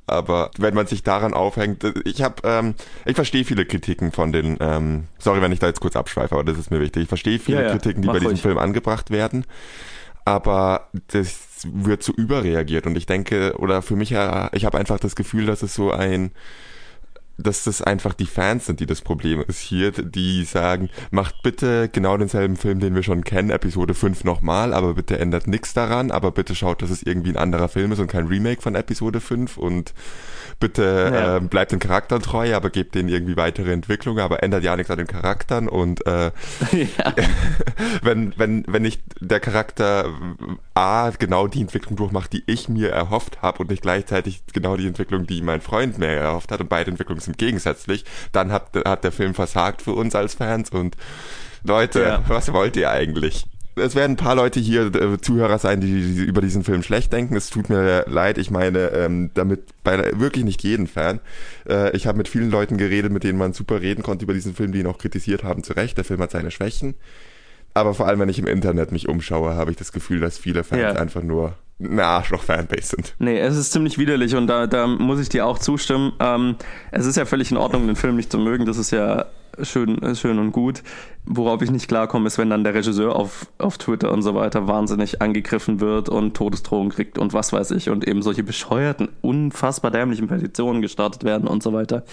Aber 0.07 0.51
wenn 0.59 0.75
man 0.75 0.87
sich 0.87 1.03
daran 1.03 1.33
aufhängt, 1.33 1.85
ich 2.05 2.23
habe, 2.23 2.37
ähm, 2.45 2.75
ich 3.07 3.15
verstehe 3.15 3.45
viele 3.45 3.65
Kritiken 3.65 4.13
von 4.13 4.33
den, 4.33 4.59
ähm, 4.61 5.05
sorry, 5.19 5.41
wenn 5.41 5.53
ich 5.53 5.61
da 5.61 5.67
jetzt 5.67 5.81
kurz 5.81 5.97
abschweife, 5.97 6.35
aber 6.35 6.45
das 6.45 6.59
ist 6.59 6.71
mir 6.71 6.81
wichtig. 6.81 7.05
Ich 7.05 7.09
verstehe 7.09 7.39
viele 7.39 7.63
Ja, 7.63 7.63
ja, 7.63 7.71
Kritiken, 7.71 8.03
die 8.03 8.09
mach 8.09 8.15
bei 8.15 8.21
diesem 8.21 8.33
ruhig. 8.33 8.43
Film 8.43 8.59
angebracht 8.59 9.11
werden, 9.11 9.47
aber 10.27 10.89
das 11.09 11.67
wird 11.67 12.03
zu 12.03 12.13
überreagiert 12.13 12.87
und 12.87 12.97
ich 12.97 13.07
denke, 13.07 13.55
oder 13.59 13.81
für 13.81 13.97
mich, 13.97 14.13
äh, 14.13 14.49
ich 14.53 14.67
habe 14.67 14.79
einfach 14.79 14.99
das 15.01 15.17
Gefühl, 15.17 15.47
dass 15.47 15.63
es 15.63 15.75
so 15.75 15.91
ein 15.91 16.33
dass 17.37 17.64
das 17.64 17.82
einfach 17.82 18.14
die 18.14 18.26
Fans 18.26 18.66
sind, 18.66 18.80
die 18.80 18.87
das 18.87 19.01
Problem 19.01 19.43
ist 19.47 19.59
hier, 19.59 19.91
die 19.93 20.45
sagen, 20.45 20.91
macht 21.11 21.43
bitte 21.43 21.89
genau 21.89 22.16
denselben 22.16 22.57
Film, 22.57 22.80
den 22.80 22.95
wir 22.95 23.03
schon 23.03 23.24
kennen, 23.24 23.51
Episode 23.51 23.95
5 23.95 24.24
nochmal, 24.24 24.72
aber 24.72 24.95
bitte 24.95 25.18
ändert 25.18 25.47
nichts 25.47 25.74
daran, 25.74 26.11
aber 26.11 26.30
bitte 26.30 26.55
schaut, 26.55 26.82
dass 26.82 26.91
es 26.91 27.03
irgendwie 27.03 27.30
ein 27.30 27.37
anderer 27.37 27.68
Film 27.68 27.93
ist 27.93 27.99
und 27.99 28.07
kein 28.07 28.26
Remake 28.26 28.62
von 28.62 28.74
Episode 28.74 29.20
5 29.20 29.57
und 29.57 29.95
bitte 30.61 31.11
Ja. 31.14 31.36
äh, 31.36 31.40
bleibt 31.40 31.72
den 31.72 31.78
Charakteren 31.78 32.22
treu, 32.22 32.55
aber 32.55 32.70
gebt 32.70 32.95
denen 32.95 33.09
irgendwie 33.09 33.36
weitere 33.36 33.72
Entwicklung, 33.72 34.18
aber 34.18 34.42
ändert 34.42 34.64
ja 34.64 34.76
nichts 34.76 34.90
an 34.90 34.99
den 34.99 35.07
Charakteren 35.07 35.68
und 35.68 36.07
äh, 36.07 36.30
ja. 36.72 37.14
wenn, 38.03 38.32
wenn, 38.36 38.64
wenn 38.68 38.82
nicht 38.82 39.03
der 39.20 39.40
Charakter 39.40 40.07
A 40.74 41.11
genau 41.18 41.47
die 41.47 41.61
Entwicklung 41.61 41.97
durchmacht, 41.97 42.32
die 42.32 42.42
ich 42.47 42.68
mir 42.68 42.90
erhofft 42.90 43.42
habe 43.42 43.59
und 43.61 43.70
nicht 43.70 43.82
gleichzeitig 43.82 44.42
genau 44.53 44.76
die 44.76 44.86
Entwicklung, 44.86 45.26
die 45.26 45.42
mein 45.42 45.61
Freund 45.61 45.99
mir 45.99 46.09
erhofft 46.09 46.51
hat 46.51 46.61
und 46.61 46.68
beide 46.68 46.90
Entwicklungen 46.90 47.20
sind 47.20 47.38
gegensätzlich, 47.38 48.05
dann 48.32 48.53
hat, 48.53 48.70
hat 48.84 49.05
der 49.05 49.12
Film 49.12 49.34
versagt 49.34 49.82
für 49.82 49.92
uns 49.92 50.14
als 50.14 50.34
Fans 50.34 50.70
und 50.70 50.97
Leute, 51.66 52.03
Ja. 52.03 52.22
was 52.28 52.53
wollt 52.53 52.76
ihr 52.76 52.90
eigentlich? 52.90 53.47
Es 53.77 53.95
werden 53.97 54.12
ein 54.12 54.16
paar 54.16 54.37
Leute 54.37 54.61
hier 54.61 54.95
äh, 54.95 55.20
Zuhörer 55.20 55.59
sein, 55.59 55.81
die, 55.81 56.14
die 56.14 56.22
über 56.22 56.41
diesen 56.41 56.62
Film 56.62 56.83
schlecht 56.83 57.12
denken. 57.12 57.35
Es 57.35 57.51
tut 57.51 57.68
mir 57.68 58.05
leid. 58.09 58.39
Ich 58.39 58.51
meine, 58.51 58.91
ähm, 58.93 59.31
damit 59.35 59.62
bei 59.83 60.12
wirklich 60.18 60.45
nicht 60.45 60.62
jeden 60.62 60.87
Fan. 60.87 61.20
Äh, 61.68 61.95
ich 61.97 62.07
habe 62.07 62.18
mit 62.18 62.29
vielen 62.29 62.51
Leuten 62.51 62.77
geredet, 62.77 63.11
mit 63.11 63.25
denen 63.25 63.39
man 63.39 63.53
super 63.53 63.81
reden 63.81 64.03
konnte 64.03 64.25
über 64.25 64.35
diesen 64.35 64.55
Film, 64.55 64.72
die 64.72 64.81
ihn 64.81 64.87
auch 64.87 64.99
kritisiert 64.99 65.43
haben. 65.43 65.64
Zu 65.64 65.72
Recht, 65.72 65.97
der 65.99 66.05
Film 66.05 66.20
hat 66.20 66.31
seine 66.31 66.51
Schwächen. 66.53 66.95
Aber 67.75 67.95
vor 67.95 68.07
allem, 68.07 68.20
wenn 68.20 68.29
ich 68.29 68.39
im 68.39 68.47
Internet 68.47 68.93
mich 68.93 69.09
umschaue, 69.09 69.55
habe 69.55 69.72
ich 69.72 69.77
das 69.77 69.91
Gefühl, 69.91 70.20
dass 70.20 70.39
viele 70.39 70.62
Fans 70.62 70.81
Ja. 70.81 70.93
einfach 70.93 71.22
nur 71.25 71.55
eine 71.81 72.05
Arschloch-Fanbase 72.05 72.89
sind. 72.97 73.14
Nee, 73.18 73.39
es 73.39 73.57
ist 73.57 73.72
ziemlich 73.72 73.99
widerlich 73.99 74.35
und 74.37 74.47
da, 74.47 74.66
da 74.66 74.87
muss 74.87 75.20
ich 75.20 75.29
dir 75.29 75.47
auch 75.47 75.59
zustimmen. 75.59 76.12
Ähm, 76.20 76.57
es 76.93 77.07
ist 77.07 77.16
ja 77.16 77.25
völlig 77.25 77.51
in 77.51 77.57
Ordnung, 77.57 77.87
den 77.87 77.97
Film 77.97 78.16
nicht 78.16 78.31
zu 78.31 78.39
mögen. 78.39 78.64
Das 78.64 78.77
ist 78.77 78.91
ja 78.93 79.27
schön, 79.61 79.99
schön 80.14 80.39
und 80.39 80.53
gut. 80.53 80.83
Worauf 81.27 81.62
ich 81.62 81.70
nicht 81.70 81.89
klarkomme, 81.89 82.27
ist, 82.27 82.39
wenn 82.39 82.51
dann 82.51 82.64
der 82.64 82.75
Regisseur 82.75 83.16
auf, 83.16 83.47
auf 83.59 83.79
Twitter 83.79 84.12
und 84.12 84.22
so 84.22 84.35
weiter 84.35 84.68
wahnsinnig 84.68 85.20
angegriffen 85.22 85.81
wird 85.81 86.09
und 86.09 86.37
Todesdrohungen 86.37 86.91
kriegt 86.93 87.18
und 87.18 87.33
was 87.33 87.53
weiß 87.53 87.72
ich 87.72 87.89
und 87.91 88.07
eben 88.07 88.22
solche 88.22 88.43
bescheuerten, 88.45 89.09
unfassbar 89.20 89.91
dämlichen 89.91 90.29
Petitionen 90.29 90.83
gestartet 90.83 91.25
werden 91.25 91.49
und 91.49 91.62
so 91.62 91.72
weiter. 91.72 92.05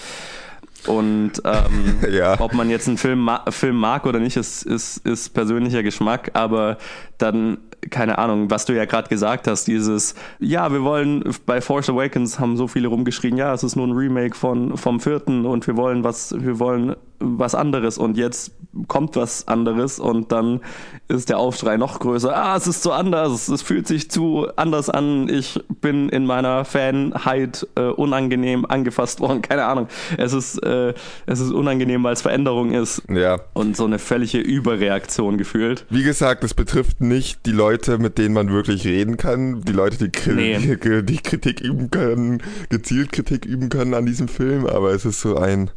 Und 0.88 1.34
ähm, 1.46 1.98
Ja. 2.12 2.40
ob 2.40 2.54
man 2.54 2.70
jetzt 2.70 2.88
einen 2.88 2.98
Film, 2.98 3.20
ma 3.20 3.44
Film 3.50 3.76
mag 3.76 4.06
oder 4.06 4.20
nicht, 4.20 4.38
ist, 4.38 4.64
ist, 4.64 4.98
ist 5.06 5.30
persönlicher 5.34 5.84
Geschmack, 5.84 6.32
aber 6.34 6.78
dann, 7.18 7.60
keine 7.90 8.18
Ahnung, 8.18 8.52
was 8.52 8.66
du 8.66 8.76
ja 8.76 8.86
gerade 8.86 9.10
gesagt 9.10 9.48
hast, 9.48 9.66
dieses, 9.66 10.16
ja, 10.40 10.72
wir 10.72 10.84
wollen, 10.84 11.24
bei 11.46 11.62
Force 11.62 11.90
Awakens 11.90 12.40
haben 12.40 12.58
so 12.58 12.68
viele 12.68 12.88
rumgeschrien, 12.88 13.38
ja, 13.38 13.54
es 13.54 13.64
ist 13.64 13.76
nur 13.76 13.88
ein 13.88 13.94
Remake 13.94 14.36
von, 14.36 14.78
vom 14.78 15.00
vierten 15.00 15.46
und 15.46 15.66
wir 15.68 15.78
wollen 15.78 16.04
was, 16.04 16.36
wir 16.38 16.60
wollen 16.60 16.96
was 17.22 17.56
anderes 17.56 17.98
und 17.98 18.18
jetzt 18.18 18.52
kommt 18.88 19.16
was 19.16 19.48
anderes 19.48 20.00
und 20.00 20.32
dann 20.32 20.62
ist 21.10 21.30
der 21.30 21.38
Aufschrei 21.40 21.76
noch 21.78 22.00
größer, 22.00 22.36
ah, 22.36 22.56
es 22.56 22.68
ist 22.68 22.84
so 22.84 22.92
anders, 22.94 23.50
es 23.50 23.62
fühlt 23.62 23.86
sich 23.88 24.10
zu 24.10 24.48
anders 24.56 24.90
an, 24.90 25.28
ich 25.30 25.60
bin 25.82 26.08
in 26.10 26.26
meiner 26.26 26.64
Fanheit 26.64 27.68
äh, 27.76 27.82
unangenehm 27.82 28.66
angefasst 28.66 29.20
worden, 29.20 29.42
keine 29.48 29.66
Ahnung. 29.66 29.88
Es 30.18 30.34
ist, 30.34 30.58
äh, 30.64 30.94
es 31.26 31.40
ist 31.40 31.52
unangenehm, 31.52 32.04
weil 32.04 32.14
es 32.14 32.22
Veränderung 32.22 32.72
ist 32.72 33.02
Ja. 33.10 33.40
und 33.54 33.76
so 33.76 33.86
eine 33.86 34.00
völlige 34.00 34.40
Überreaktion 34.40 35.38
gefühlt. 35.38 35.86
Wie 35.90 36.04
gesagt, 36.04 36.44
es 36.44 36.54
betrifft 36.54 37.02
nicht 37.02 37.46
die 37.46 37.52
Leute, 37.52 37.98
mit 37.98 38.18
denen 38.18 38.34
man 38.34 38.50
wirklich 38.52 38.86
reden 38.86 39.18
kann, 39.18 39.62
die 39.64 39.74
Leute, 39.74 39.98
die, 39.98 40.18
Kri- 40.18 40.34
Nee. 40.34 40.58
die, 40.78 41.04
die 41.06 41.18
Kritik 41.18 41.60
üben 41.62 41.92
können, 41.92 42.42
gezielt 42.70 43.12
Kritik 43.12 43.46
üben 43.46 43.68
können 43.70 43.94
an 43.94 44.06
diesem 44.06 44.28
Film, 44.30 44.66
aber 44.66 44.92
es 44.92 45.04
ist 45.06 45.20
so 45.22 45.36
ein, 45.38 45.70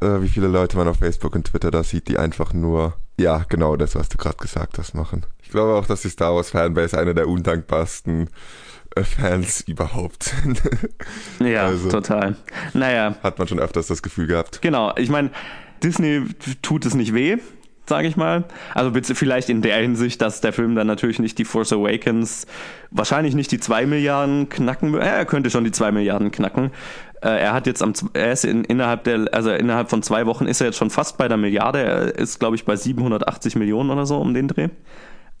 äh, 0.00 0.20
wie 0.22 0.28
viele 0.28 0.48
Leute 0.48 0.76
man 0.76 0.88
auf 0.88 0.98
Facebook 0.98 1.34
und 1.34 1.46
Twitter 1.46 1.70
da 1.70 1.82
sieht, 1.82 2.08
die 2.08 2.18
einfach 2.18 2.52
nur, 2.52 2.94
ja, 3.18 3.44
genau 3.48 3.76
das, 3.76 3.94
was 3.94 4.08
du 4.08 4.16
gerade 4.18 4.36
gesagt 4.38 4.78
hast, 4.78 4.94
machen. 4.94 5.24
Ich 5.42 5.50
glaube 5.50 5.74
auch, 5.74 5.86
dass 5.86 6.02
die 6.02 6.08
Star 6.08 6.34
Wars 6.34 6.50
Fanbase 6.50 6.98
eine 6.98 7.14
der 7.14 7.28
undankbarsten 7.28 8.30
äh, 8.96 9.04
Fans 9.04 9.60
überhaupt 9.62 10.24
sind. 10.24 10.62
Ja, 11.40 11.66
Also. 11.66 11.88
total. 11.90 12.36
Naja, 12.72 13.16
Hat 13.22 13.38
man 13.38 13.48
schon 13.48 13.58
öfters 13.60 13.86
das 13.88 14.02
Gefühl 14.02 14.26
gehabt. 14.26 14.62
Genau, 14.62 14.92
ich 14.96 15.10
meine, 15.10 15.30
Disney 15.82 16.24
tut 16.62 16.86
es 16.86 16.94
nicht 16.94 17.12
weh, 17.14 17.38
sage 17.86 18.06
ich 18.06 18.16
mal. 18.16 18.44
Also 18.74 18.92
vielleicht 19.14 19.48
in 19.48 19.60
der 19.62 19.76
Hinsicht, 19.78 20.22
dass 20.22 20.40
der 20.40 20.52
Film 20.52 20.74
dann 20.76 20.86
natürlich 20.86 21.18
nicht 21.18 21.36
die 21.38 21.44
Force 21.44 21.72
Awakens, 21.72 22.46
wahrscheinlich 22.90 23.34
nicht 23.34 23.50
die 23.50 23.58
2 23.58 23.86
Milliarden 23.86 24.48
knacken, 24.48 24.94
äh, 24.94 24.98
er 24.98 25.24
könnte 25.26 25.50
schon 25.50 25.64
die 25.64 25.72
2 25.72 25.92
Milliarden 25.92 26.30
knacken. 26.30 26.70
Äh, 27.22 27.40
Er 27.40 27.52
hat 27.52 27.66
jetzt 27.66 27.82
am, 27.82 27.92
er 28.14 28.32
ist 28.32 28.44
in, 28.44 28.64
innerhalb 28.64 29.04
der, 29.04 29.28
also 29.32 29.50
innerhalb 29.50 29.90
von 29.90 30.02
zwei 30.02 30.26
Wochen 30.26 30.46
ist 30.46 30.60
er 30.60 30.66
jetzt 30.68 30.76
schon 30.78 30.90
fast 30.90 31.18
bei 31.18 31.28
der 31.28 31.36
Milliarde. 31.36 31.82
Er 31.82 32.14
ist, 32.18 32.38
glaube 32.40 32.56
ich, 32.56 32.64
bei 32.64 32.76
780 32.76 33.56
Millionen 33.56 33.90
oder 33.90 34.06
so 34.06 34.18
um 34.18 34.34
den 34.34 34.48
Dreh. 34.48 34.68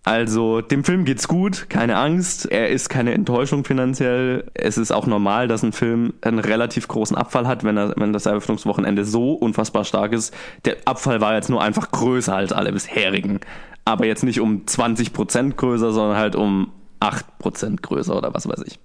Also 0.04 0.60
dem 0.62 0.82
Film 0.82 1.04
geht's 1.04 1.28
gut, 1.28 1.66
keine 1.70 1.96
Angst. 1.96 2.50
Er 2.50 2.70
ist 2.70 2.88
keine 2.88 3.12
Enttäuschung 3.14 3.64
finanziell. 3.64 4.50
Es 4.54 4.76
ist 4.76 4.90
auch 4.90 5.06
normal, 5.06 5.46
dass 5.46 5.62
ein 5.62 5.72
Film 5.72 6.14
einen 6.22 6.40
relativ 6.40 6.88
großen 6.88 7.16
Abfall 7.16 7.46
hat, 7.46 7.62
wenn, 7.62 7.76
er, 7.76 7.94
wenn 7.96 8.12
das 8.12 8.26
Eröffnungswochenende 8.26 9.04
so 9.04 9.34
unfassbar 9.34 9.84
stark 9.84 10.12
ist. 10.12 10.34
Der 10.64 10.76
Abfall 10.86 11.20
war 11.20 11.34
jetzt 11.34 11.50
nur 11.50 11.62
einfach 11.62 11.92
größer 11.92 12.34
als 12.34 12.52
alle 12.52 12.72
bisherigen. 12.72 13.38
Aber 13.84 14.04
jetzt 14.06 14.24
nicht 14.24 14.40
um 14.40 14.64
20% 14.66 15.54
größer, 15.54 15.92
sondern 15.92 16.18
halt 16.18 16.34
um 16.34 16.72
8% 17.00 17.80
größer 17.80 18.16
oder 18.16 18.34
was 18.34 18.48
weiß 18.48 18.62
ich. 18.66 18.80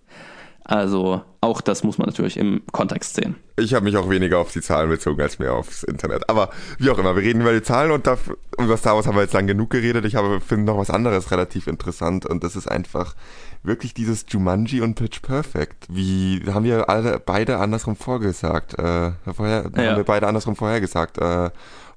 Also 0.68 1.22
auch 1.39 1.61
das 1.61 1.84
muss 1.86 1.97
man 1.97 2.07
natürlich 2.07 2.36
im 2.36 2.61
Kontext 2.74 3.15
sehen. 3.15 3.36
Ich 3.55 3.74
habe 3.74 3.86
mich 3.86 3.95
auch 3.95 4.09
weniger 4.09 4.39
auf 4.39 4.51
die 4.51 4.59
Zahlen 4.61 4.89
bezogen 4.89 5.22
als 5.22 5.39
mehr 5.39 5.53
aufs 5.53 5.84
Internet. 5.84 6.30
Aber 6.30 6.49
wie 6.78 6.89
auch 6.89 6.97
immer, 6.99 7.15
wir 7.15 7.24
reden 7.24 7.39
über 7.39 7.53
die 7.53 7.61
Zahlen 7.63 7.91
und 7.91 8.05
da, 8.05 8.18
über 8.59 8.76
Star 8.76 8.95
Wars 8.95 9.07
haben 9.07 9.15
wir 9.15 9.22
jetzt 9.22 9.34
lang 9.34 9.47
genug 9.47 9.70
geredet. 9.70 10.03
Ich 10.03 10.15
habe 10.15 10.41
finde 10.41 10.65
noch 10.65 10.78
was 10.78 10.89
anderes 10.89 11.32
relativ 11.32 11.68
interessant 11.68 12.26
und 12.26 12.43
das 12.43 12.57
ist 12.57 12.68
einfach 12.70 13.15
wirklich 13.63 13.93
dieses 13.93 14.26
Jumanji 14.28 14.82
und 14.82 14.95
Pitch 14.95 15.22
Perfect. 15.22 15.86
Wie 15.89 16.43
haben 16.53 16.65
wir 16.65 16.89
alle 16.89 17.20
beide 17.26 17.59
andersrum 17.59 17.95
vorgesagt? 17.95 18.74
Äh, 18.78 19.13
vorher, 19.34 19.72
Ja. 19.74 19.91
haben 19.91 19.97
wir 19.97 20.03
beide 20.03 20.28
andersrum 20.28 20.57
vorhergesagt. 20.57 21.18
Äh, 21.18 21.49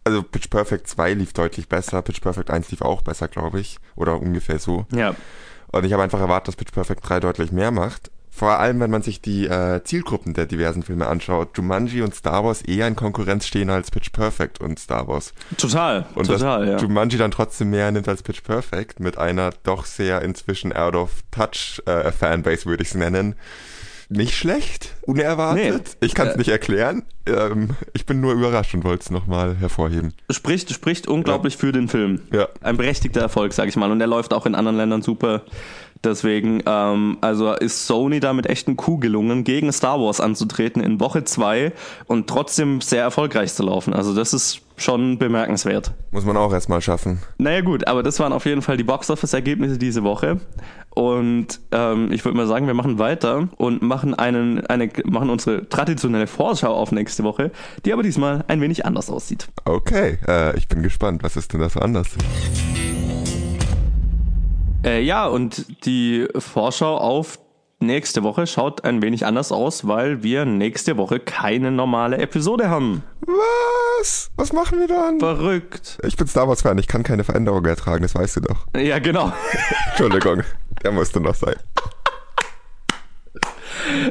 also 0.05 0.23
Pitch 0.23 0.49
Perfect 0.49 0.87
2 0.87 1.15
lief 1.15 1.33
deutlich 1.33 1.69
besser, 1.69 2.03
Pitch 2.03 2.21
Perfect 2.21 2.51
1 2.51 2.71
lief 2.71 2.83
auch 2.83 3.03
besser, 3.03 3.27
glaube 3.27 3.59
ich. 3.59 3.79
Oder 3.97 4.21
ungefähr 4.21 4.61
so. 4.61 4.87
Ja, 4.93 5.15
Und 5.73 5.85
ich 5.85 5.93
habe 5.93 6.05
einfach 6.05 6.21
erwartet, 6.21 6.49
dass 6.49 6.57
Pitch 6.57 6.73
Perfect 6.73 7.09
3 7.09 7.19
deutlich 7.19 7.51
mehr 7.51 7.73
macht. 7.73 8.13
Vor 8.33 8.59
allem, 8.59 8.81
wenn 8.81 8.91
man 8.91 9.03
sich 9.03 9.21
die 9.21 9.47
äh, 9.47 9.83
Zielgruppen 9.85 10.35
der 10.35 10.47
diversen 10.47 10.83
Filme 10.83 11.09
anschaut. 11.09 11.57
Jumanji 11.59 12.01
und 12.03 12.15
Star 12.15 12.45
Wars 12.45 12.63
eher 12.63 12.87
in 12.87 12.97
Konkurrenz 12.97 13.47
stehen 13.47 13.69
als 13.71 13.91
Pitch 13.91 14.13
Perfect 14.13 14.61
und 14.61 14.79
Star 14.79 15.09
Wars. 15.09 15.35
total, 15.59 16.07
Und 16.15 16.27
total, 16.29 16.67
ja. 16.67 16.73
dass 16.75 16.83
Jumanji 16.83 17.19
dann 17.19 17.33
trotzdem 17.33 17.71
mehr 17.71 17.91
nimmt 17.91 18.09
als 18.09 18.23
Pitch 18.23 18.43
Perfect 18.43 19.01
mit 19.01 19.19
einer 19.19 19.51
doch 19.65 19.85
sehr 19.85 20.23
inzwischen 20.23 20.73
out 20.73 20.95
of 20.95 21.11
touch 21.31 21.83
äh, 21.87 22.13
Fanbase, 22.13 22.67
würde 22.67 22.83
ich 22.83 22.91
es 22.91 22.95
nennen. 22.95 23.35
Nicht 24.13 24.35
schlecht, 24.35 24.95
unerwartet. 25.03 25.97
Nee. 26.01 26.07
Ich 26.07 26.15
kann 26.15 26.27
es 26.29 26.35
Äh, 26.35 26.39
nicht 26.39 26.49
erklären. 26.49 27.05
Ähm, 27.27 27.71
ich 27.93 28.07
bin 28.07 28.21
nur 28.21 28.33
überrascht 28.33 28.75
und 28.75 28.83
wollte 28.83 29.03
es 29.05 29.11
nochmal 29.11 29.55
hervorheben. 29.57 30.15
spricht, 30.31 30.73
spricht 30.73 31.07
unglaublich 31.07 31.57
für 31.57 31.71
den 31.71 31.87
Film. 31.89 32.21
Ja. 32.33 32.49
Ein 32.61 32.77
berechtigter 32.77 33.21
Erfolg, 33.21 33.53
sag 33.53 33.69
ich 33.69 33.77
mal. 33.77 33.91
Und 33.93 34.01
er 34.01 34.09
läuft 34.09 34.33
auch 34.35 34.47
in 34.47 34.57
anderen 34.57 34.77
Ländern 34.79 35.03
super. 35.03 35.43
Deswegen, 36.03 36.63
ähm, 36.65 37.19
also 37.21 37.53
ist 37.53 37.87
Sony 37.87 38.21
damit 38.21 38.47
echt 38.47 38.69
ein 38.69 38.77
Coup 38.77 39.01
gelungen, 39.01 39.45
gegen 39.45 39.71
Star 39.71 40.01
Wars 40.01 40.21
anzutreten 40.21 40.83
in 40.83 40.99
Woche 40.99 41.25
zwei 41.25 41.73
und 42.07 42.27
trotzdem 42.27 42.81
sehr 42.81 43.03
erfolgreich 43.03 43.53
zu 43.53 43.65
laufen. 43.65 43.93
Also 43.93 44.15
das 44.15 44.33
ist 44.33 44.63
schon 44.79 45.19
bemerkenswert. 45.19 45.93
Muss 46.11 46.25
man 46.25 46.39
auch 46.39 46.53
erstmal 46.55 46.81
schaffen. 46.81 47.21
Naja 47.37 47.61
gut, 47.61 47.87
aber 47.87 48.03
das 48.03 48.19
waren 48.19 48.33
auf 48.33 48.47
jeden 48.47 48.63
Fall 48.63 48.79
die 48.79 48.85
Box-Office-Ergebnisse 48.85 49.77
diese 49.77 50.03
Woche. 50.03 50.41
Und 50.89 51.61
ähm, 51.71 52.11
ich 52.13 52.25
würde 52.25 52.37
mal 52.37 52.47
sagen, 52.47 52.67
wir 52.67 52.75
machen 52.75 52.99
weiter 52.99 53.49
und 53.59 53.83
machen 53.83 54.15
einen, 54.15 54.67
eine, 54.67 54.91
machen 55.05 55.29
unsere 55.29 55.69
traditionelle 55.69 56.27
Vorschau 56.27 56.75
auf 56.75 56.93
nächste 56.93 57.25
Woche, 57.25 57.53
die 57.85 57.93
aber 57.93 58.03
diesmal 58.03 58.45
ein 58.49 58.61
wenig 58.63 58.87
anders 58.87 59.11
aussieht. 59.11 59.49
Okay, 59.67 60.19
äh, 60.27 60.57
ich 60.57 60.67
bin 60.67 60.83
gespannt. 60.83 61.23
Was 61.23 61.37
ist 61.37 61.53
denn 61.53 61.61
da 61.61 61.69
so 61.69 61.81
anders? 61.81 62.09
Äh, 64.85 65.03
ja, 65.03 65.27
und 65.27 65.85
die 65.85 66.27
Vorschau 66.39 66.97
auf 66.97 67.39
nächste 67.81 68.23
Woche 68.23 68.47
schaut 68.47 68.85
ein 68.85 69.03
wenig 69.03 69.27
anders 69.27 69.53
aus, 69.53 69.87
weil 69.87 70.23
wir 70.23 70.45
nächste 70.45 70.97
Woche 70.97 71.21
keine 71.21 71.71
normale 71.71 72.19
Episode 72.19 72.69
haben. 72.71 73.03
Was? 73.27 74.31
Was 74.37 74.53
machen 74.53 74.79
wir 74.79 74.89
dann? 74.89 75.19
Verrückt. 75.19 75.99
Ich 76.07 76.17
bin 76.17 76.27
Star 76.27 76.49
Wars-Fan, 76.49 76.79
ich 76.79 76.87
kann 76.87 77.03
keine 77.03 77.25
Veränderung 77.25 77.65
ertragen, 77.65 78.03
das 78.03 78.15
weißt 78.15 78.37
du 78.37 78.41
doch. 78.41 78.67
Ja, 78.77 78.99
genau. 78.99 79.33
Entschuldigung, 79.91 80.43
der 80.83 80.93
musste 80.93 81.21
noch 81.21 81.35
sein. 81.35 81.57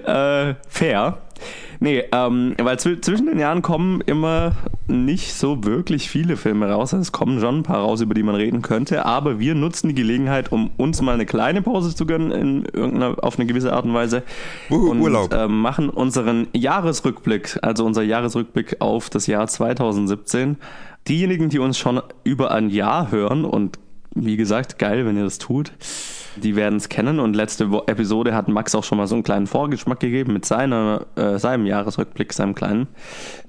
äh, 0.06 0.56
fair. 0.68 1.18
Nee, 1.82 2.04
ähm, 2.12 2.56
weil 2.62 2.78
zw 2.78 3.00
zwischen 3.00 3.28
den 3.28 3.40
Jahren 3.40 3.62
kommen 3.62 4.02
immer 4.02 4.54
nicht 4.88 5.34
so 5.34 5.64
wirklich 5.64 6.10
viele 6.10 6.36
Filme 6.36 6.70
raus. 6.70 6.92
Es 6.94 7.12
kommen 7.12 7.40
schon 7.40 7.60
ein 7.60 7.64
paar 7.64 7.80
raus, 7.80 8.02
über 8.02 8.14
die 8.14 8.24
man 8.24 8.36
reden 8.36 8.62
könnte, 8.62 9.06
aber 9.06 9.40
wir 9.40 9.56
nutzen 9.56 9.88
die 9.88 9.96
Gelegenheit, 9.96 10.52
um 10.52 10.72
uns 10.78 11.02
mal 11.02 11.14
eine 11.14 11.26
kleine 11.26 11.62
Pause 11.62 11.96
zu 11.96 12.06
gönnen, 12.06 12.32
in 12.32 12.66
irgendeiner, 12.66 13.24
auf 13.24 13.38
eine 13.38 13.46
gewisse 13.46 13.72
Art 13.72 13.86
und 13.86 13.94
Weise. 13.94 14.24
Uhu, 14.70 14.92
und 14.92 15.00
Urlaub. 15.00 15.34
Äh, 15.34 15.48
machen 15.48 15.90
unseren 15.90 16.48
Jahresrückblick, 16.54 17.60
also 17.62 17.86
unser 17.86 18.04
Jahresrückblick 18.04 18.78
auf 18.80 19.10
das 19.10 19.28
Jahr 19.28 19.48
2017. 19.48 20.58
Diejenigen, 21.08 21.50
die 21.50 21.60
uns 21.60 21.78
schon 21.78 22.02
über 22.24 22.52
ein 22.52 22.70
Jahr 22.70 23.12
hören 23.12 23.46
und 23.46 23.80
wie 24.16 24.38
gesagt, 24.38 24.80
geil, 24.80 25.06
wenn 25.06 25.18
ihr 25.18 25.24
das 25.24 25.38
tut. 25.38 25.72
Die 26.36 26.56
werden 26.56 26.78
es 26.78 26.90
kennen 26.90 27.20
und 27.20 27.36
letzte 27.36 27.66
Episode 27.88 28.34
hat 28.34 28.48
Max 28.48 28.74
auch 28.76 28.84
schon 28.84 28.98
mal 28.98 29.08
so 29.08 29.16
einen 29.16 29.24
kleinen 29.24 29.48
Vorgeschmack 29.48 30.00
gegeben 30.00 30.34
mit 30.34 30.46
seiner, 30.46 31.06
äh, 31.16 31.38
seinem 31.38 31.66
Jahresrückblick, 31.66 32.34
seinem 32.34 32.56
kleinen. 32.56 32.88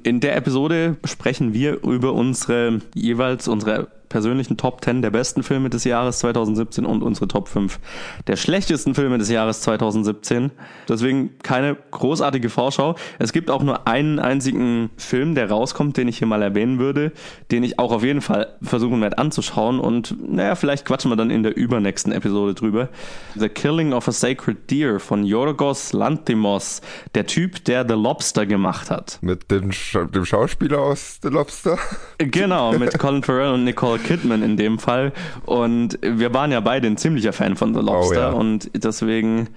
In 0.03 0.21
der 0.21 0.37
Episode 0.37 0.97
sprechen 1.05 1.53
wir 1.53 1.83
über 1.85 2.13
unsere 2.15 2.81
jeweils 2.95 3.49
unsere 3.49 3.89
persönlichen 4.11 4.59
Top 4.59 4.85
10 4.85 5.01
der 5.01 5.11
besten 5.11 5.43
Filme 5.43 5.71
des 5.71 5.85
Jahres 5.85 6.19
2017 6.19 6.85
und 6.85 7.03
unsere 7.03 7.29
Top 7.29 7.49
5 7.49 7.79
der 8.27 8.37
schlechtesten 8.37 8.95
Filme 8.95 9.17
des 9.17 9.31
Jahres 9.31 9.63
2017. 9.63 10.51
Deswegen 10.89 11.39
keine 11.43 11.77
großartige 11.93 12.51
Vorschau. 12.51 12.97
Es 13.19 13.33
gibt 13.33 13.51
auch 13.51 13.63
nur 13.63 13.87
einen 13.87 14.19
einzigen 14.19 14.91
Film, 14.99 15.35
der 15.35 15.49
rauskommt, 15.49 15.97
den 15.97 16.09
ich 16.09 16.19
hier 16.19 16.27
mal 16.27 16.43
erwähnen 16.43 16.79
würde, 16.79 17.13
den 17.51 17.63
ich 17.63 17.79
auch 17.79 17.93
auf 17.93 18.05
jeden 18.05 18.21
Fall 18.21 18.49
versuchen 18.61 19.01
werde 19.01 19.17
anzuschauen 19.17 19.79
und 19.79 20.17
naja, 20.29 20.57
vielleicht 20.57 20.85
quatschen 20.85 21.11
wir 21.11 21.17
dann 21.17 21.31
in 21.31 21.43
der 21.43 21.57
übernächsten 21.57 22.13
Episode 22.13 22.55
drüber. 22.55 22.89
The 23.37 23.49
Killing 23.49 23.93
of 23.93 24.09
a 24.09 24.13
Sacred 24.13 24.71
Deer 24.71 24.99
von 24.99 25.25
Yorgos 25.25 25.93
Lanthimos, 25.93 26.81
der 27.15 27.27
Typ, 27.27 27.65
der 27.65 27.87
The 27.89 27.95
Lobster 27.95 28.45
gemacht 28.45 28.91
hat. 28.91 29.19
Mit 29.23 29.51
dem, 29.53 29.71
Scha 29.71 30.05
dem 30.05 30.25
Schauspieler 30.25 30.81
aus 30.81 31.21
The 31.23 31.29
Lobster? 31.29 31.79
Genau, 32.19 32.73
mit 32.73 32.99
Colin 32.99 33.23
Farrell 33.23 33.53
und 33.53 33.65
Nicole 33.65 34.00
Kidman 34.01 34.43
in 34.43 34.57
dem 34.57 34.79
Fall. 34.79 35.13
Und 35.47 35.99
wir 36.03 36.33
waren 36.35 36.53
ja 36.53 36.61
beide 36.61 36.87
ein 36.87 36.97
ziemlicher 36.97 37.33
Fan 37.33 37.57
von 37.57 37.75
The 37.75 37.81
Lobster. 37.81 38.31
Oh, 38.31 38.33
ja. 38.33 38.39
Und 38.39 38.71
deswegen, 38.75 39.49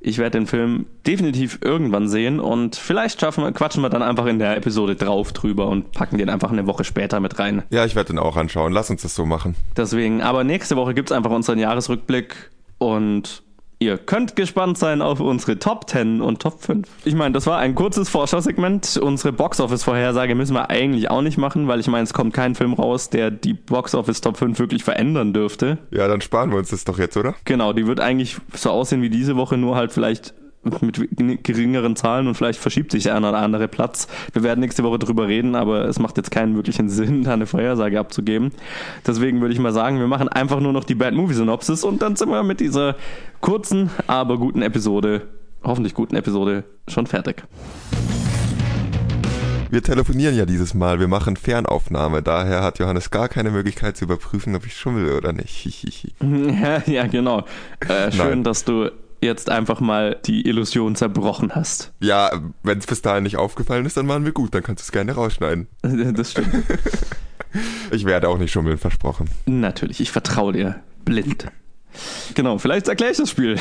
ich 0.00 0.18
werde 0.18 0.38
den 0.38 0.46
Film 0.46 0.86
definitiv 1.06 1.58
irgendwann 1.62 2.08
sehen. 2.08 2.40
Und 2.40 2.76
vielleicht 2.76 3.20
schaffen 3.20 3.44
wir, 3.44 3.52
quatschen 3.52 3.82
wir 3.82 3.88
dann 3.88 4.02
einfach 4.02 4.26
in 4.26 4.38
der 4.38 4.56
Episode 4.56 4.96
drauf 4.96 5.32
drüber 5.32 5.68
und 5.68 5.92
packen 5.92 6.18
den 6.18 6.28
einfach 6.28 6.50
eine 6.50 6.66
Woche 6.66 6.84
später 6.84 7.20
mit 7.20 7.38
rein. 7.38 7.62
Ja, 7.70 7.84
ich 7.84 7.94
werde 7.94 8.08
den 8.08 8.18
auch 8.18 8.36
anschauen. 8.36 8.72
Lass 8.72 8.90
uns 8.90 9.02
das 9.02 9.14
so 9.14 9.26
machen. 9.26 9.54
Deswegen, 9.76 10.22
aber 10.22 10.44
nächste 10.44 10.76
Woche 10.76 10.94
gibt's 10.94 11.12
einfach 11.12 11.30
unseren 11.30 11.58
Jahresrückblick 11.58 12.50
und 12.78 13.42
Ihr 13.82 13.98
könnt 13.98 14.36
gespannt 14.36 14.78
sein 14.78 15.02
auf 15.02 15.18
unsere 15.18 15.58
Top 15.58 15.90
10 15.90 16.20
und 16.20 16.40
Top 16.40 16.62
5. 16.62 16.86
Ich 17.04 17.16
meine, 17.16 17.32
das 17.32 17.48
war 17.48 17.58
ein 17.58 17.74
kurzes 17.74 18.08
Vorschausegment. 18.08 18.96
Unsere 18.96 19.32
Box-Office-Vorhersage 19.32 20.36
müssen 20.36 20.54
wir 20.54 20.70
eigentlich 20.70 21.10
auch 21.10 21.20
nicht 21.20 21.36
machen, 21.36 21.66
weil 21.66 21.80
ich 21.80 21.88
meine, 21.88 22.04
es 22.04 22.14
kommt 22.14 22.32
kein 22.32 22.54
Film 22.54 22.74
raus, 22.74 23.10
der 23.10 23.32
die 23.32 23.54
Box-Office-Top 23.54 24.36
5 24.36 24.60
wirklich 24.60 24.84
verändern 24.84 25.32
dürfte. 25.32 25.78
Ja, 25.90 26.06
dann 26.06 26.20
sparen 26.20 26.52
wir 26.52 26.58
uns 26.58 26.70
das 26.70 26.84
doch 26.84 27.00
jetzt, 27.00 27.16
oder? 27.16 27.34
Genau, 27.44 27.72
die 27.72 27.88
wird 27.88 27.98
eigentlich 27.98 28.36
so 28.54 28.70
aussehen 28.70 29.02
wie 29.02 29.10
diese 29.10 29.34
Woche, 29.34 29.56
nur 29.56 29.74
halt 29.74 29.90
vielleicht 29.90 30.32
mit 30.80 31.44
geringeren 31.44 31.96
Zahlen 31.96 32.28
und 32.28 32.34
vielleicht 32.34 32.58
verschiebt 32.58 32.92
sich 32.92 33.04
der 33.04 33.16
eine 33.16 33.28
oder 33.28 33.38
andere 33.38 33.68
Platz. 33.68 34.06
Wir 34.32 34.42
werden 34.42 34.60
nächste 34.60 34.84
Woche 34.84 34.98
drüber 34.98 35.26
reden, 35.26 35.54
aber 35.54 35.86
es 35.86 35.98
macht 35.98 36.16
jetzt 36.16 36.30
keinen 36.30 36.54
wirklichen 36.54 36.88
Sinn, 36.88 37.24
da 37.24 37.32
eine 37.32 37.46
Vorhersage 37.46 37.98
abzugeben. 37.98 38.52
Deswegen 39.06 39.40
würde 39.40 39.54
ich 39.54 39.60
mal 39.60 39.72
sagen, 39.72 39.98
wir 39.98 40.06
machen 40.06 40.28
einfach 40.28 40.60
nur 40.60 40.72
noch 40.72 40.84
die 40.84 40.94
Bad 40.94 41.14
Movie 41.14 41.34
Synopsis 41.34 41.84
und 41.84 42.00
dann 42.02 42.16
sind 42.16 42.28
wir 42.28 42.42
mit 42.42 42.60
dieser 42.60 42.96
kurzen, 43.40 43.90
aber 44.06 44.38
guten 44.38 44.62
Episode, 44.62 45.28
hoffentlich 45.64 45.94
guten 45.94 46.14
Episode, 46.14 46.64
schon 46.88 47.06
fertig. 47.06 47.42
Wir 49.72 49.82
telefonieren 49.82 50.36
ja 50.36 50.44
dieses 50.44 50.74
Mal, 50.74 51.00
wir 51.00 51.08
machen 51.08 51.34
Fernaufnahme, 51.36 52.22
daher 52.22 52.62
hat 52.62 52.78
Johannes 52.78 53.10
gar 53.10 53.30
keine 53.30 53.50
Möglichkeit 53.50 53.96
zu 53.96 54.04
überprüfen, 54.04 54.54
ob 54.54 54.66
ich 54.66 54.76
schummel 54.76 55.10
oder 55.16 55.32
nicht. 55.32 55.64
ja, 56.20 56.82
ja, 56.84 57.06
genau. 57.06 57.46
Äh, 57.80 58.12
schön, 58.12 58.28
Nein. 58.28 58.44
dass 58.44 58.64
du 58.64 58.90
jetzt 59.22 59.48
einfach 59.48 59.80
mal 59.80 60.18
die 60.26 60.46
Illusion 60.46 60.96
zerbrochen 60.96 61.54
hast. 61.54 61.92
Ja, 62.00 62.30
wenn 62.62 62.78
es 62.78 62.86
bis 62.86 63.02
dahin 63.02 63.22
nicht 63.22 63.36
aufgefallen 63.36 63.86
ist, 63.86 63.96
dann 63.96 64.08
waren 64.08 64.24
wir 64.24 64.32
gut, 64.32 64.54
dann 64.54 64.62
kannst 64.62 64.82
du 64.82 64.84
es 64.84 64.92
gerne 64.92 65.12
rausschneiden. 65.12 65.68
Das 66.14 66.32
stimmt. 66.32 66.54
Ich 67.90 68.06
werde 68.06 68.30
auch 68.30 68.38
nicht 68.38 68.50
schummeln, 68.50 68.78
versprochen. 68.78 69.28
Natürlich, 69.44 70.00
ich 70.00 70.10
vertraue 70.10 70.54
dir 70.54 70.76
blind. 71.04 71.48
Genau, 72.34 72.56
vielleicht 72.56 72.88
erkläre 72.88 73.12
ich 73.12 73.18
das 73.18 73.28
Spiel. 73.28 73.58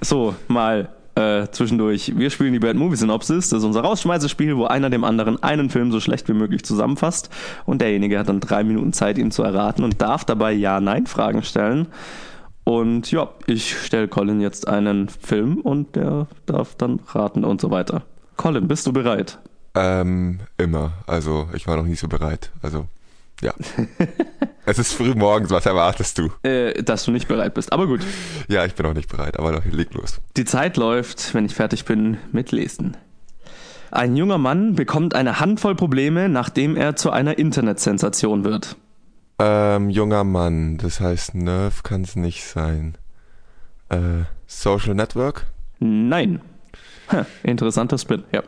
So, 0.00 0.34
mal 0.48 0.88
äh, 1.14 1.46
zwischendurch. 1.50 2.16
Wir 2.16 2.30
spielen 2.30 2.54
die 2.54 2.58
Bad 2.58 2.76
Movie 2.76 2.96
Synopsis. 2.96 3.50
Das 3.50 3.58
ist 3.58 3.64
unser 3.64 3.82
Rausschmeißerspiel, 3.82 4.56
wo 4.56 4.64
einer 4.64 4.88
dem 4.88 5.04
anderen 5.04 5.42
einen 5.42 5.68
Film 5.68 5.92
so 5.92 6.00
schlecht 6.00 6.28
wie 6.28 6.32
möglich 6.32 6.64
zusammenfasst. 6.64 7.28
Und 7.66 7.82
derjenige 7.82 8.18
hat 8.18 8.28
dann 8.28 8.40
drei 8.40 8.64
Minuten 8.64 8.92
Zeit, 8.92 9.18
ihn 9.18 9.30
zu 9.30 9.42
erraten 9.42 9.84
und 9.84 10.00
darf 10.00 10.24
dabei 10.24 10.52
Ja-Nein-Fragen 10.52 11.42
stellen. 11.42 11.88
Und 12.64 13.10
ja, 13.10 13.30
ich 13.46 13.76
stelle 13.78 14.08
Colin 14.08 14.40
jetzt 14.40 14.68
einen 14.68 15.08
Film 15.08 15.58
und 15.58 15.96
der 15.96 16.28
darf 16.46 16.74
dann 16.76 17.00
raten 17.08 17.44
und 17.44 17.60
so 17.60 17.70
weiter. 17.70 18.02
Colin, 18.36 18.68
bist 18.68 18.86
du 18.86 18.92
bereit? 18.92 19.38
Ähm, 19.74 20.40
immer. 20.58 20.92
Also, 21.06 21.48
ich 21.54 21.66
war 21.66 21.76
noch 21.76 21.86
nie 21.86 21.96
so 21.96 22.08
bereit. 22.08 22.50
Also, 22.62 22.86
ja. 23.40 23.52
es 24.66 24.78
ist 24.78 24.92
früh 24.92 25.14
morgens, 25.14 25.50
was 25.50 25.66
erwartest 25.66 26.18
du? 26.18 26.30
Äh, 26.42 26.82
dass 26.82 27.04
du 27.04 27.10
nicht 27.10 27.28
bereit 27.28 27.54
bist. 27.54 27.72
Aber 27.72 27.86
gut. 27.86 28.00
Ja, 28.48 28.64
ich 28.64 28.74
bin 28.74 28.86
auch 28.86 28.94
nicht 28.94 29.08
bereit, 29.08 29.38
aber 29.38 29.52
doch, 29.52 29.64
leg 29.64 29.92
los. 29.94 30.20
Die 30.36 30.44
Zeit 30.44 30.76
läuft, 30.76 31.34
wenn 31.34 31.46
ich 31.46 31.54
fertig 31.54 31.84
bin 31.84 32.18
mit 32.30 32.52
Lesen. 32.52 32.96
Ein 33.90 34.16
junger 34.16 34.38
Mann 34.38 34.74
bekommt 34.74 35.14
eine 35.14 35.38
Handvoll 35.40 35.74
Probleme, 35.74 36.28
nachdem 36.28 36.76
er 36.76 36.96
zu 36.96 37.10
einer 37.10 37.36
Internetsensation 37.38 38.44
wird. 38.44 38.76
Ähm, 39.38 39.90
junger 39.90 40.24
Mann, 40.24 40.78
das 40.78 41.00
heißt, 41.00 41.34
Nerf 41.34 41.82
kann 41.82 42.02
es 42.02 42.16
nicht 42.16 42.44
sein. 42.44 42.96
Äh, 43.88 44.24
Social 44.46 44.94
Network? 44.94 45.46
Nein. 45.80 46.40
Ha, 47.10 47.26
interessanter 47.42 47.98
Spin, 47.98 48.24
ja. 48.32 48.42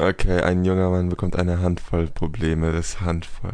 Okay, 0.00 0.40
ein 0.40 0.64
junger 0.64 0.90
Mann 0.90 1.08
bekommt 1.08 1.36
eine 1.36 1.60
Handvoll 1.60 2.06
Probleme, 2.08 2.72
das 2.72 3.00
Handvoll. 3.00 3.52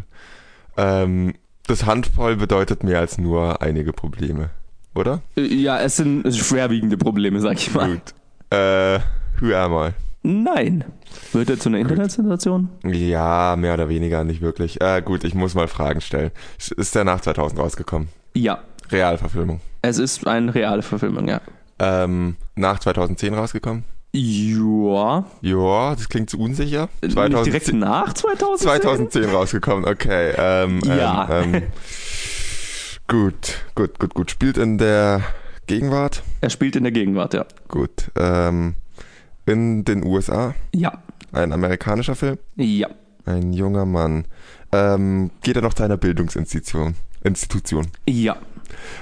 Ähm, 0.76 1.34
das 1.66 1.84
Handvoll 1.86 2.36
bedeutet 2.36 2.82
mehr 2.84 3.00
als 3.00 3.18
nur 3.18 3.60
einige 3.62 3.92
Probleme, 3.92 4.50
oder? 4.94 5.22
Äh, 5.36 5.42
Ja, 5.42 5.80
es 5.80 5.96
sind 5.96 6.32
schwerwiegende 6.34 6.96
Probleme, 6.96 7.40
sag 7.40 7.54
ich 7.54 7.74
mal. 7.74 7.90
Gut. 7.92 8.14
Äh, 8.50 9.00
hör 9.40 9.68
mal. 9.68 9.94
Nein. 10.26 10.84
Wird 11.32 11.50
er 11.50 11.58
zu 11.58 11.68
einer 11.68 11.78
Internetsensation? 11.78 12.70
Ja, 12.82 13.56
mehr 13.58 13.74
oder 13.74 13.90
weniger, 13.90 14.24
nicht 14.24 14.40
wirklich. 14.40 14.80
Äh, 14.80 15.02
gut, 15.02 15.22
ich 15.22 15.34
muss 15.34 15.54
mal 15.54 15.68
Fragen 15.68 16.00
stellen. 16.00 16.30
Ist 16.58 16.94
der 16.94 17.04
nach 17.04 17.20
2000 17.20 17.60
rausgekommen? 17.60 18.08
Ja. 18.34 18.60
Realverfilmung. 18.90 19.60
Es 19.82 19.98
ist 19.98 20.26
eine 20.26 20.54
reale 20.54 20.80
Verfilmung, 20.80 21.28
ja. 21.28 21.42
Ähm, 21.78 22.36
nach 22.54 22.78
2010 22.78 23.34
rausgekommen? 23.34 23.84
Ja. 24.12 25.26
Ja, 25.42 25.94
das 25.94 26.08
klingt 26.08 26.30
zu 26.30 26.38
unsicher. 26.38 26.88
Nicht 27.02 27.16
direkt 27.18 27.74
nach 27.74 28.14
2010? 28.14 28.66
2010 28.66 29.24
rausgekommen, 29.24 29.84
okay. 29.84 30.32
Ähm, 30.38 30.80
Ja. 30.86 31.28
Ähm, 31.30 31.54
ähm, 31.54 31.62
gut, 33.08 33.58
gut, 33.74 33.98
gut, 33.98 34.14
gut. 34.14 34.30
Spielt 34.30 34.56
in 34.56 34.78
der 34.78 35.20
Gegenwart? 35.66 36.22
Er 36.40 36.48
spielt 36.48 36.76
in 36.76 36.84
der 36.84 36.92
Gegenwart, 36.92 37.34
ja. 37.34 37.44
Gut. 37.68 38.10
Ähm, 38.16 38.76
in 39.46 39.84
den 39.84 40.04
USA? 40.04 40.54
Ja. 40.74 41.02
Ein 41.32 41.52
amerikanischer 41.52 42.14
Film? 42.14 42.38
Ja. 42.56 42.88
Ein 43.26 43.52
junger 43.52 43.86
Mann. 43.86 44.26
Ähm, 44.72 45.30
geht 45.42 45.56
er 45.56 45.62
noch 45.62 45.74
zu 45.74 45.82
einer 45.82 45.96
Bildungsinstitution? 45.96 46.94
Institution? 47.22 47.88
Ja. 48.06 48.36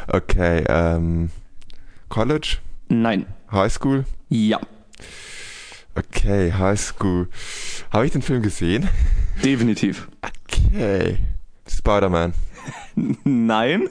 Okay, 0.08 0.64
ähm, 0.68 1.30
College? 2.08 2.58
Nein. 2.88 3.26
High 3.50 3.72
School? 3.72 4.04
Ja. 4.28 4.60
Okay, 5.94 6.52
High 6.52 6.80
School. 6.80 7.28
Habe 7.90 8.06
ich 8.06 8.12
den 8.12 8.22
Film 8.22 8.42
gesehen? 8.42 8.88
Definitiv. 9.44 10.08
Okay. 10.46 11.18
Spider-Man. 11.68 12.32
Nein. 13.24 13.88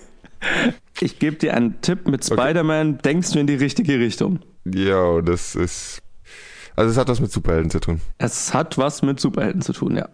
Ich 0.99 1.20
gebe 1.20 1.36
dir 1.36 1.56
einen 1.56 1.82
Tipp 1.82 2.08
mit 2.08 2.26
Spider-Man, 2.26 2.99
denkst 2.99 3.32
du 3.32 3.39
in 3.39 3.47
die 3.47 3.56
richtige 3.56 3.99
Richtung. 3.99 4.39
Ja, 4.66 5.22
das 5.22 5.56
ist. 5.56 6.02
Also, 6.82 6.94
es 6.94 6.98
hat 6.98 7.10
was 7.10 7.20
mit 7.20 7.32
Superhelden 7.32 7.70
zu 7.70 7.80
tun. 7.80 8.02
Es 8.18 8.56
hat 8.56 8.76
was 8.80 9.04
mit 9.04 9.20
Superhelden 9.20 9.62
zu 9.62 9.72
tun, 9.72 9.96
ja. 9.96 10.10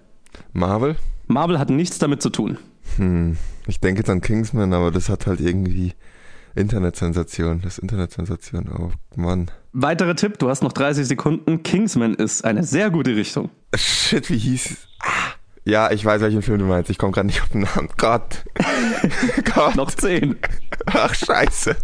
Marvel? 0.51 0.97
Marvel 1.27 1.59
hat 1.59 1.69
nichts 1.69 1.97
damit 1.97 2.21
zu 2.21 2.29
tun. 2.29 2.57
Hm. 2.97 3.37
Ich 3.67 3.79
denke 3.79 4.01
jetzt 4.01 4.09
an 4.09 4.19
Kingsman, 4.19 4.73
aber 4.73 4.91
das 4.91 5.07
hat 5.07 5.27
halt 5.27 5.39
irgendwie 5.39 5.93
Internetsensation. 6.55 7.61
Das 7.61 7.77
ist 7.77 7.79
Internetsensation. 7.79 8.69
Oh 8.77 8.91
Mann. 9.15 9.49
Weiterer 9.71 10.17
Tipp, 10.17 10.39
du 10.39 10.49
hast 10.49 10.61
noch 10.61 10.73
30 10.73 11.07
Sekunden. 11.07 11.63
Kingsman 11.63 12.15
ist 12.15 12.43
eine 12.43 12.65
sehr 12.65 12.89
gute 12.89 13.15
Richtung. 13.15 13.49
Shit, 13.73 14.29
wie 14.29 14.37
hieß 14.37 14.71
es? 14.71 14.87
Ah. 14.99 15.35
Ja, 15.63 15.89
ich 15.91 16.03
weiß, 16.03 16.19
welchen 16.21 16.41
Film 16.41 16.59
du 16.59 16.65
meinst. 16.65 16.89
Ich 16.89 16.97
komme 16.97 17.13
gerade 17.13 17.27
nicht 17.27 17.41
auf 17.43 17.47
den 17.47 17.61
Namen. 17.61 17.87
Gott. 17.95 18.43
Gott. 19.55 19.77
Noch 19.77 19.91
10, 19.91 20.35
Ach, 20.87 21.15
scheiße. 21.15 21.77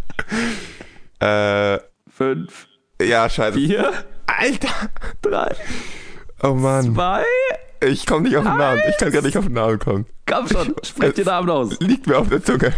Äh, 1.22 1.80
5, 2.10 2.68
ja, 3.02 3.30
scheiße. 3.30 3.58
4, 3.58 3.94
Alter. 4.28 4.89
3, 5.21 5.55
Oh 6.41 6.53
Mann. 6.53 6.93
2. 6.93 7.24
Ich 7.82 8.05
komme 8.05 8.24
nicht 8.28 8.38
auf 8.38 8.43
den 8.43 8.57
Namen. 8.57 8.82
Ich 8.89 8.97
kann 8.97 9.11
gar 9.11 9.21
nicht 9.21 9.38
auf 9.38 9.45
den 9.45 9.53
Namen 9.53 9.80
kommen. 9.80 10.05
Komm 10.26 10.47
schon, 10.47 10.74
sprech 10.84 11.13
den 11.13 11.26
Namen 11.26 11.49
aus. 11.49 11.78
Liegt 11.80 12.07
mir 12.07 12.17
auf 12.17 12.30
der 12.30 12.41
Zunge. 12.43 12.74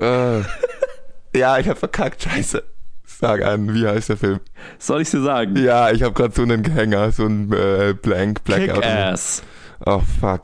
Äh, 0.00 0.40
ja, 1.36 1.58
ich 1.58 1.68
hab 1.68 1.78
verkackt. 1.78 2.22
Scheiße. 2.22 2.62
Sag 3.04 3.42
an, 3.42 3.74
wie 3.74 3.86
heißt 3.86 4.08
der 4.10 4.16
Film? 4.16 4.40
Soll 4.78 5.02
ich 5.02 5.10
dir 5.10 5.22
sagen? 5.22 5.56
Ja, 5.56 5.90
ich 5.90 6.02
habe 6.02 6.14
gerade 6.14 6.34
so 6.34 6.42
einen 6.42 6.62
Gehänger, 6.62 7.10
so 7.12 7.26
ein 7.26 7.52
äh, 7.52 7.94
Blank, 8.00 8.44
Blackout. 8.44 8.82
Kick-Ass. 8.82 9.42
Oh 9.84 10.00
fuck. 10.20 10.42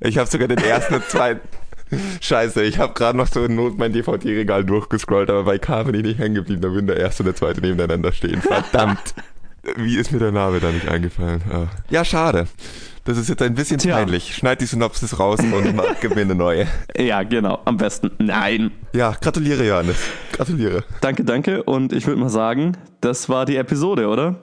Ich 0.00 0.18
habe 0.18 0.28
sogar 0.28 0.48
den 0.48 0.58
ersten 0.58 0.94
und 0.94 1.04
zweiten. 1.08 1.46
Scheiße, 2.20 2.62
ich 2.62 2.78
habe 2.78 2.94
gerade 2.94 3.16
noch 3.16 3.28
so 3.28 3.44
in 3.44 3.54
Not 3.54 3.78
mein 3.78 3.92
DVD-Regal 3.92 4.64
durchgescrollt, 4.64 5.30
aber 5.30 5.44
bei 5.44 5.58
K 5.58 5.82
bin 5.84 5.94
ich 5.94 6.02
nicht 6.02 6.18
hängen 6.18 6.34
geblieben, 6.34 6.60
da 6.60 6.70
würden 6.70 6.86
der 6.86 6.96
erste 6.98 7.22
und 7.22 7.26
der 7.26 7.34
zweite 7.34 7.60
nebeneinander 7.60 8.12
stehen. 8.12 8.40
Verdammt. 8.42 9.14
Wie 9.76 9.96
ist 9.96 10.12
mir 10.12 10.18
der 10.18 10.32
Name 10.32 10.60
da 10.60 10.70
nicht 10.70 10.88
eingefallen? 10.88 11.42
Ah. 11.50 11.66
Ja, 11.90 12.04
schade. 12.04 12.46
Das 13.04 13.16
ist 13.16 13.28
jetzt 13.28 13.40
ein 13.42 13.54
bisschen 13.54 13.78
Tja. 13.78 13.96
peinlich. 13.96 14.34
Schneid 14.34 14.60
die 14.60 14.66
Synopsis 14.66 15.18
raus 15.18 15.40
und 15.40 15.52
mach, 15.76 15.98
gib 16.00 16.14
mir 16.14 16.22
eine 16.22 16.34
neue. 16.34 16.66
Ja, 16.96 17.22
genau, 17.22 17.58
am 17.64 17.76
besten. 17.76 18.10
Nein. 18.18 18.70
Ja, 18.92 19.14
gratuliere, 19.20 19.66
Johannes. 19.66 19.96
Gratuliere. 20.32 20.84
Danke, 21.00 21.24
danke. 21.24 21.62
Und 21.62 21.92
ich 21.92 22.06
würde 22.06 22.20
mal 22.20 22.28
sagen, 22.28 22.76
das 23.00 23.28
war 23.28 23.46
die 23.46 23.56
Episode, 23.56 24.08
oder? 24.08 24.36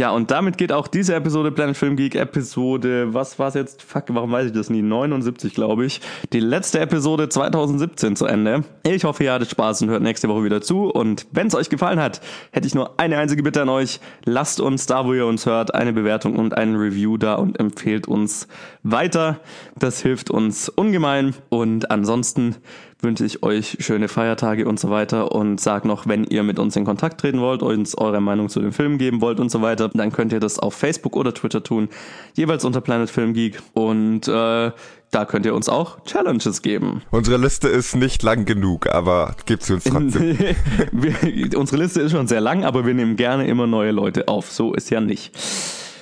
Ja, 0.00 0.12
und 0.12 0.30
damit 0.30 0.58
geht 0.58 0.70
auch 0.70 0.86
diese 0.86 1.16
Episode 1.16 1.50
Planet 1.50 1.76
Film 1.76 1.96
Geek 1.96 2.14
Episode, 2.14 3.12
was 3.12 3.36
war's 3.40 3.54
jetzt? 3.54 3.82
Fuck, 3.82 4.04
warum 4.10 4.30
weiß 4.30 4.46
ich 4.46 4.52
das 4.52 4.70
nie? 4.70 4.80
79, 4.80 5.54
glaube 5.54 5.86
ich. 5.86 6.00
Die 6.32 6.38
letzte 6.38 6.78
Episode 6.78 7.28
2017 7.28 8.14
zu 8.14 8.26
Ende. 8.26 8.62
Ich 8.84 9.02
hoffe, 9.02 9.24
ihr 9.24 9.32
hattet 9.32 9.50
Spaß 9.50 9.82
und 9.82 9.90
hört 9.90 10.04
nächste 10.04 10.28
Woche 10.28 10.44
wieder 10.44 10.62
zu. 10.62 10.84
Und 10.84 11.26
wenn 11.32 11.48
es 11.48 11.56
euch 11.56 11.68
gefallen 11.68 11.98
hat, 11.98 12.20
hätte 12.52 12.68
ich 12.68 12.76
nur 12.76 13.00
eine 13.00 13.18
einzige 13.18 13.42
Bitte 13.42 13.62
an 13.62 13.70
euch. 13.70 13.98
Lasst 14.24 14.60
uns 14.60 14.86
da, 14.86 15.04
wo 15.04 15.14
ihr 15.14 15.26
uns 15.26 15.46
hört, 15.46 15.74
eine 15.74 15.92
Bewertung 15.92 16.36
und 16.36 16.56
einen 16.56 16.76
Review 16.76 17.16
da 17.16 17.34
und 17.34 17.58
empfehlt 17.58 18.06
uns 18.06 18.46
weiter. 18.84 19.40
Das 19.76 20.00
hilft 20.00 20.30
uns 20.30 20.68
ungemein. 20.68 21.34
Und 21.48 21.90
ansonsten 21.90 22.54
wünsche 23.00 23.24
ich 23.24 23.42
euch 23.42 23.76
schöne 23.80 24.08
Feiertage 24.08 24.66
und 24.66 24.80
so 24.80 24.90
weiter 24.90 25.32
und 25.32 25.60
sag 25.60 25.84
noch, 25.84 26.06
wenn 26.06 26.24
ihr 26.24 26.42
mit 26.42 26.58
uns 26.58 26.74
in 26.76 26.84
Kontakt 26.84 27.20
treten 27.20 27.40
wollt, 27.40 27.62
uns 27.62 27.96
eure 27.96 28.20
Meinung 28.20 28.48
zu 28.48 28.60
den 28.60 28.72
Filmen 28.72 28.98
geben 28.98 29.20
wollt 29.20 29.38
und 29.38 29.50
so 29.50 29.62
weiter, 29.62 29.88
dann 29.88 30.12
könnt 30.12 30.32
ihr 30.32 30.40
das 30.40 30.58
auf 30.58 30.74
Facebook 30.74 31.16
oder 31.16 31.32
Twitter 31.32 31.62
tun, 31.62 31.88
jeweils 32.34 32.64
unter 32.64 32.80
Planet 32.80 33.08
Film 33.08 33.34
Geek 33.34 33.60
und 33.74 34.26
äh, 34.26 34.72
da 35.10 35.24
könnt 35.24 35.46
ihr 35.46 35.54
uns 35.54 35.68
auch 35.68 36.04
Challenges 36.04 36.60
geben. 36.60 37.02
Unsere 37.10 37.38
Liste 37.38 37.68
ist 37.68 37.96
nicht 37.96 38.22
lang 38.22 38.44
genug, 38.44 38.88
aber 38.88 39.34
gib 39.46 39.62
sie 39.62 39.74
uns 39.74 39.84
trotzdem. 39.84 40.38
wir, 40.92 41.58
unsere 41.58 41.82
Liste 41.82 42.02
ist 42.02 42.12
schon 42.12 42.26
sehr 42.26 42.40
lang, 42.40 42.64
aber 42.64 42.84
wir 42.84 42.94
nehmen 42.94 43.16
gerne 43.16 43.46
immer 43.46 43.66
neue 43.66 43.92
Leute 43.92 44.28
auf. 44.28 44.50
So 44.50 44.74
ist 44.74 44.90
ja 44.90 45.00
nicht. 45.00 45.36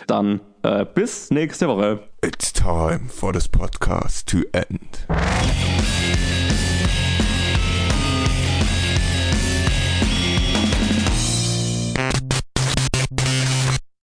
Dann 0.07 0.41
äh, 0.63 0.85
bis 0.85 1.31
nächste 1.31 1.69
Woche. 1.69 2.01
It's 2.25 2.53
time 2.53 3.03
for 3.09 3.33
this 3.33 3.49
podcast 3.49 4.29
to 4.29 4.39
end. 4.53 5.07